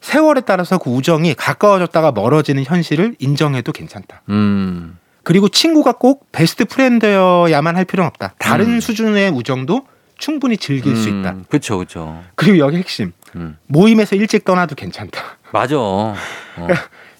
세월에 0.00 0.42
따라서 0.42 0.78
그 0.78 0.90
우정이 0.90 1.34
가까워졌다가 1.34 2.12
멀어지는 2.12 2.64
현실을 2.64 3.16
인정해도 3.18 3.72
괜찮다. 3.72 4.22
음. 4.28 4.98
그리고 5.22 5.48
친구가 5.48 5.92
꼭 5.92 6.30
베스트 6.30 6.64
프렌드여야만 6.64 7.76
할 7.76 7.84
필요는 7.84 8.06
없다. 8.08 8.34
다른 8.38 8.74
음. 8.74 8.80
수준의 8.80 9.30
우정도 9.30 9.86
충분히 10.18 10.56
즐길 10.56 10.96
수 10.96 11.08
있다. 11.08 11.36
그쵸, 11.48 11.78
그쵸. 11.78 12.22
그리고 12.36 12.58
여기 12.58 12.76
핵심. 12.76 13.12
음. 13.34 13.56
모임에서 13.66 14.16
일찍 14.16 14.44
떠나도 14.44 14.74
괜찮다. 14.76 15.20
맞아. 15.52 15.76
어. 15.78 16.14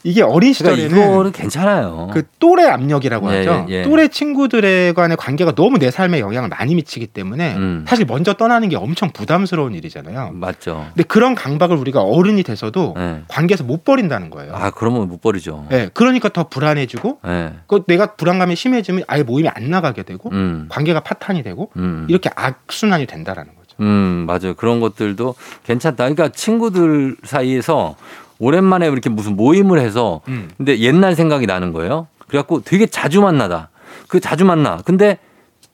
이게 0.07 0.23
어린 0.23 0.53
그러니까 0.53 0.77
시절에는 0.77 1.13
이거는 1.13 1.33
괜찮아요. 1.33 2.11
그 2.13 2.23
또래 2.39 2.65
압력이라고 2.67 3.33
예, 3.33 3.39
하죠. 3.39 3.67
예, 3.69 3.75
예. 3.75 3.83
또래 3.83 4.07
친구들의 4.07 4.95
간의 4.95 5.17
관계가 5.17 5.57
너무 5.57 5.79
내 5.79 5.91
삶에 5.91 6.21
영향을 6.21 6.49
많이 6.49 6.77
미치기 6.77 7.09
때문에 7.09 7.57
음. 7.57 7.85
사실 7.89 8.07
먼저 8.07 8.33
떠나는 8.35 8.69
게 8.69 8.77
엄청 8.77 9.11
부담스러운 9.11 9.75
일이잖아요. 9.75 10.31
맞죠. 10.35 10.87
근데 10.95 11.03
그런 11.03 11.35
강박을 11.35 11.77
우리가 11.77 12.03
어른이 12.03 12.45
돼서도 12.45 12.95
네. 12.97 13.23
관계에서 13.27 13.65
못 13.65 13.85
버린다는 13.85 14.31
거예요. 14.31 14.55
아 14.55 14.71
그러면 14.71 15.09
못 15.09 15.21
버리죠. 15.21 15.67
예, 15.73 15.91
그러니까 15.93 16.29
더 16.29 16.45
불안해지고 16.45 17.19
예. 17.27 17.55
그 17.67 17.83
내가 17.89 18.15
불안감이 18.15 18.55
심해지면 18.55 19.03
아예 19.09 19.25
모임에 19.25 19.49
안 19.49 19.71
나가게 19.71 20.05
되고 20.05 20.31
음. 20.31 20.67
관계가 20.69 21.01
파탄이 21.01 21.43
되고 21.43 21.73
음. 21.77 22.07
이렇게 22.09 22.31
악순환이 22.37 23.07
된다라는 23.07 23.57
거죠. 23.57 23.77
음, 23.81 24.25
맞아요. 24.27 24.55
그런 24.55 24.79
것들도 24.79 25.35
괜찮다. 25.65 26.05
그러니까 26.05 26.29
친구들 26.29 27.17
사이에서 27.25 27.97
오랜만에 28.39 28.87
이렇게 28.89 29.09
무슨 29.11 29.37
모임을 29.37 29.80
해서 29.80 30.20
음. 30.28 30.49
근데 30.57 30.78
옛날 30.80 31.14
생각이 31.14 31.47
나는 31.47 31.72
거예요. 31.72 32.07
그래갖고 32.28 32.62
되게 32.62 32.87
자주 32.87 33.20
만나다. 33.20 33.70
그 34.09 34.20
자주 34.20 34.45
만나. 34.45 34.78
근데 34.84 35.18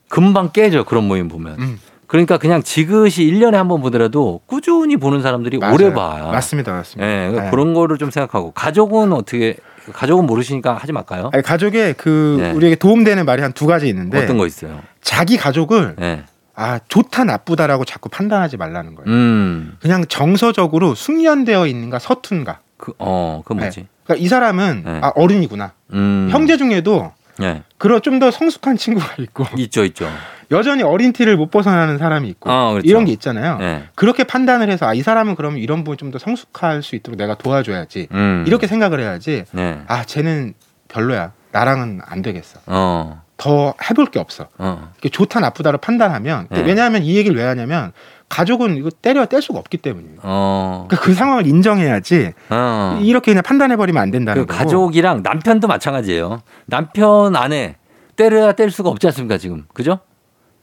금방 0.09 0.51
깨져. 0.51 0.83
그런 0.83 1.05
모임 1.07 1.27
보면. 1.27 1.55
음. 1.59 1.79
그러니까 2.07 2.37
그냥 2.37 2.61
지그시 2.61 3.23
1년에 3.25 3.53
한 3.53 3.67
번 3.67 3.81
보더라도 3.81 4.41
꾸준히 4.45 4.97
보는 4.97 5.21
사람들이 5.23 5.57
맞아요. 5.57 5.73
오래 5.73 5.93
봐요. 5.93 6.29
맞습니다, 6.31 6.71
맞습니다. 6.71 7.07
예, 7.09 7.29
네. 7.29 7.49
그런 7.49 7.73
거를 7.73 7.97
좀 7.97 8.11
생각하고 8.11 8.51
가족은 8.51 9.13
어떻게 9.13 9.55
가족은 9.91 10.27
모르시니까 10.27 10.75
하지 10.75 10.91
말까요? 10.93 11.31
아니, 11.33 11.41
가족에 11.41 11.93
그 11.93 12.37
네. 12.39 12.51
우리에게 12.51 12.75
도움되는 12.75 13.25
말이 13.25 13.41
한 13.41 13.51
두 13.53 13.65
가지 13.65 13.87
있는데 13.89 14.23
어떤 14.23 14.37
거 14.37 14.45
있어요? 14.45 14.79
자기 15.01 15.37
가족을 15.37 15.95
예. 16.01 16.23
아 16.55 16.79
좋다 16.87 17.23
나쁘다라고 17.23 17.85
자꾸 17.85 18.09
판단하지 18.09 18.57
말라는 18.57 18.95
거예요. 18.95 19.09
음. 19.09 19.77
그냥 19.81 20.05
정서적으로 20.07 20.93
숙련되어 20.95 21.65
있는가 21.67 21.99
서툰가. 21.99 22.59
그, 22.77 22.93
어, 22.99 23.41
그건 23.43 23.57
뭐지? 23.59 23.79
네. 23.81 23.87
그러니까 24.03 24.23
이 24.23 24.27
사람은 24.27 24.83
네. 24.85 24.99
아 25.01 25.11
어른이구나. 25.15 25.71
음. 25.93 26.27
형제 26.31 26.57
중에도 26.57 27.11
예. 27.41 27.63
그런 27.79 28.01
좀 28.01 28.19
더 28.19 28.29
성숙한 28.29 28.77
친구가 28.77 29.15
있고 29.19 29.45
있죠, 29.57 29.83
있죠. 29.85 30.07
여전히 30.51 30.83
어린 30.83 31.13
티를 31.13 31.35
못 31.35 31.49
벗어나는 31.49 31.97
사람이 31.97 32.27
있고 32.29 32.51
어, 32.51 32.71
그렇죠. 32.73 32.87
이런 32.87 33.05
게 33.05 33.11
있잖아요. 33.13 33.57
예. 33.61 33.83
그렇게 33.95 34.23
판단을 34.23 34.69
해서 34.69 34.85
아, 34.85 34.93
이 34.93 35.01
사람은 35.01 35.33
그러면 35.35 35.57
이런 35.59 35.83
부분 35.83 35.97
좀 35.97 36.11
더 36.11 36.19
성숙할 36.19 36.83
수 36.83 36.95
있도록 36.95 37.17
내가 37.17 37.33
도와줘야지. 37.35 38.09
음. 38.11 38.43
이렇게 38.45 38.67
생각을 38.67 38.99
해야지. 38.99 39.45
네. 39.51 39.81
아, 39.87 40.03
쟤는 40.03 40.53
별로야. 40.89 41.31
나랑은 41.51 42.01
안 42.05 42.21
되겠어. 42.21 42.59
어. 42.67 43.22
더 43.43 43.73
해볼 43.89 44.05
게 44.05 44.19
없어. 44.19 44.47
어. 44.57 44.93
좋다 45.11 45.41
나쁘다를 45.41 45.77
판단하면 45.79 46.47
네. 46.49 46.61
왜냐하면 46.61 47.03
이 47.03 47.17
얘기를 47.17 47.35
왜 47.35 47.43
하냐면 47.43 47.91
가족은 48.29 48.77
이거 48.77 48.89
때려 48.89 49.25
뗄 49.25 49.41
수가 49.41 49.59
없기 49.59 49.77
때문이에요. 49.79 50.19
어. 50.23 50.85
그러니까 50.87 51.05
그 51.05 51.13
상황을 51.13 51.45
인정해야지 51.45 52.31
어. 52.49 52.99
이렇게 53.03 53.31
그냥 53.31 53.43
판단해 53.43 53.75
버리면 53.75 54.01
안 54.01 54.11
된다는 54.11 54.45
그. 54.45 54.55
가족이랑 54.55 55.23
남편도 55.23 55.67
마찬가지예요. 55.67 56.41
남편 56.67 57.35
안에 57.35 57.75
때려야 58.15 58.53
뗄 58.53 58.71
수가 58.71 58.89
없지 58.89 59.07
않습니까 59.07 59.37
지금 59.37 59.65
그죠? 59.73 59.99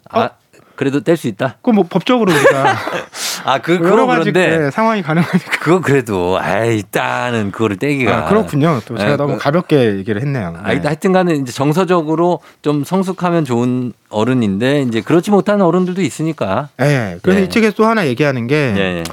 아 0.08 0.20
어? 0.20 0.30
그래도 0.74 1.00
뗄 1.00 1.18
수 1.18 1.28
있다. 1.28 1.58
그뭐 1.60 1.84
법적으로 1.90 2.32
우리가 2.32 2.64
아그 3.44 3.74
여러 3.76 3.82
그거 3.90 4.06
가지 4.06 4.32
그런데 4.32 4.58
네, 4.58 4.70
상황이 4.70 5.02
가능하니까. 5.02 5.50
그거 5.60 5.80
그래도 5.80 6.38
아 6.40 6.64
일단은 6.64 7.50
그거를 7.50 7.76
떼기가 7.76 8.16
아, 8.16 8.28
그렇군요. 8.28 8.80
또 8.86 8.96
제가 8.96 9.10
네, 9.10 9.16
너무 9.16 9.34
그- 9.34 9.38
가볍게 9.40 9.96
얘기를 9.96 10.20
했네요. 10.20 10.54
아, 10.62 10.72
네. 10.74 10.80
하여튼 10.84 11.12
간에 11.12 11.34
이제 11.34 11.52
정서적으로 11.52 12.40
좀 12.62 12.84
성숙하면 12.84 13.44
좋은 13.44 13.92
어른인데 14.10 14.82
이제 14.82 15.00
그렇지 15.00 15.30
못한 15.30 15.60
어른들도 15.60 16.02
있으니까. 16.02 16.68
예. 16.80 17.18
그래서 17.22 17.40
예. 17.40 17.44
이 17.44 17.48
책에서 17.48 17.74
또 17.76 17.84
하나 17.86 18.06
얘기하는 18.06 18.46
게 18.46 18.54
예. 18.76 18.80
예. 18.80 19.04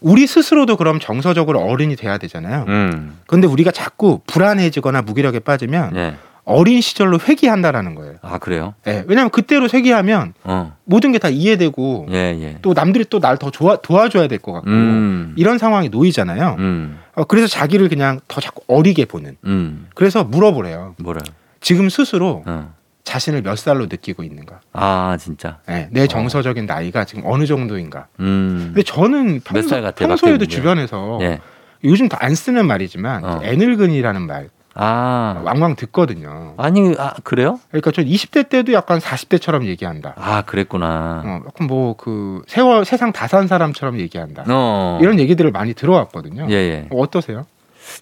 우리 0.00 0.26
스스로도 0.26 0.76
그럼 0.76 1.00
정서적으로 1.00 1.60
어른이 1.60 1.96
돼야 1.96 2.18
되잖아요. 2.18 2.64
음. 2.68 3.18
근데 3.26 3.46
우리가 3.46 3.70
자꾸 3.70 4.20
불안해지거나 4.26 5.02
무기력에 5.02 5.38
빠지면 5.38 5.96
예. 5.96 6.14
어린 6.44 6.80
시절로 6.80 7.18
회귀한다라는 7.18 7.94
거예요. 7.94 8.16
아 8.22 8.38
그래요? 8.38 8.74
예. 8.86 9.04
왜냐하면 9.06 9.30
그때로 9.30 9.66
회귀하면 9.72 10.34
어. 10.44 10.76
모든 10.84 11.12
게 11.12 11.18
다 11.18 11.28
이해되고 11.30 12.08
예 12.10 12.16
예. 12.40 12.58
또 12.62 12.74
남들이 12.74 13.04
또 13.06 13.18
날 13.18 13.38
더 13.38 13.50
도와줘야 13.50 14.28
될 14.28 14.38
것 14.38 14.52
같고 14.52 14.68
음. 14.68 15.32
이런 15.36 15.56
상황이 15.58 15.88
놓이잖아요. 15.88 16.56
음. 16.58 16.98
어, 17.14 17.24
그래서 17.24 17.46
자기를 17.46 17.88
그냥 17.88 18.20
더 18.28 18.40
자꾸 18.40 18.62
어리게 18.68 19.06
보는. 19.06 19.36
음. 19.46 19.86
그래서 19.94 20.22
물어보래요. 20.24 20.96
뭐라요? 20.98 21.22
지금 21.60 21.88
스스로 21.88 22.42
어. 22.46 22.74
자신을 23.04 23.42
몇 23.42 23.56
살로 23.56 23.86
느끼고 23.86 24.22
있는가? 24.22 24.60
아 24.72 25.16
진짜. 25.18 25.58
예, 25.70 25.88
내 25.92 26.06
정서적인 26.06 26.66
나이가 26.66 27.04
지금 27.04 27.22
어느 27.26 27.46
정도인가? 27.46 28.06
음. 28.20 28.72
근데 28.74 28.82
저는 28.82 29.34
몇 29.40 29.44
평소, 29.44 29.68
살 29.68 29.82
같아요, 29.82 30.08
평소에도 30.08 30.44
주변에서 30.46 31.18
예. 31.22 31.40
요즘 31.84 32.08
다안 32.08 32.34
쓰는 32.34 32.66
말이지만 32.66 33.24
어. 33.24 33.40
애늙은이라는 33.42 34.22
말 34.22 34.48
아. 34.74 35.40
왕왕 35.44 35.76
듣거든요. 35.76 36.54
아니 36.56 36.94
아 36.98 37.14
그래요? 37.22 37.60
그러니까 37.70 37.90
저 37.92 38.02
20대 38.02 38.48
때도 38.48 38.72
약간 38.72 38.98
40대처럼 38.98 39.64
얘기한다. 39.66 40.14
아 40.16 40.42
그랬구나. 40.42 41.22
어, 41.24 41.40
약간 41.46 41.66
뭐 41.68 41.94
그 41.96 42.42
세월 42.48 42.84
세상 42.84 43.12
다 43.12 43.26
산 43.28 43.46
사람처럼 43.46 43.98
얘기한다. 44.00 44.44
어. 44.48 44.98
이런 45.00 45.18
얘기들을 45.20 45.50
많이 45.52 45.74
들어왔거든요. 45.74 46.46
예 46.50 46.54
예. 46.54 46.88
어, 46.90 46.98
어떠세요? 47.00 47.46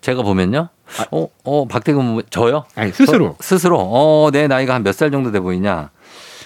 제가 0.00 0.22
보면요. 0.22 0.68
어, 1.10 1.28
어, 1.44 1.66
박대근 1.66 2.04
뭐- 2.04 2.22
저요? 2.30 2.64
아니 2.74 2.92
스스로 2.92 3.26
어, 3.26 3.36
스스로. 3.40 3.78
어, 3.80 4.30
내 4.32 4.46
나이가 4.46 4.74
한 4.74 4.82
몇 4.82 4.92
살 4.94 5.10
정도 5.10 5.30
돼 5.32 5.40
보이냐? 5.40 5.90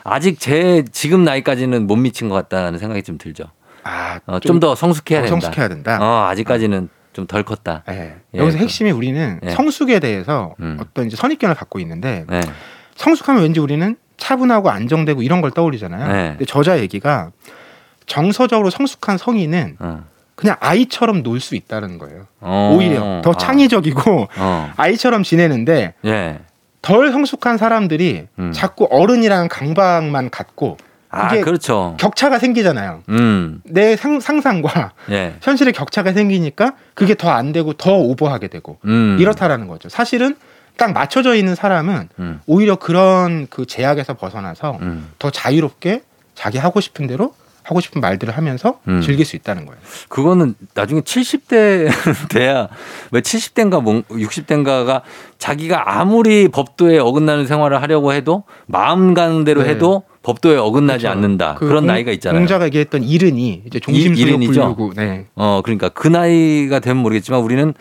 아직 0.04 0.38
제 0.40 0.84
지금 0.92 1.24
나이까지는 1.24 1.86
못 1.86 1.96
미친 1.96 2.28
것 2.28 2.34
같다는 2.36 2.78
생각이 2.78 3.02
좀 3.02 3.18
들죠. 3.18 3.44
아, 3.84 4.18
어, 4.26 4.38
좀더 4.40 4.74
성숙해야 4.74 5.20
어, 5.20 5.22
된다. 5.22 5.40
성숙해야 5.40 5.68
된다. 5.68 5.98
어, 6.00 6.26
아직까지는 6.28 6.88
좀 7.16 7.26
덜 7.26 7.42
컸다. 7.42 7.82
예. 7.90 8.14
예, 8.34 8.38
여기서 8.38 8.58
그- 8.58 8.62
핵심이 8.64 8.90
우리는 8.90 9.40
예. 9.42 9.50
성숙에 9.50 9.98
대해서 10.00 10.54
음. 10.60 10.76
어떤 10.80 11.06
이제 11.06 11.16
선입견을 11.16 11.56
갖고 11.56 11.78
있는데 11.80 12.24
네. 12.28 12.42
성숙하면 12.96 13.42
왠지 13.42 13.58
우리는 13.58 13.96
차분하고 14.18 14.70
안정되고 14.70 15.22
이런 15.22 15.40
걸 15.40 15.50
떠올리잖아요. 15.50 16.12
네. 16.12 16.28
근데 16.30 16.44
저자 16.44 16.78
얘기가 16.78 17.30
정서적으로 18.06 18.70
성숙한 18.70 19.18
성인은 19.18 19.76
어. 19.78 20.04
그냥 20.34 20.56
아이처럼 20.60 21.22
놀 21.22 21.40
수 21.40 21.54
있다는 21.56 21.96
거예요. 21.98 22.26
어. 22.40 22.74
오히려 22.76 23.22
더 23.24 23.30
아. 23.30 23.36
창의적이고 23.36 24.28
어. 24.38 24.72
아이처럼 24.76 25.22
지내는데 25.22 25.94
예. 26.04 26.38
덜 26.82 27.10
성숙한 27.10 27.56
사람들이 27.56 28.26
음. 28.38 28.52
자꾸 28.52 28.86
어른이라는 28.90 29.48
강박만 29.48 30.30
갖고 30.30 30.76
아, 31.16 31.34
이게 31.34 31.40
그렇죠. 31.42 31.96
격차가 31.98 32.38
생기잖아요. 32.38 33.02
음. 33.08 33.60
내 33.64 33.96
상, 33.96 34.20
상상과 34.20 34.92
예. 35.10 35.36
현실의 35.42 35.72
격차가 35.72 36.12
생기니까 36.12 36.74
그게 36.94 37.14
더 37.14 37.30
안 37.30 37.52
되고 37.52 37.72
더 37.74 37.92
오버하게 37.94 38.48
되고 38.48 38.78
음. 38.84 39.16
이렇다라는 39.20 39.66
거죠. 39.68 39.88
사실은 39.88 40.36
딱 40.76 40.92
맞춰져 40.92 41.34
있는 41.34 41.54
사람은 41.54 42.08
음. 42.18 42.40
오히려 42.46 42.76
그런 42.76 43.46
그 43.50 43.66
제약에서 43.66 44.14
벗어나서 44.14 44.78
음. 44.82 45.08
더 45.18 45.30
자유롭게 45.30 46.02
자기 46.34 46.58
하고 46.58 46.80
싶은 46.80 47.06
대로 47.06 47.34
하고 47.62 47.80
싶은 47.80 48.00
말들을 48.00 48.36
하면서 48.36 48.78
음. 48.86 49.00
즐길 49.00 49.24
수 49.26 49.34
있다는 49.34 49.66
거예요. 49.66 49.80
그거는 50.08 50.54
나중에 50.74 51.00
70대 51.00 51.90
돼야 52.30 52.68
왜 53.10 53.20
70대인가 53.20 54.04
60대인가가 54.08 55.02
자기가 55.38 55.98
아무리 55.98 56.46
법도에 56.48 56.98
어긋나는 56.98 57.46
생활을 57.46 57.82
하려고 57.82 58.12
해도 58.12 58.44
마음 58.66 59.14
가는 59.14 59.42
대로 59.44 59.62
네. 59.64 59.70
해도 59.70 60.04
법도에 60.26 60.56
어긋나지 60.56 61.04
그렇죠. 61.04 61.16
않는다. 61.16 61.54
그 61.54 61.64
아, 61.66 61.68
그런 61.68 61.82
공- 61.82 61.86
나이가 61.86 62.10
있잖아요. 62.10 62.40
공자가 62.40 62.64
얘기했던 62.66 63.04
이른이 63.04 63.62
이제? 63.66 63.78
부르고 64.60 64.92
네. 64.96 65.26
어, 65.36 65.60
그러니까 65.64 65.88
그 65.90 66.08
나이가 66.08 66.80
되면 66.80 67.00
모르겠지만 67.00 67.40
우리는 67.42 67.72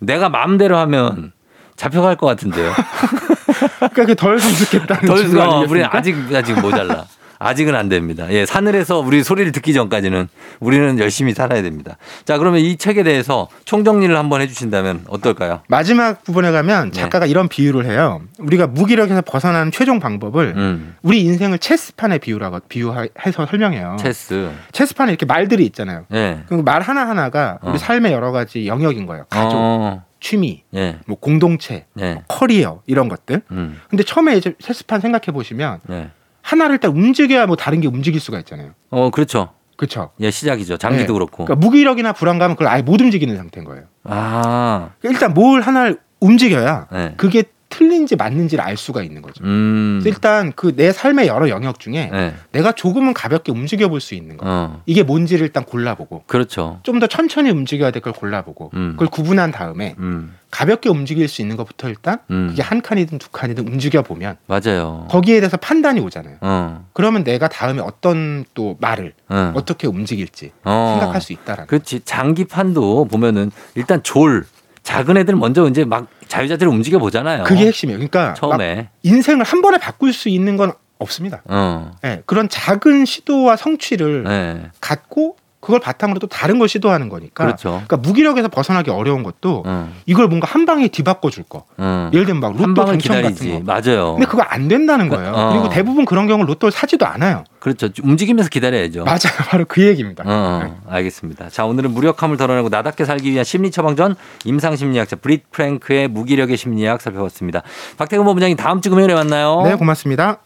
내가 0.00 0.28
마음대로 0.28 0.76
하면 0.76 1.32
잡혀갈 1.76 2.16
것 2.16 2.26
같은데요. 2.26 2.72
그러니까 3.78 4.04
그덜 4.04 4.38
성숙했다는 4.38 5.06
덜, 5.06 5.38
어, 5.40 5.60
우리는? 5.60 5.88
아직, 5.90 6.14
아직 6.34 6.60
모자라. 6.60 7.06
아직은 7.38 7.74
안 7.74 7.88
됩니다. 7.88 8.26
예, 8.30 8.46
사늘에서 8.46 9.00
우리 9.00 9.22
소리를 9.22 9.52
듣기 9.52 9.72
전까지는 9.74 10.28
우리는 10.60 10.98
열심히 10.98 11.34
살아야 11.34 11.62
됩니다. 11.62 11.96
자, 12.24 12.38
그러면 12.38 12.60
이 12.60 12.76
책에 12.76 13.02
대해서 13.02 13.48
총정리를 13.64 14.16
한번 14.16 14.40
해주신다면 14.40 15.04
어떨까요? 15.08 15.60
마지막 15.68 16.22
부분에 16.24 16.50
가면 16.50 16.90
네. 16.90 17.00
작가가 17.00 17.26
이런 17.26 17.48
비유를 17.48 17.86
해요. 17.86 18.22
우리가 18.38 18.66
무기력에서 18.66 19.22
벗어나는 19.22 19.70
최종 19.72 20.00
방법을 20.00 20.54
음, 20.56 20.96
우리 21.02 21.20
인생을 21.22 21.58
체스판에 21.58 22.18
비유라고 22.18 22.60
비유해서 22.68 23.46
설명해요. 23.48 23.96
체스. 24.00 24.50
체스판에 24.72 25.12
이렇게 25.12 25.26
말들이 25.26 25.64
있잖아요. 25.66 26.06
예. 26.12 26.44
그말 26.48 26.80
하나 26.82 27.08
하나가 27.08 27.58
우리 27.62 27.74
어. 27.74 27.78
삶의 27.78 28.12
여러 28.12 28.32
가지 28.32 28.66
영역인 28.66 29.06
거예요. 29.06 29.24
가족, 29.28 29.56
어, 29.56 30.04
취미, 30.20 30.62
예, 30.74 30.98
뭐 31.06 31.18
공동체, 31.18 31.86
예. 32.00 32.22
커리어 32.28 32.80
이런 32.86 33.08
것들. 33.08 33.42
음, 33.50 33.80
근데 33.90 34.02
처음에 34.02 34.36
이제 34.36 34.54
체스판 34.58 35.00
생각해 35.00 35.26
보시면 35.32 35.80
예. 35.90 36.10
하나를 36.44 36.78
딱 36.78 36.94
움직여야 36.94 37.46
뭐 37.46 37.56
다른 37.56 37.80
게 37.80 37.88
움직일 37.88 38.20
수가 38.20 38.38
있잖아요. 38.40 38.72
어, 38.90 39.10
그렇죠. 39.10 39.54
그렇죠. 39.76 40.10
예, 40.20 40.30
시작이죠. 40.30 40.76
장기도 40.76 41.06
네. 41.06 41.12
그렇고. 41.14 41.46
그러니까 41.46 41.54
무기력이나 41.56 42.12
불안감은 42.12 42.54
그걸 42.54 42.68
아예 42.68 42.82
못 42.82 43.00
움직이는 43.00 43.36
상태인 43.36 43.64
거예요. 43.64 43.84
아, 44.04 44.90
일단 45.02 45.32
뭘 45.34 45.62
하나를 45.62 45.98
움직여야 46.20 46.88
네. 46.92 47.14
그게 47.16 47.44
틀린지 47.74 48.14
맞는지를 48.14 48.62
알 48.62 48.76
수가 48.76 49.02
있는 49.02 49.20
거죠. 49.22 49.42
음. 49.44 49.98
그래서 50.00 50.14
일단 50.14 50.52
그 50.52 50.74
내 50.76 50.92
삶의 50.92 51.26
여러 51.26 51.48
영역 51.48 51.80
중에 51.80 52.08
네. 52.12 52.34
내가 52.52 52.72
조금은 52.72 53.14
가볍게 53.14 53.50
움직여 53.52 53.88
볼 53.88 54.00
수 54.00 54.14
있는 54.14 54.36
거. 54.36 54.44
어. 54.46 54.82
이게 54.86 55.02
뭔지를 55.02 55.46
일단 55.46 55.64
골라보고 55.64 56.24
그렇죠. 56.26 56.78
좀 56.84 57.00
더 57.00 57.06
천천히 57.08 57.50
움직여야 57.50 57.90
될 57.90 58.00
걸 58.02 58.12
골라보고 58.12 58.70
음. 58.74 58.92
그걸 58.92 59.08
구분한 59.08 59.50
다음에 59.50 59.94
음. 59.98 60.34
가볍게 60.50 60.88
움직일 60.88 61.26
수 61.26 61.42
있는 61.42 61.56
것부터 61.56 61.88
일단 61.88 62.18
음. 62.30 62.46
그게 62.50 62.62
한 62.62 62.80
칸이든 62.80 63.18
두 63.18 63.28
칸이든 63.30 63.66
움직여 63.66 64.02
보면 64.02 64.36
맞아요. 64.46 65.06
거기에 65.10 65.40
대해서 65.40 65.56
판단이 65.56 65.98
오잖아요. 66.00 66.36
어. 66.42 66.86
그러면 66.92 67.24
내가 67.24 67.48
다음에 67.48 67.80
어떤 67.80 68.44
또 68.54 68.76
말을 68.80 69.14
어. 69.28 69.52
어떻게 69.56 69.86
움직일지 69.88 70.52
어. 70.64 70.96
생각할 70.98 71.20
수 71.20 71.32
있다라는. 71.32 71.66
그렇지. 71.66 72.00
장기판도 72.04 73.06
보면은 73.06 73.50
일단 73.74 74.02
졸 74.02 74.44
작은 74.84 75.16
애들 75.16 75.34
먼저 75.34 75.66
이제 75.68 75.84
막 75.84 76.06
자유자재로 76.28 76.70
움직여 76.70 76.98
보잖아요. 76.98 77.44
그게 77.44 77.66
핵심이에요. 77.66 77.98
그러니까 77.98 78.26
막 78.28 78.34
처음에. 78.36 78.90
인생을 79.02 79.44
한 79.44 79.60
번에 79.60 79.78
바꿀 79.78 80.12
수 80.12 80.28
있는 80.28 80.56
건 80.56 80.72
없습니다. 80.98 81.42
어. 81.46 81.90
예, 82.04 82.22
그런 82.26 82.48
작은 82.48 83.04
시도와 83.04 83.56
성취를 83.56 84.24
네. 84.24 84.70
갖고 84.80 85.36
그걸 85.64 85.80
바탕으로 85.80 86.18
또 86.18 86.26
다른 86.26 86.58
걸 86.58 86.68
시도하는 86.68 87.08
거니까. 87.08 87.44
그렇죠. 87.44 87.70
그러니까 87.86 87.96
무기력에서 87.96 88.48
벗어나기 88.48 88.90
어려운 88.90 89.22
것도 89.22 89.62
어. 89.66 89.92
이걸 90.04 90.28
뭔가 90.28 90.46
한 90.46 90.66
방에 90.66 90.88
뒤바꿔 90.88 91.30
줄 91.30 91.44
거. 91.44 91.64
어. 91.78 92.10
예를 92.12 92.26
들면 92.26 92.40
막연한 92.40 92.56
로또 92.56 92.74
방을 92.74 92.92
당첨 92.98 93.16
기다리지. 93.16 93.48
같은 93.50 93.64
거. 93.64 93.72
맞아요. 93.72 94.12
근데 94.12 94.26
그거 94.26 94.42
안 94.42 94.68
된다는 94.68 95.08
거예요. 95.08 95.32
어. 95.34 95.52
그리고 95.52 95.68
대부분 95.70 96.04
그런 96.04 96.26
경우 96.26 96.44
로또를 96.44 96.70
사지도 96.70 97.06
않아요. 97.06 97.44
그렇죠. 97.60 97.88
움직이면서 98.02 98.50
기다려야죠. 98.50 99.04
맞아요. 99.04 99.18
바로 99.48 99.64
그 99.66 99.82
얘기입니다. 99.82 100.22
어, 100.26 100.76
알겠습니다. 100.88 101.48
자, 101.48 101.64
오늘은 101.64 101.92
무력함을 101.92 102.36
덜어내고 102.36 102.68
나답게 102.68 103.06
살기 103.06 103.30
위한 103.32 103.44
심리 103.44 103.70
처방전 103.70 104.16
임상 104.44 104.76
심리학자 104.76 105.16
브릿 105.16 105.50
프랭크의 105.50 106.08
무기력의 106.08 106.58
심리학 106.58 107.00
살펴봤습니다. 107.00 107.62
박태근 107.96 108.24
본부장님 108.26 108.58
다음 108.58 108.82
주 108.82 108.90
금요일에 108.90 109.14
만나요. 109.14 109.62
네, 109.64 109.76
고맙습니다. 109.76 110.40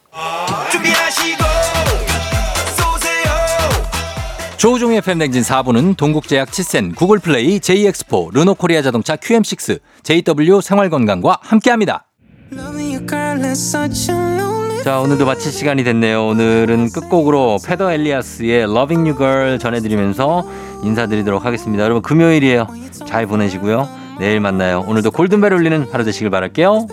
준비하시고 0.71 1.48
조우종의 4.59 5.03
FM 5.03 5.09
대행진 5.09 5.43
4부는 5.43 5.97
동국제약 5.97 6.51
치센, 6.51 6.93
구글플레이, 6.93 7.61
JX포, 7.61 8.33
르노코리아 8.35 8.83
자동차 8.83 9.15
QM6, 9.15 9.79
JW 10.03 10.61
생활건강과 10.61 11.39
함께합니다. 11.43 12.07
자, 14.83 14.99
오늘도 14.99 15.27
마칠 15.27 15.53
시간이 15.53 15.85
됐네요. 15.85 16.27
오늘은 16.27 16.91
끝곡으로 16.91 17.59
페더 17.65 17.93
엘리아스의 17.93 18.63
Loving 18.65 19.09
You 19.09 19.17
Girl 19.17 19.59
전해드리면서 19.61 20.45
인사드리도록 20.83 21.45
하겠습니다. 21.45 21.85
여러분 21.85 22.03
금요일이에요. 22.03 22.67
잘 23.07 23.29
보내시고요. 23.29 23.89
내일 24.19 24.41
만나요. 24.41 24.85
오늘도 24.89 25.13
골든벨 25.13 25.53
울리는 25.53 25.87
하루 25.93 26.03
되시길 26.03 26.31
바랄게요. 26.31 26.89